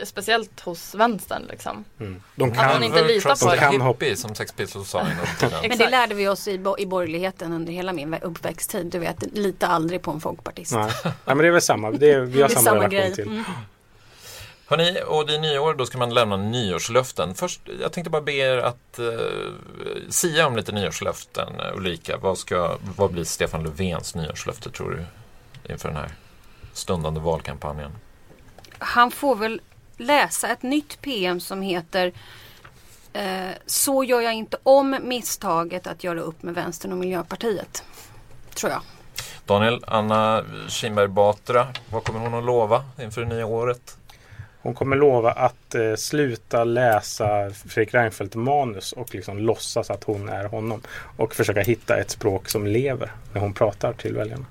Speciellt 0.02 0.60
hos 0.60 0.94
vänstern 0.94 1.42
liksom. 1.50 1.84
Mm. 2.00 2.22
De 2.36 2.50
Att 2.50 2.56
kan, 2.56 2.66
man 2.66 2.82
inte 2.82 3.04
litar 3.04 3.36
på 3.44 3.46
att 3.46 3.52
det. 3.52 3.58
kan 3.58 3.80
hoppa- 3.80 4.04
hippie 4.04 4.16
som 4.16 4.34
Sex 4.34 4.52
Pistols 4.52 4.90
sa. 4.90 5.06
Men 5.68 5.78
det 5.78 5.90
lärde 5.90 6.14
vi 6.14 6.28
oss 6.28 6.48
i, 6.48 6.58
bo- 6.58 6.78
i 6.78 6.86
borgerligheten 6.86 7.52
under 7.52 7.72
hela 7.72 7.92
min 7.92 8.14
uppväxttid. 8.14 8.86
Du 8.86 8.98
vet, 8.98 9.16
lita 9.36 9.66
aldrig 9.66 10.02
på 10.02 10.10
en 10.10 10.20
folkpartist. 10.20 10.72
Nej. 10.72 10.90
Nej 11.04 11.12
men 11.24 11.38
det 11.38 11.46
är 11.46 11.50
väl 11.50 11.62
samma, 11.62 11.90
det 11.90 12.10
är, 12.12 12.20
vi 12.20 12.42
har 12.42 12.48
Det 12.48 12.54
är 12.54 12.56
samma, 12.56 12.64
samma 12.64 12.76
relation 12.88 12.90
grej. 12.90 13.14
till. 13.14 13.42
Hörrni, 14.70 15.02
och 15.06 15.26
det 15.26 15.34
är 15.34 15.40
nyår, 15.40 15.74
då 15.74 15.86
ska 15.86 15.98
man 15.98 16.14
lämna 16.14 16.36
nyårslöften. 16.36 17.34
Först, 17.34 17.60
jag 17.80 17.92
tänkte 17.92 18.10
bara 18.10 18.22
be 18.22 18.32
er 18.32 18.56
att 18.58 18.98
uh, 18.98 19.18
sia 20.08 20.46
om 20.46 20.56
lite 20.56 20.72
nyårslöften. 20.72 21.52
Ulrika, 21.74 22.16
vad, 22.16 22.38
ska, 22.38 22.76
vad 22.96 23.12
blir 23.12 23.24
Stefan 23.24 23.62
Löfvens 23.62 24.14
nyårslöfte 24.14 24.70
tror 24.70 24.90
du? 24.90 25.04
Inför 25.72 25.88
den 25.88 25.96
här 25.96 26.10
stundande 26.72 27.20
valkampanjen. 27.20 27.90
Han 28.78 29.10
får 29.10 29.36
väl 29.36 29.60
läsa 29.96 30.48
ett 30.48 30.62
nytt 30.62 31.00
PM 31.02 31.40
som 31.40 31.62
heter 31.62 32.12
eh, 33.12 33.50
Så 33.66 34.04
gör 34.04 34.20
jag 34.20 34.34
inte 34.34 34.56
om 34.62 34.96
misstaget 35.02 35.86
att 35.86 36.04
göra 36.04 36.20
upp 36.20 36.42
med 36.42 36.54
vänstern 36.54 36.92
och 36.92 36.98
Miljöpartiet. 36.98 37.84
Tror 38.54 38.72
jag. 38.72 38.82
Daniel, 39.46 39.84
Anna 39.86 40.44
Kinberg 40.68 41.08
Batra, 41.08 41.66
vad 41.92 42.04
kommer 42.04 42.20
hon 42.20 42.34
att 42.34 42.44
lova 42.44 42.84
inför 42.98 43.20
det 43.20 43.28
nya 43.28 43.46
året? 43.46 43.97
Hon 44.68 44.74
kommer 44.74 44.96
lova 44.96 45.32
att 45.32 45.74
eh, 45.74 45.94
sluta 45.96 46.64
läsa 46.64 47.50
Fredrik 47.50 47.94
Reinfeldt 47.94 48.34
manus 48.34 48.92
och 48.92 49.14
liksom 49.14 49.38
låtsas 49.38 49.90
att 49.90 50.04
hon 50.04 50.28
är 50.28 50.44
honom. 50.44 50.82
Och 51.16 51.34
försöka 51.34 51.60
hitta 51.60 51.96
ett 51.96 52.10
språk 52.10 52.48
som 52.48 52.66
lever 52.66 53.12
när 53.32 53.40
hon 53.40 53.54
pratar 53.54 53.92
till 53.92 54.14
väljarna. 54.14 54.44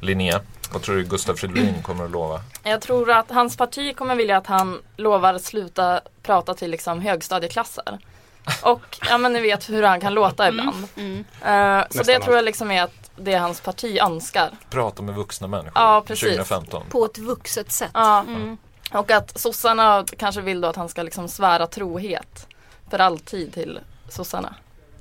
Linnea, 0.00 0.40
vad 0.72 0.82
tror 0.82 0.96
du 0.96 1.04
Gustav 1.04 1.34
Fridolin 1.34 1.74
kommer 1.82 2.04
att 2.04 2.10
lova? 2.10 2.40
Jag 2.62 2.80
tror 2.80 3.10
att 3.10 3.30
hans 3.30 3.56
parti 3.56 3.96
kommer 3.96 4.16
vilja 4.16 4.36
att 4.36 4.46
han 4.46 4.80
lovar 4.96 5.38
sluta 5.38 6.00
prata 6.22 6.54
till 6.54 6.70
liksom 6.70 7.00
högstadieklasser. 7.00 7.98
Och 8.62 8.98
ja 9.08 9.18
men 9.18 9.32
ni 9.32 9.40
vet 9.40 9.70
hur 9.70 9.82
han 9.82 10.00
kan 10.00 10.14
låta 10.14 10.48
ibland. 10.48 10.88
Mm. 10.96 11.18
Eh, 11.18 11.86
så 11.90 11.98
Nästan 11.98 12.14
det 12.14 12.20
tror 12.20 12.36
jag 12.36 12.44
liksom 12.44 12.70
är 12.70 12.82
att 12.82 13.10
det 13.16 13.34
hans 13.34 13.60
parti 13.60 13.98
önskar. 13.98 14.50
Prata 14.70 15.02
med 15.02 15.14
vuxna 15.14 15.46
människor 15.46 15.72
Ja, 15.74 16.04
precis. 16.06 16.28
2015. 16.28 16.82
På 16.90 17.04
ett 17.04 17.18
vuxet 17.18 17.72
sätt. 17.72 17.90
Ja. 17.94 18.20
Mm. 18.20 18.56
Och 18.92 19.10
att 19.10 19.38
sossarna 19.38 20.04
kanske 20.18 20.40
vill 20.40 20.60
då 20.60 20.68
att 20.68 20.76
han 20.76 20.88
ska 20.88 21.02
liksom 21.02 21.28
svära 21.28 21.66
trohet 21.66 22.46
för 22.90 22.98
alltid 22.98 23.52
till 23.54 23.80
sossarna. 24.08 24.54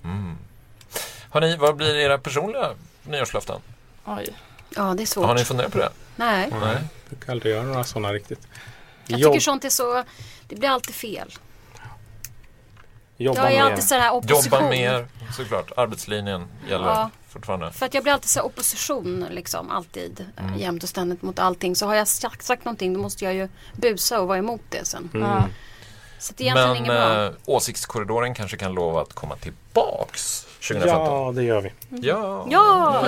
Mm. 0.03 0.37
Hörni, 1.31 1.57
vad 1.57 1.75
blir 1.75 1.95
era 1.95 2.17
personliga 2.17 2.69
nyårslöften? 3.03 3.61
Oj. 4.05 4.29
Ja, 4.75 4.93
det 4.97 5.03
är 5.03 5.07
svårt. 5.07 5.25
Har 5.25 5.35
ni 5.35 5.45
funderat 5.45 5.71
på 5.71 5.77
det? 5.77 5.89
Nej. 6.15 6.49
Nej. 6.61 6.77
Du 7.09 7.15
kan 7.15 7.31
aldrig 7.31 7.53
göra 7.55 7.63
några 7.65 7.83
sådana 7.83 8.13
riktigt. 8.13 8.47
Jag 9.07 9.19
Jobb, 9.19 9.33
tycker 9.33 9.43
sånt 9.43 9.65
är 9.65 9.69
så, 9.69 10.03
det 10.47 10.55
blir 10.55 10.69
alltid 10.69 10.95
fel. 10.95 11.33
jobba 13.17 13.39
Jag 13.39 13.51
är 13.51 13.55
mer. 13.63 13.71
alltid 13.71 13.83
sådär 13.83 14.11
opposition. 14.11 14.43
Jobba 14.59 14.69
mer, 14.69 15.07
såklart. 15.35 15.71
Arbetslinjen 15.77 16.47
gäller 16.69 16.85
Ja. 16.87 17.09
Fortfarande. 17.37 17.71
För 17.71 17.85
att 17.85 17.93
jag 17.93 18.03
blir 18.03 18.13
alltid 18.13 18.29
så 18.29 18.41
opposition 18.41 19.25
liksom 19.31 19.71
alltid. 19.71 20.25
Mm. 20.37 20.49
Mm. 20.49 20.59
Jämt 20.61 20.83
och 20.83 20.89
ständigt 20.89 21.21
mot 21.21 21.39
allting. 21.39 21.75
Så 21.75 21.85
har 21.85 21.95
jag 21.95 22.07
sagt, 22.07 22.43
sagt 22.43 22.65
någonting 22.65 22.93
då 22.93 22.99
måste 22.99 23.25
jag 23.25 23.33
ju 23.33 23.49
busa 23.73 24.21
och 24.21 24.27
vara 24.27 24.37
emot 24.37 24.61
det 24.69 24.85
sen. 24.87 25.09
Mm. 25.13 25.27
Ja. 25.29 25.43
Så 26.19 26.33
det 26.37 26.47
är 26.47 26.57
egentligen 26.57 26.87
Men 26.87 27.17
bra. 27.17 27.25
eh, 27.25 27.31
åsiktskorridoren 27.45 28.33
kanske 28.33 28.57
kan 28.57 28.73
lova 28.73 29.01
att 29.01 29.13
komma 29.13 29.35
tillbaks 29.35 30.45
2015. 30.67 31.05
Ja, 31.05 31.31
det 31.35 31.43
gör 31.43 31.61
vi. 31.61 31.71
Ja. 32.07 32.47
Ja! 32.49 33.03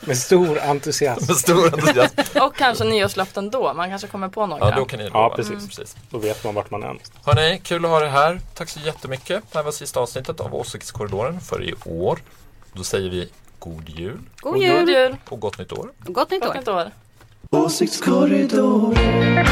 Med 0.00 0.18
stor 0.18 0.58
entusiasm. 0.58 1.24
Med 1.28 1.36
stor 1.36 1.74
entusiasm. 1.74 2.38
Och 2.42 2.56
kanske 2.56 2.84
nyårslöften 2.84 3.50
då. 3.50 3.74
Man 3.74 3.88
kanske 3.88 4.08
kommer 4.08 4.28
på 4.28 4.46
några. 4.46 4.70
Ja, 4.70 4.76
då 4.76 4.84
kan 4.84 4.98
ni 4.98 5.04
lova. 5.04 5.18
Ja, 5.18 5.32
precis. 5.36 5.52
Mm. 5.52 5.66
precis. 5.68 5.96
Då 6.10 6.18
vet 6.18 6.44
man 6.44 6.54
vart 6.54 6.70
man 6.70 6.82
är. 6.82 6.96
Hörni, 7.24 7.60
kul 7.64 7.84
att 7.84 7.90
ha 7.90 8.04
er 8.04 8.08
här. 8.08 8.40
Tack 8.54 8.68
så 8.68 8.80
jättemycket. 8.80 9.42
Det 9.52 9.58
här 9.58 9.64
var 9.64 9.72
sista 9.72 10.00
avsnittet 10.00 10.40
av 10.40 10.54
Åsiktskorridoren 10.54 11.40
för 11.40 11.64
i 11.64 11.74
år. 11.84 12.18
Då 12.72 12.84
säger 12.84 13.10
vi 13.10 13.28
god 13.58 13.88
jul 13.88 14.18
God 14.40 14.52
God 14.52 14.62
jul! 14.62 14.88
jul! 14.88 15.16
och 15.28 15.40
gott 15.40 15.58
nytt 15.58 15.72
år. 15.72 15.92
Gott 15.98 16.30
nytt 16.30 16.42
Gott 16.42 16.50
år! 16.50 16.54
nytt 16.58 16.68
år! 16.68 16.90
Åsiktskorridoren 17.50 19.46